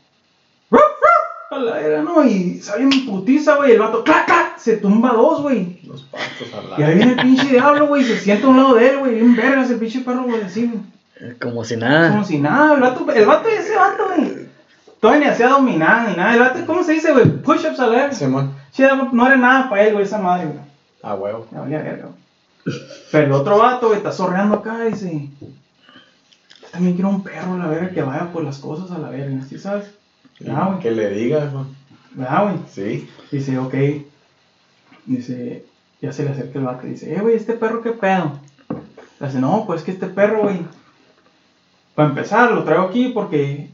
A 1.51 1.59
la 1.59 1.79
era, 1.79 2.01
¿no? 2.01 2.23
Y 2.25 2.59
sale 2.59 2.83
en 2.83 3.05
putiza, 3.05 3.55
güey. 3.55 3.73
El 3.73 3.79
vato, 3.79 4.03
¡clac, 4.03 4.25
clac! 4.25 4.57
Se 4.57 4.77
tumba 4.77 5.13
dos, 5.13 5.41
güey. 5.41 5.79
Los 5.85 6.03
patos 6.03 6.53
a 6.53 6.69
la 6.69 6.79
Y 6.79 6.83
ahí 6.83 6.95
viene 6.95 7.11
el 7.11 7.19
pinche 7.19 7.47
diablo, 7.47 7.87
güey. 7.87 8.03
Se 8.03 8.17
sienta 8.17 8.47
a 8.47 8.49
un 8.49 8.57
lado 8.57 8.75
de 8.75 8.89
él, 8.89 8.97
güey. 8.97 9.15
Bien 9.15 9.35
vergas 9.35 9.69
el 9.69 9.77
pinche 9.77 9.99
perro, 10.01 10.23
güey, 10.23 10.41
así, 10.41 10.71
güey. 10.71 11.37
Como 11.39 11.63
si 11.63 11.77
nada. 11.77 12.09
Como 12.09 12.23
si 12.23 12.39
nada. 12.39 12.73
El 12.73 12.81
vato, 12.81 13.11
el 13.11 13.25
vato, 13.25 13.47
ese 13.49 13.75
vato, 13.75 14.07
güey. 14.15 14.47
Todavía 14.99 15.27
ni 15.27 15.31
hacía 15.31 15.49
dominar 15.49 16.09
ni 16.09 16.15
nada. 16.15 16.33
El 16.33 16.39
vato, 16.39 16.65
¿cómo 16.65 16.83
se 16.83 16.93
dice, 16.93 17.11
güey? 17.13 17.25
Push-ups 17.25 17.79
a 17.79 17.87
la 17.87 17.97
verga. 17.97 18.13
Simón. 18.13 18.55
Sí, 18.71 18.83
no 19.11 19.27
era 19.27 19.37
nada 19.37 19.69
para 19.69 19.83
él, 19.83 19.93
güey, 19.93 20.05
esa 20.05 20.17
madre, 20.17 20.47
güey. 20.47 20.59
Ah, 21.03 21.13
huevo. 21.13 21.47
Me 21.51 21.59
valía 21.59 21.81
verga, 21.83 22.07
güey. 22.07 22.79
Pero 23.11 23.25
el 23.27 23.31
otro 23.31 23.59
vato, 23.59 23.87
güey, 23.87 23.99
está 23.99 24.11
zorreando 24.11 24.55
acá 24.55 24.87
y 24.87 24.91
dice. 24.91 25.29
Yo 25.39 26.67
también 26.71 26.95
quiero 26.95 27.09
un 27.09 27.23
perro, 27.23 27.57
la 27.57 27.67
verga, 27.67 27.89
que 27.91 28.01
vaya 28.01 28.31
por 28.33 28.43
las 28.43 28.57
cosas 28.57 28.89
a 28.91 28.97
la 28.97 29.09
verga, 29.09 29.43
¿sí 29.47 29.59
sabes? 29.59 29.85
Ah, 30.49 30.67
güey. 30.69 30.79
Que 30.79 30.91
le 30.91 31.09
digas, 31.11 31.51
güey. 31.51 31.65
¿Verdad, 32.13 32.43
güey? 32.43 32.55
Sí. 32.71 33.09
Dice, 33.31 33.57
ok. 33.57 33.73
Dice, 35.05 35.65
ya 36.01 36.11
se 36.11 36.23
le 36.23 36.31
acerca 36.31 36.59
el 36.59 36.65
vato 36.65 36.87
y 36.87 36.91
dice, 36.91 37.13
eh, 37.15 37.19
güey, 37.21 37.35
¿este 37.35 37.53
perro 37.53 37.81
qué 37.81 37.91
pedo? 37.91 38.39
Le 39.19 39.27
dice, 39.27 39.39
no, 39.39 39.65
pues 39.65 39.83
que 39.83 39.91
este 39.91 40.07
perro, 40.07 40.43
güey. 40.43 40.59
Para 41.93 42.09
empezar, 42.09 42.51
lo 42.51 42.63
traigo 42.63 42.83
aquí 42.85 43.09
porque 43.13 43.69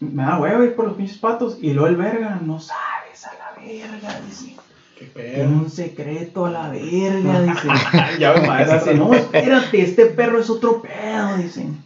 me 0.00 0.22
da 0.22 0.38
huevo 0.38 0.62
ir 0.64 0.74
por 0.76 0.86
los 0.86 0.96
pinches 0.96 1.18
patos. 1.18 1.58
Y 1.60 1.72
luego 1.72 1.88
el 1.88 1.96
verga, 1.96 2.38
no 2.42 2.60
sabes 2.60 3.26
a 3.26 3.32
la 3.34 3.60
verga, 3.60 4.20
dice. 4.26 4.54
Qué 4.98 5.06
Tiene 5.06 5.30
pedo. 5.38 5.48
un 5.48 5.70
secreto 5.70 6.46
a 6.46 6.50
la 6.50 6.68
verga, 6.68 7.40
dice. 7.42 7.68
Ya 8.20 8.32
me 8.32 8.40
Dice, 8.40 8.46
maestro. 8.48 8.94
no, 8.94 9.14
espérate, 9.14 9.82
este 9.82 10.06
perro 10.06 10.38
es 10.38 10.48
otro 10.50 10.82
pedo, 10.82 11.36
dicen. 11.38 11.82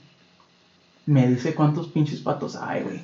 Me 1.08 1.26
dice 1.26 1.54
cuántos 1.54 1.88
pinches 1.88 2.20
patos 2.20 2.54
hay, 2.54 2.82
güey. 2.82 3.00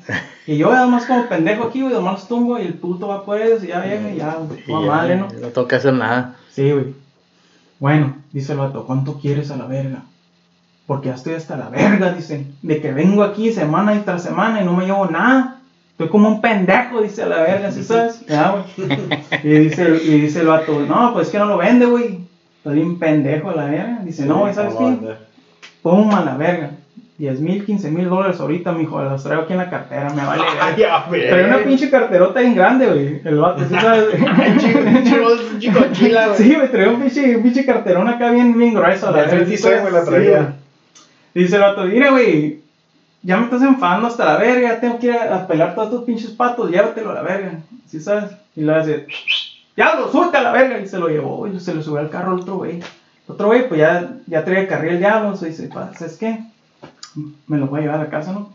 Y 0.46 0.58
yo 0.58 0.70
además 0.70 1.06
como 1.06 1.26
pendejo 1.26 1.64
aquí, 1.64 1.80
güey, 1.80 1.94
nomás 1.94 2.28
tumbo 2.28 2.58
y 2.58 2.66
el 2.66 2.74
puto 2.74 3.08
va 3.08 3.24
por 3.24 3.40
ellos 3.40 3.64
y 3.64 3.68
ya 3.68 3.82
llega 3.82 4.10
y 4.10 4.16
ya, 4.16 4.36
Y 4.58 4.70
toda 4.70 4.86
madre, 4.86 5.16
¿no? 5.16 5.28
No 5.54 5.66
que 5.66 5.76
hacer 5.76 5.94
nada. 5.94 6.36
Sí, 6.50 6.70
güey. 6.70 6.94
Bueno, 7.80 8.14
dice 8.30 8.52
el 8.52 8.58
vato, 8.58 8.84
¿cuánto 8.84 9.18
quieres 9.18 9.50
a 9.50 9.56
la 9.56 9.64
verga? 9.64 10.02
Porque 10.86 11.08
ya 11.08 11.14
estoy 11.14 11.32
hasta 11.32 11.56
la 11.56 11.70
verga, 11.70 12.12
dice. 12.12 12.46
De 12.60 12.82
que 12.82 12.92
vengo 12.92 13.22
aquí 13.22 13.50
semana 13.54 13.94
y 13.94 14.00
tras 14.00 14.22
semana 14.22 14.60
y 14.60 14.66
no 14.66 14.74
me 14.74 14.84
llevo 14.84 15.06
nada. 15.06 15.62
Estoy 15.92 16.10
como 16.10 16.28
un 16.28 16.42
pendejo, 16.42 17.00
dice 17.00 17.22
a 17.22 17.26
la 17.26 17.40
verga, 17.40 17.72
¿sí 17.72 17.82
sabes? 17.82 18.26
Ya, 18.26 18.50
güey. 18.50 18.98
Y 19.44 19.48
dice, 19.48 19.98
y 20.04 20.20
dice 20.20 20.40
el 20.40 20.48
vato, 20.48 20.78
no, 20.80 21.14
pues 21.14 21.28
es 21.28 21.32
que 21.32 21.38
no 21.38 21.46
lo 21.46 21.56
vende, 21.56 21.86
güey. 21.86 22.18
Estoy 22.58 22.74
bien 22.74 22.98
pendejo 22.98 23.48
a 23.48 23.56
la 23.56 23.64
verga. 23.64 24.00
Dice, 24.04 24.26
no, 24.26 24.40
güey, 24.40 24.52
¿sabes 24.52 24.74
qué? 24.74 25.14
Pum, 25.80 26.14
a 26.14 26.22
la 26.22 26.36
verga. 26.36 26.72
10 27.16 27.40
mil, 27.40 27.64
15 27.64 27.90
mil 27.92 28.08
dólares 28.08 28.40
ahorita, 28.40 28.72
mijo. 28.72 29.00
Las 29.02 29.22
traigo 29.22 29.42
aquí 29.42 29.52
en 29.52 29.58
la 29.60 29.70
cartera, 29.70 30.10
me 30.10 30.24
vale 30.24 30.42
güey. 31.08 31.28
Trae 31.28 31.44
una 31.46 31.58
pinche 31.58 31.90
carterota 31.90 32.40
bien 32.40 32.54
grande, 32.56 32.86
güey. 32.86 33.20
El 33.24 33.38
vato, 33.38 33.62
¿sí 33.68 33.74
sabes? 33.74 34.06
Un 35.52 35.60
chico 35.60 35.80
chila, 35.92 36.26
güey. 36.28 36.38
Sí, 36.38 36.56
me 36.56 36.68
traía 36.68 36.90
un 36.90 37.00
pinche, 37.00 37.36
un 37.36 37.42
pinche 37.42 37.64
carterón 37.64 38.08
acá 38.08 38.30
bien, 38.30 38.58
bien 38.58 38.74
grueso. 38.74 39.10
La 39.12 39.28
56, 39.30 39.60
¿sí 39.60 39.80
güey, 39.80 39.92
la 39.92 40.04
traía. 40.04 40.24
Sí, 40.24 40.30
güey. 40.30 41.44
Dice 41.44 41.56
el 41.56 41.62
vato, 41.62 41.84
mira, 41.84 42.10
güey, 42.10 42.60
ya 43.22 43.36
me 43.38 43.44
estás 43.44 43.62
enfadando 43.62 44.08
hasta 44.08 44.24
la 44.24 44.36
verga, 44.36 44.68
ya 44.70 44.80
tengo 44.80 44.98
que 44.98 45.06
ir 45.06 45.12
a, 45.14 45.36
a 45.36 45.46
pelar 45.46 45.74
todos 45.74 45.90
tus 45.90 46.02
pinches 46.04 46.30
patos, 46.30 46.70
llévatelo 46.70 47.10
a 47.10 47.14
la 47.14 47.22
verga, 47.22 47.52
¿sí 47.86 48.00
sabes? 48.00 48.30
Y 48.54 48.62
le 48.62 48.74
hace, 48.74 49.06
ya 49.76 49.94
lo 49.96 50.10
suelta 50.12 50.38
a 50.40 50.42
la 50.42 50.52
verga, 50.52 50.78
y 50.78 50.86
se 50.86 50.98
lo 50.98 51.08
llevó, 51.08 51.46
y 51.48 51.58
se 51.58 51.74
lo 51.74 51.82
subió 51.82 52.00
al 52.00 52.10
carro 52.10 52.32
al 52.32 52.40
otro 52.40 52.56
güey. 52.56 52.76
El 52.78 52.82
otro 53.28 53.46
güey, 53.48 53.66
pues 53.68 53.80
ya, 53.80 54.12
ya 54.26 54.44
trae 54.44 54.60
el 54.60 54.68
carril 54.68 54.98
diablo, 54.98 55.34
se 55.36 55.46
dice, 55.46 55.68
"Pa, 55.68 55.90
¿sabes 55.98 56.16
qué? 56.18 56.38
Me 57.46 57.58
lo 57.58 57.66
voy 57.66 57.80
a 57.80 57.82
llevar 57.82 58.00
a 58.00 58.10
casa, 58.10 58.32
¿no? 58.32 58.50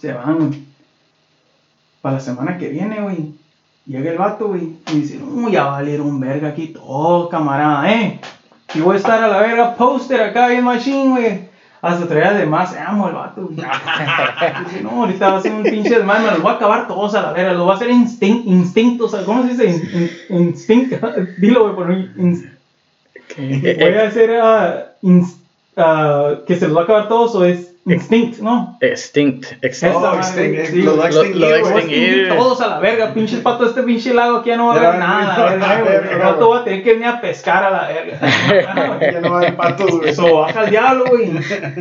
Se 0.00 0.12
van, 0.12 0.38
güey. 0.38 0.62
Para 2.02 2.14
la 2.16 2.20
semana 2.20 2.56
que 2.58 2.68
viene, 2.68 3.00
güey. 3.00 3.34
Llega 3.86 4.10
el 4.10 4.18
vato, 4.18 4.48
güey, 4.48 4.76
y 4.92 5.00
dice, 5.00 5.18
no, 5.18 5.48
ya 5.48 5.64
va 5.64 5.70
a 5.70 5.80
valer 5.80 6.00
un 6.00 6.20
verga 6.20 6.48
aquí 6.48 6.68
todo, 6.68 7.28
camarada, 7.28 7.90
¿eh? 7.92 8.20
Y 8.74 8.80
voy 8.80 8.94
a 8.94 8.98
estar 8.98 9.22
a 9.22 9.26
la 9.28 9.40
verga 9.40 9.74
poster 9.74 10.20
acá 10.20 10.48
bien 10.48 10.62
machine, 10.64 11.08
güey. 11.10 11.50
Hasta 11.82 12.06
traía 12.06 12.32
de 12.34 12.44
más, 12.46 12.76
amo 12.76 13.08
el 13.08 13.14
vato. 13.14 13.42
güey. 13.46 13.56
Dice, 14.64 14.82
no, 14.82 14.90
ahorita 14.90 15.30
va 15.30 15.38
a 15.38 15.42
ser 15.42 15.52
un 15.54 15.62
pinche 15.62 15.96
desmadre, 15.96 16.24
me 16.26 16.30
los 16.32 16.42
voy 16.42 16.52
a 16.52 16.56
acabar 16.56 16.86
todos 16.86 17.14
a 17.14 17.22
la 17.22 17.32
verga, 17.32 17.54
lo 17.54 17.64
voy 17.64 17.72
a 17.72 17.76
hacer 17.76 17.90
instin 17.90 18.42
instinto, 18.46 19.06
o 19.06 19.08
sea, 19.08 19.24
¿cómo 19.24 19.42
se 19.42 19.48
dice? 19.50 19.66
In- 19.66 20.10
in- 20.28 20.36
instinct, 20.48 20.92
dilo, 21.38 21.62
güey, 21.64 21.74
por 21.74 21.88
mí. 21.88 22.10
ins- 22.16 22.48
Voy 23.36 23.94
a 23.94 24.08
hacer 24.08 24.40
ah, 24.40 24.92
ins- 25.02 25.36
ah, 25.76 26.34
que 26.46 26.56
se 26.56 26.68
los 26.68 26.76
va 26.76 26.82
a 26.82 26.84
acabar 26.84 27.08
todos 27.08 27.34
o 27.34 27.44
es 27.44 27.69
instinct, 27.86 28.38
¿no? 28.40 28.76
Extinct. 28.80 29.52
extinct. 29.62 29.96
Oh, 29.96 30.14
extinct, 30.16 30.66
sí, 30.66 30.82
lo 30.82 30.96
lo- 30.96 31.06
lo 31.08 31.56
extinguir, 31.56 32.28
todos 32.28 32.60
a 32.60 32.66
la 32.68 32.78
verga, 32.78 33.12
pinches 33.14 33.40
patos, 33.40 33.68
este 33.70 33.82
pinche 33.82 34.12
lago 34.14 34.38
aquí 34.38 34.50
ya 34.50 34.56
no 34.56 34.66
va 34.68 34.74
a 34.74 34.76
haber 34.78 34.98
nada, 35.00 35.36
no, 35.38 35.44
verga, 35.44 35.78
no, 35.78 35.84
no, 35.84 35.90
El 35.90 36.18
no. 36.18 36.24
rato 36.24 36.48
va 36.50 36.58
a 36.60 36.64
tener 36.64 36.82
que 36.84 36.92
venir 36.92 37.06
a 37.08 37.20
pescar 37.20 37.64
a 37.64 37.70
la 37.70 37.88
verga. 37.88 38.20
Ya 39.12 39.20
no 39.20 39.30
va 39.30 39.36
a 39.36 39.38
haber 39.40 39.56
patos, 39.56 39.90
güey. 39.98 40.10
Eso, 40.10 40.34
baja 40.40 40.64
el 40.64 40.70
diablo, 40.70 41.04
güey. 41.08 41.32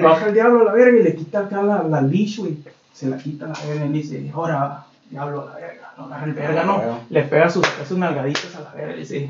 Baja 0.02 0.28
el 0.28 0.34
diablo 0.34 0.62
a 0.62 0.64
la 0.66 0.74
verga 0.74 1.00
y 1.00 1.04
le 1.04 1.16
quita 1.16 1.40
acá 1.40 1.62
la, 1.62 1.84
la 1.84 2.02
leash, 2.02 2.38
güey. 2.40 2.58
Se 2.94 3.08
la 3.08 3.18
quita 3.18 3.46
a 3.46 3.50
la 3.50 3.60
verga 3.68 3.86
y 3.86 3.90
dice, 3.90 4.32
ahora, 4.34 4.86
diablo 5.10 5.42
a 5.42 5.46
la 5.46 5.56
verga. 5.56 5.92
Lo 5.98 6.06
agarra 6.06 6.26
el 6.26 6.34
verga, 6.34 6.64
¿no? 6.64 7.02
Le 7.10 7.24
pega 7.24 7.50
sus, 7.50 7.68
sus 7.88 7.98
nalgaditas 7.98 8.56
a 8.56 8.62
la 8.62 8.72
verga 8.74 8.96
y 8.96 9.00
dice, 9.00 9.30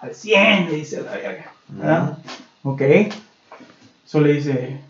al 0.00 0.14
100, 0.14 0.70
le 0.70 0.76
dice 0.76 0.96
a 0.98 1.00
la 1.02 1.10
verga. 1.12 1.52
¿verdad? 1.68 2.18
Ok. 2.62 2.80
Eso 2.80 4.20
le 4.20 4.32
dice, 4.32 4.80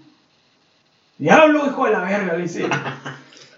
diablo, 1.19 1.67
hijo 1.67 1.85
de 1.87 1.93
la 1.93 2.01
verga, 2.01 2.33
le 2.35 2.43
dice. 2.43 2.69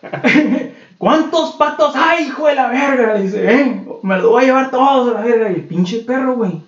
¿Cuántos 0.98 1.54
patos 1.54 1.94
hay, 1.94 2.26
hijo 2.26 2.48
de 2.48 2.56
la 2.56 2.68
verga? 2.68 3.14
Le 3.14 3.22
dice, 3.22 3.52
eh, 3.52 3.86
me 4.02 4.18
los 4.18 4.30
voy 4.30 4.42
a 4.42 4.46
llevar 4.46 4.70
todos 4.70 5.14
a 5.14 5.20
la 5.20 5.26
verga. 5.26 5.50
Y 5.50 5.54
el 5.54 5.64
pinche 5.64 6.00
perro, 6.00 6.34
güey, 6.34 6.60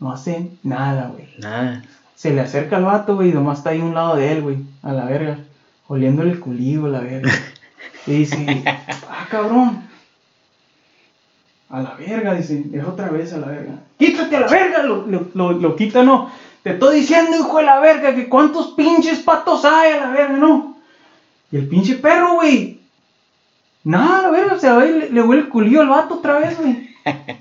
no 0.00 0.12
hace 0.12 0.50
nada, 0.62 1.08
güey. 1.08 1.28
Nada. 1.38 1.82
Se 2.14 2.32
le 2.32 2.42
acerca 2.42 2.76
al 2.76 2.84
vato, 2.84 3.16
güey, 3.16 3.30
y 3.30 3.32
nomás 3.32 3.58
está 3.58 3.70
ahí 3.70 3.80
a 3.80 3.84
un 3.84 3.94
lado 3.94 4.16
de 4.16 4.32
él, 4.32 4.42
güey, 4.42 4.58
a 4.82 4.92
la 4.92 5.06
verga, 5.06 5.38
oliéndole 5.88 6.32
el 6.32 6.40
culillo, 6.40 6.86
a 6.86 6.90
la 6.90 7.00
verga. 7.00 7.32
Y 8.06 8.12
dice, 8.12 8.62
ah, 9.10 9.26
cabrón. 9.30 9.84
A 11.68 11.80
la 11.80 11.94
verga, 11.94 12.34
dice, 12.34 12.62
deja 12.66 12.86
otra 12.86 13.08
vez 13.08 13.32
a 13.32 13.38
la 13.38 13.48
verga. 13.48 13.72
Quítate 13.98 14.36
a 14.36 14.40
la 14.40 14.48
verga, 14.48 14.82
lo, 14.82 15.06
lo, 15.06 15.28
lo, 15.34 15.52
lo 15.52 15.76
quita, 15.76 16.02
no. 16.02 16.30
Te 16.66 16.72
estoy 16.72 16.98
diciendo, 16.98 17.36
hijo 17.36 17.58
de 17.58 17.62
la 17.62 17.78
verga, 17.78 18.12
que 18.12 18.28
cuántos 18.28 18.72
pinches 18.72 19.20
patos 19.20 19.64
hay 19.64 19.92
a 19.92 20.00
la 20.00 20.10
verga, 20.10 20.36
no. 20.36 20.76
Y 21.52 21.58
el 21.58 21.68
pinche 21.68 21.94
perro, 21.94 22.34
güey. 22.34 22.80
Nada, 23.84 24.22
la 24.22 24.30
verga, 24.30 24.58
se 24.58 24.68
va 24.68 24.84
y 24.84 24.92
le, 24.92 25.10
le 25.10 25.22
huele 25.22 25.42
el 25.42 25.48
culillo 25.48 25.82
al 25.82 25.90
vato 25.90 26.16
otra 26.16 26.40
vez, 26.40 26.58
güey. 26.58 26.90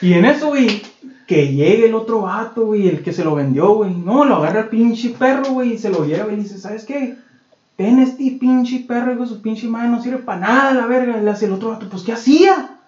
Y 0.00 0.14
en 0.14 0.24
eso, 0.24 0.46
güey, 0.46 0.80
que 1.26 1.52
llegue 1.52 1.88
el 1.88 1.94
otro 1.94 2.22
vato, 2.22 2.64
güey, 2.64 2.88
el 2.88 3.02
que 3.02 3.12
se 3.12 3.22
lo 3.22 3.34
vendió, 3.34 3.74
güey. 3.74 3.92
No, 3.92 4.24
lo 4.24 4.36
agarra 4.36 4.60
el 4.60 4.68
pinche 4.68 5.10
perro, 5.10 5.50
güey, 5.50 5.74
y 5.74 5.78
se 5.78 5.90
lo 5.90 6.06
lleva 6.06 6.32
y 6.32 6.36
dice, 6.36 6.56
¿sabes 6.56 6.86
qué? 6.86 7.16
Ven 7.76 7.98
este 7.98 8.38
pinche 8.40 8.78
perro, 8.88 9.12
hijo 9.12 9.26
su 9.26 9.42
pinche 9.42 9.68
madre, 9.68 9.90
no 9.90 10.02
sirve 10.02 10.20
para 10.20 10.40
nada, 10.40 10.72
la 10.72 10.86
verga. 10.86 11.18
Le 11.18 11.30
hace 11.30 11.44
el 11.44 11.52
otro 11.52 11.68
vato, 11.68 11.90
pues, 11.90 12.02
¿qué 12.02 12.12
hacía? 12.12 12.78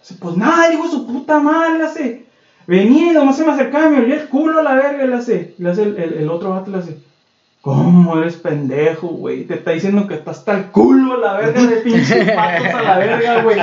Dice, 0.00 0.14
pues 0.18 0.36
nada, 0.36 0.70
dijo 0.70 0.88
su 0.88 1.06
puta 1.06 1.38
madre, 1.38 1.78
le 1.78 1.84
hace. 1.84 2.25
Venía 2.66 3.12
y 3.12 3.14
nomás 3.14 3.36
se 3.36 3.44
me 3.44 3.52
acercaba 3.52 3.88
me 3.90 3.98
olía 4.00 4.16
el 4.16 4.28
culo 4.28 4.58
a 4.58 4.62
la 4.62 4.74
verga, 4.74 5.06
le 5.06 5.14
hace. 5.14 5.54
Le 5.58 5.70
hace 5.70 5.82
el, 5.84 5.96
el- 5.98 6.14
el 6.14 6.28
otro 6.30 6.50
vato, 6.50 6.70
le 6.70 6.78
hace. 6.78 6.96
¿Cómo 7.60 8.18
eres 8.18 8.36
pendejo, 8.36 9.08
güey? 9.08 9.44
Te 9.44 9.54
está 9.54 9.72
diciendo 9.72 10.06
que 10.06 10.14
estás 10.14 10.38
hasta 10.38 10.52
el 10.56 10.64
culo 10.66 11.14
a 11.14 11.18
la 11.18 11.32
verga 11.34 11.62
de 11.62 11.76
pinches 11.78 12.30
patos 12.34 12.66
a 12.74 12.82
la 12.82 12.98
verga, 12.98 13.42
güey. 13.42 13.56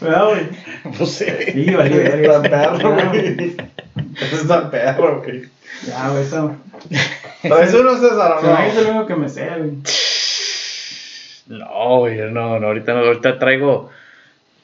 ¿Verdad, 0.00 0.28
güey? 0.30 0.42
No 0.98 1.06
sé. 1.06 1.52
Sí, 1.52 1.70
vale, 1.72 1.98
verga. 1.98 2.36
Está 2.36 2.42
perro, 2.42 2.94
güey. 3.10 3.56
Eso 4.20 4.36
está 4.36 4.70
perro, 4.70 5.22
güey. 5.24 5.42
Ya, 5.86 6.08
güey, 6.10 6.22
eso. 6.22 6.56
¿Traes 7.42 7.74
uno, 7.74 7.96
César, 7.96 8.32
o 8.38 8.40
Se 8.40 8.46
me 8.48 8.68
es 8.68 8.74
no? 8.74 8.80
lo 8.82 8.90
único 8.90 9.06
que 9.06 9.14
me 9.16 9.28
sé, 9.28 9.48
güey. 9.56 9.70
No, 11.46 11.98
güey, 12.00 12.18
no, 12.32 12.58
no, 12.58 12.66
ahorita 12.68 12.92
no, 12.94 13.00
ahorita 13.00 13.38
traigo. 13.38 13.90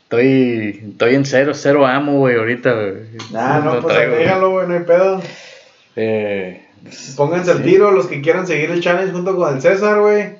Estoy, 0.08 0.84
estoy 0.92 1.14
en 1.16 1.26
cero, 1.26 1.52
cero 1.54 1.86
amo, 1.86 2.20
güey, 2.20 2.36
ahorita, 2.36 2.72
güey. 2.72 2.94
Ah, 3.34 3.60
no, 3.62 3.82
pues 3.82 3.94
traigo. 3.94 4.14
déjalo, 4.16 4.50
güey, 4.52 4.66
no 4.66 4.72
hay 4.72 4.80
pedo. 4.80 5.20
Eh, 5.96 6.66
Pónganse 7.14 7.50
al 7.50 7.62
tiro 7.62 7.90
los 7.90 8.06
que 8.06 8.22
quieran 8.22 8.46
seguir 8.46 8.70
el 8.70 8.80
challenge 8.80 9.12
junto 9.12 9.36
con 9.36 9.54
el 9.54 9.60
César, 9.60 10.00
güey. 10.00 10.36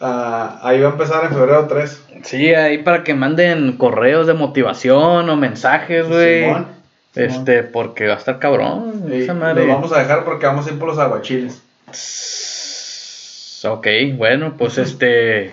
Ah, 0.00 0.58
ahí 0.64 0.80
va 0.80 0.88
a 0.88 0.92
empezar 0.92 1.22
en 1.24 1.30
febrero 1.30 1.68
3. 1.68 2.02
sí, 2.24 2.52
ahí 2.54 2.78
para 2.78 3.04
que 3.04 3.14
manden 3.14 3.76
correos 3.76 4.26
de 4.26 4.34
motivación 4.34 5.30
o 5.30 5.36
mensajes, 5.36 6.08
güey. 6.08 6.46
Simón. 6.46 6.66
Este, 7.14 7.62
porque 7.62 8.08
va 8.08 8.14
a 8.14 8.18
estar 8.18 8.40
cabrón. 8.40 9.04
Esa 9.12 9.32
madre. 9.34 9.64
los 9.64 9.76
vamos 9.76 9.92
a 9.92 10.00
dejar 10.00 10.24
porque 10.24 10.46
vamos 10.46 10.66
a 10.66 10.70
ir 10.70 10.78
por 10.80 10.88
los 10.88 10.98
aguachiles. 10.98 11.62
Ok, 13.64 13.86
bueno, 14.16 14.54
pues 14.58 14.78
este. 14.78 15.52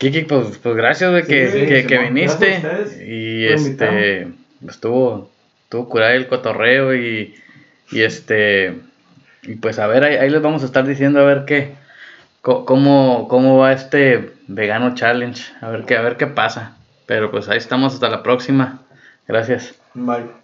Kiki, 0.00 0.22
pues, 0.22 0.56
pues 0.62 0.74
gracias 0.76 1.12
de 1.12 1.24
que, 1.24 1.50
Sí, 1.50 1.66
que, 1.66 1.82
sí, 1.82 1.86
que 1.86 1.98
viniste. 1.98 2.62
Y 3.06 3.44
este. 3.44 4.28
Estuvo, 4.66 5.30
estuvo 5.64 5.90
curado 5.90 6.12
el 6.12 6.26
cotorreo 6.26 6.94
y, 6.94 7.34
y 7.92 8.00
este. 8.00 8.78
Y 9.42 9.56
pues 9.56 9.78
a 9.78 9.86
ver, 9.86 10.04
ahí, 10.04 10.16
ahí 10.16 10.30
les 10.30 10.40
vamos 10.40 10.62
a 10.62 10.66
estar 10.66 10.86
diciendo 10.86 11.20
a 11.20 11.24
ver 11.24 11.44
qué. 11.44 11.74
Cómo, 12.40 13.28
cómo 13.28 13.58
va 13.58 13.74
este 13.74 14.30
vegano 14.48 14.94
challenge. 14.94 15.52
A 15.60 15.68
ver 15.68 15.84
qué, 15.84 15.98
a 15.98 16.00
ver 16.00 16.16
qué 16.16 16.26
pasa. 16.26 16.78
Pero 17.04 17.30
pues 17.30 17.50
ahí 17.50 17.58
estamos 17.58 17.92
hasta 17.92 18.08
la 18.08 18.22
próxima. 18.22 18.80
Gracias. 19.28 19.74
Bye. 19.92 20.39